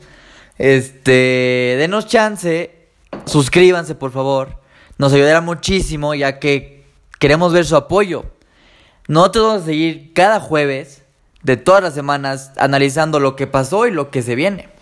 Este, 0.56 1.76
denos 1.78 2.06
chance. 2.06 2.88
Suscríbanse, 3.26 3.94
por 3.94 4.10
favor. 4.10 4.56
Nos 4.96 5.12
ayudará 5.12 5.42
muchísimo, 5.42 6.14
ya 6.14 6.38
que 6.38 6.86
queremos 7.18 7.52
ver 7.52 7.66
su 7.66 7.76
apoyo. 7.76 8.24
Nosotros 9.08 9.46
vamos 9.46 9.62
a 9.64 9.66
seguir 9.66 10.14
cada 10.14 10.40
jueves 10.40 11.02
de 11.42 11.58
todas 11.58 11.82
las 11.82 11.92
semanas 11.92 12.52
analizando 12.56 13.20
lo 13.20 13.36
que 13.36 13.46
pasó 13.46 13.86
y 13.86 13.90
lo 13.90 14.10
que 14.10 14.22
se 14.22 14.34
viene. 14.34 14.73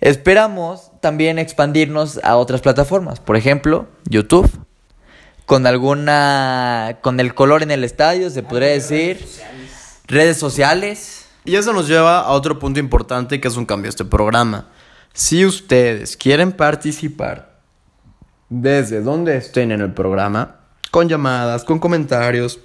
Esperamos 0.00 0.90
también 1.00 1.38
expandirnos 1.38 2.20
a 2.22 2.36
otras 2.36 2.60
plataformas, 2.60 3.18
por 3.20 3.36
ejemplo, 3.36 3.88
YouTube, 4.04 4.50
con 5.46 5.66
alguna, 5.66 6.98
con 7.02 7.18
el 7.18 7.34
color 7.34 7.62
en 7.62 7.70
el 7.70 7.84
estadio, 7.84 8.28
se 8.30 8.42
podría 8.42 8.68
decir, 8.68 9.24
redes 10.06 10.36
sociales. 10.36 11.26
Y 11.44 11.54
eso 11.56 11.72
nos 11.72 11.88
lleva 11.88 12.20
a 12.20 12.32
otro 12.32 12.58
punto 12.58 12.80
importante 12.80 13.40
que 13.40 13.48
es 13.48 13.56
un 13.56 13.64
cambio 13.64 13.84
de 13.84 13.90
este 13.90 14.04
programa. 14.04 14.68
Si 15.12 15.46
ustedes 15.46 16.16
quieren 16.16 16.52
participar 16.52 17.60
desde 18.48 19.00
donde 19.00 19.36
estén 19.36 19.72
en 19.72 19.80
el 19.80 19.94
programa, 19.94 20.56
con 20.90 21.08
llamadas, 21.08 21.64
con 21.64 21.78
comentarios, 21.78 22.60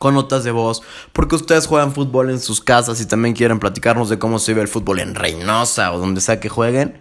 con 0.00 0.14
notas 0.14 0.44
de 0.44 0.50
voz, 0.50 0.80
porque 1.12 1.36
ustedes 1.36 1.66
juegan 1.66 1.92
fútbol 1.92 2.30
en 2.30 2.40
sus 2.40 2.62
casas 2.62 3.02
y 3.02 3.06
también 3.06 3.34
quieren 3.34 3.58
platicarnos 3.58 4.08
de 4.08 4.18
cómo 4.18 4.38
se 4.38 4.54
ve 4.54 4.62
el 4.62 4.68
fútbol 4.68 4.98
en 4.98 5.14
Reynosa 5.14 5.92
o 5.92 5.98
donde 5.98 6.22
sea 6.22 6.40
que 6.40 6.48
jueguen. 6.48 6.98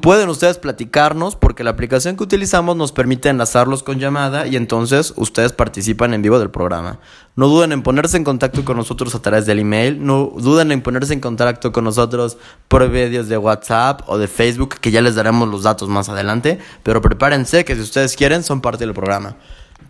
Pueden 0.00 0.30
ustedes 0.30 0.56
platicarnos 0.56 1.36
porque 1.36 1.64
la 1.64 1.70
aplicación 1.70 2.16
que 2.16 2.22
utilizamos 2.22 2.76
nos 2.76 2.92
permite 2.92 3.28
enlazarlos 3.28 3.82
con 3.82 3.98
llamada 3.98 4.46
y 4.46 4.56
entonces 4.56 5.12
ustedes 5.16 5.52
participan 5.52 6.14
en 6.14 6.22
vivo 6.22 6.38
del 6.38 6.50
programa. 6.50 6.98
No 7.36 7.48
duden 7.48 7.72
en 7.72 7.82
ponerse 7.82 8.16
en 8.16 8.24
contacto 8.24 8.64
con 8.64 8.78
nosotros 8.78 9.14
a 9.14 9.20
través 9.20 9.44
del 9.44 9.58
email, 9.58 10.02
no 10.02 10.32
duden 10.38 10.72
en 10.72 10.80
ponerse 10.80 11.12
en 11.12 11.20
contacto 11.20 11.72
con 11.72 11.84
nosotros 11.84 12.38
por 12.68 12.88
medios 12.88 13.28
de 13.28 13.36
WhatsApp 13.36 14.00
o 14.06 14.16
de 14.16 14.28
Facebook 14.28 14.76
que 14.80 14.90
ya 14.90 15.02
les 15.02 15.14
daremos 15.14 15.46
los 15.46 15.62
datos 15.62 15.90
más 15.90 16.08
adelante, 16.08 16.58
pero 16.82 17.02
prepárense 17.02 17.66
que 17.66 17.74
si 17.74 17.82
ustedes 17.82 18.16
quieren 18.16 18.42
son 18.42 18.62
parte 18.62 18.86
del 18.86 18.94
programa. 18.94 19.36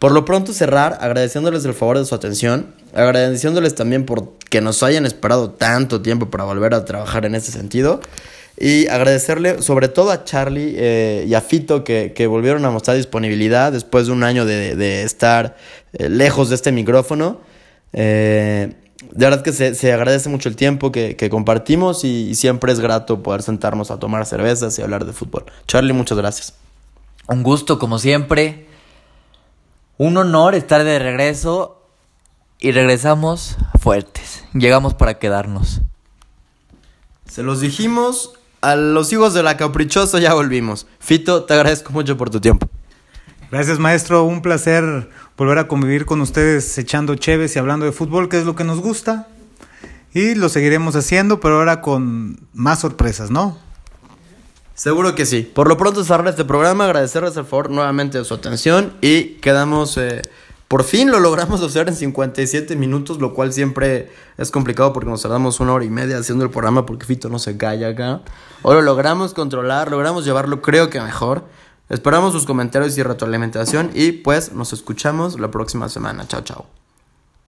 Por 0.02 0.10
lo 0.10 0.24
pronto 0.24 0.52
cerrar 0.52 0.98
agradeciéndoles 1.00 1.64
el 1.64 1.74
favor 1.74 1.96
de 1.96 2.04
su 2.04 2.12
atención, 2.16 2.74
agradeciéndoles 2.92 3.76
también 3.76 4.04
por 4.04 4.32
que 4.50 4.60
nos 4.60 4.82
hayan 4.82 5.06
esperado 5.06 5.50
tanto 5.50 6.02
tiempo 6.02 6.28
para 6.28 6.42
volver 6.42 6.74
a 6.74 6.84
trabajar 6.84 7.24
en 7.24 7.36
ese 7.36 7.52
sentido. 7.52 8.00
Y 8.58 8.88
agradecerle 8.88 9.62
sobre 9.62 9.86
todo 9.86 10.10
a 10.10 10.24
Charlie 10.24 10.74
eh, 10.76 11.24
y 11.28 11.34
a 11.34 11.40
Fito 11.40 11.84
que, 11.84 12.26
volvieron 12.28 12.64
a 12.64 12.72
mostrar 12.72 12.96
disponibilidad 12.96 13.70
después 13.70 14.06
de 14.08 14.12
un 14.12 14.24
año 14.24 14.44
de, 14.44 15.04
estar 15.04 15.56
eh, 15.92 16.08
lejos 16.08 16.48
de 16.48 16.56
este 16.56 16.72
micrófono. 16.72 17.40
Eh, 17.92 18.72
de 19.08 19.24
verdad 19.24 19.42
que 19.42 19.52
se, 19.52 19.92
agradece 19.92 20.28
mucho 20.28 20.48
el 20.48 20.56
tiempo 20.56 20.90
que, 20.90 21.28
compartimos 21.30 22.02
y, 22.02 22.34
siempre 22.34 22.72
es 22.72 22.80
grato 22.80 23.22
poder 23.22 23.42
sentarnos 23.42 23.92
a 23.92 24.00
tomar 24.00 24.26
cervezas 24.26 24.76
y 24.80 24.82
hablar 24.82 25.04
de 25.04 25.12
fútbol. 25.12 25.44
Charlie, 25.68 25.92
muchas 25.92 26.18
gracias. 26.18 26.54
Un 27.28 27.44
gusto 27.44 27.78
como 27.78 28.00
siempre. 28.00 28.71
Un 30.02 30.16
honor 30.16 30.56
estar 30.56 30.82
de 30.82 30.98
regreso 30.98 31.80
y 32.58 32.72
regresamos 32.72 33.56
fuertes. 33.80 34.42
Llegamos 34.52 34.94
para 34.94 35.20
quedarnos. 35.20 35.80
Se 37.28 37.44
los 37.44 37.60
dijimos 37.60 38.32
a 38.62 38.74
los 38.74 39.12
hijos 39.12 39.32
de 39.32 39.44
la 39.44 39.56
caprichosa, 39.56 40.18
ya 40.18 40.34
volvimos. 40.34 40.88
Fito, 40.98 41.44
te 41.44 41.54
agradezco 41.54 41.92
mucho 41.92 42.16
por 42.16 42.30
tu 42.30 42.40
tiempo. 42.40 42.68
Gracias, 43.52 43.78
maestro. 43.78 44.24
Un 44.24 44.42
placer 44.42 45.08
volver 45.36 45.58
a 45.58 45.68
convivir 45.68 46.04
con 46.04 46.20
ustedes 46.20 46.76
echando 46.78 47.14
cheves 47.14 47.54
y 47.54 47.60
hablando 47.60 47.86
de 47.86 47.92
fútbol, 47.92 48.28
que 48.28 48.38
es 48.38 48.44
lo 48.44 48.56
que 48.56 48.64
nos 48.64 48.80
gusta. 48.80 49.28
Y 50.12 50.34
lo 50.34 50.48
seguiremos 50.48 50.96
haciendo, 50.96 51.38
pero 51.38 51.58
ahora 51.58 51.80
con 51.80 52.48
más 52.54 52.80
sorpresas, 52.80 53.30
¿no? 53.30 53.56
Seguro 54.82 55.14
que 55.14 55.26
sí. 55.26 55.42
Por 55.42 55.68
lo 55.68 55.76
pronto 55.76 56.02
cerrar 56.02 56.26
este 56.26 56.44
programa, 56.44 56.86
agradecerles 56.86 57.36
al 57.36 57.44
favor 57.44 57.70
nuevamente 57.70 58.18
de 58.18 58.24
su 58.24 58.34
atención 58.34 58.94
y 59.00 59.34
quedamos... 59.34 59.96
Eh, 59.96 60.22
por 60.66 60.82
fin 60.82 61.12
lo 61.12 61.20
logramos 61.20 61.62
hacer 61.62 61.86
en 61.86 61.94
57 61.94 62.74
minutos, 62.74 63.20
lo 63.20 63.32
cual 63.32 63.52
siempre 63.52 64.10
es 64.38 64.50
complicado 64.50 64.92
porque 64.92 65.08
nos 65.08 65.22
tardamos 65.22 65.60
una 65.60 65.74
hora 65.74 65.84
y 65.84 65.90
media 65.90 66.18
haciendo 66.18 66.42
el 66.42 66.50
programa 66.50 66.84
porque 66.84 67.06
Fito 67.06 67.28
no 67.28 67.38
se 67.38 67.56
calla 67.56 67.90
acá. 67.90 68.22
Hoy 68.62 68.74
lo 68.74 68.82
logramos 68.82 69.34
controlar, 69.34 69.88
logramos 69.88 70.24
llevarlo 70.24 70.60
creo 70.62 70.90
que 70.90 71.00
mejor. 71.00 71.44
Esperamos 71.88 72.32
sus 72.32 72.44
comentarios 72.44 72.98
y 72.98 73.04
retroalimentación 73.04 73.92
y 73.94 74.10
pues 74.10 74.52
nos 74.52 74.72
escuchamos 74.72 75.38
la 75.38 75.52
próxima 75.52 75.88
semana. 75.88 76.26
Chao, 76.26 76.40
chao. 76.40 76.81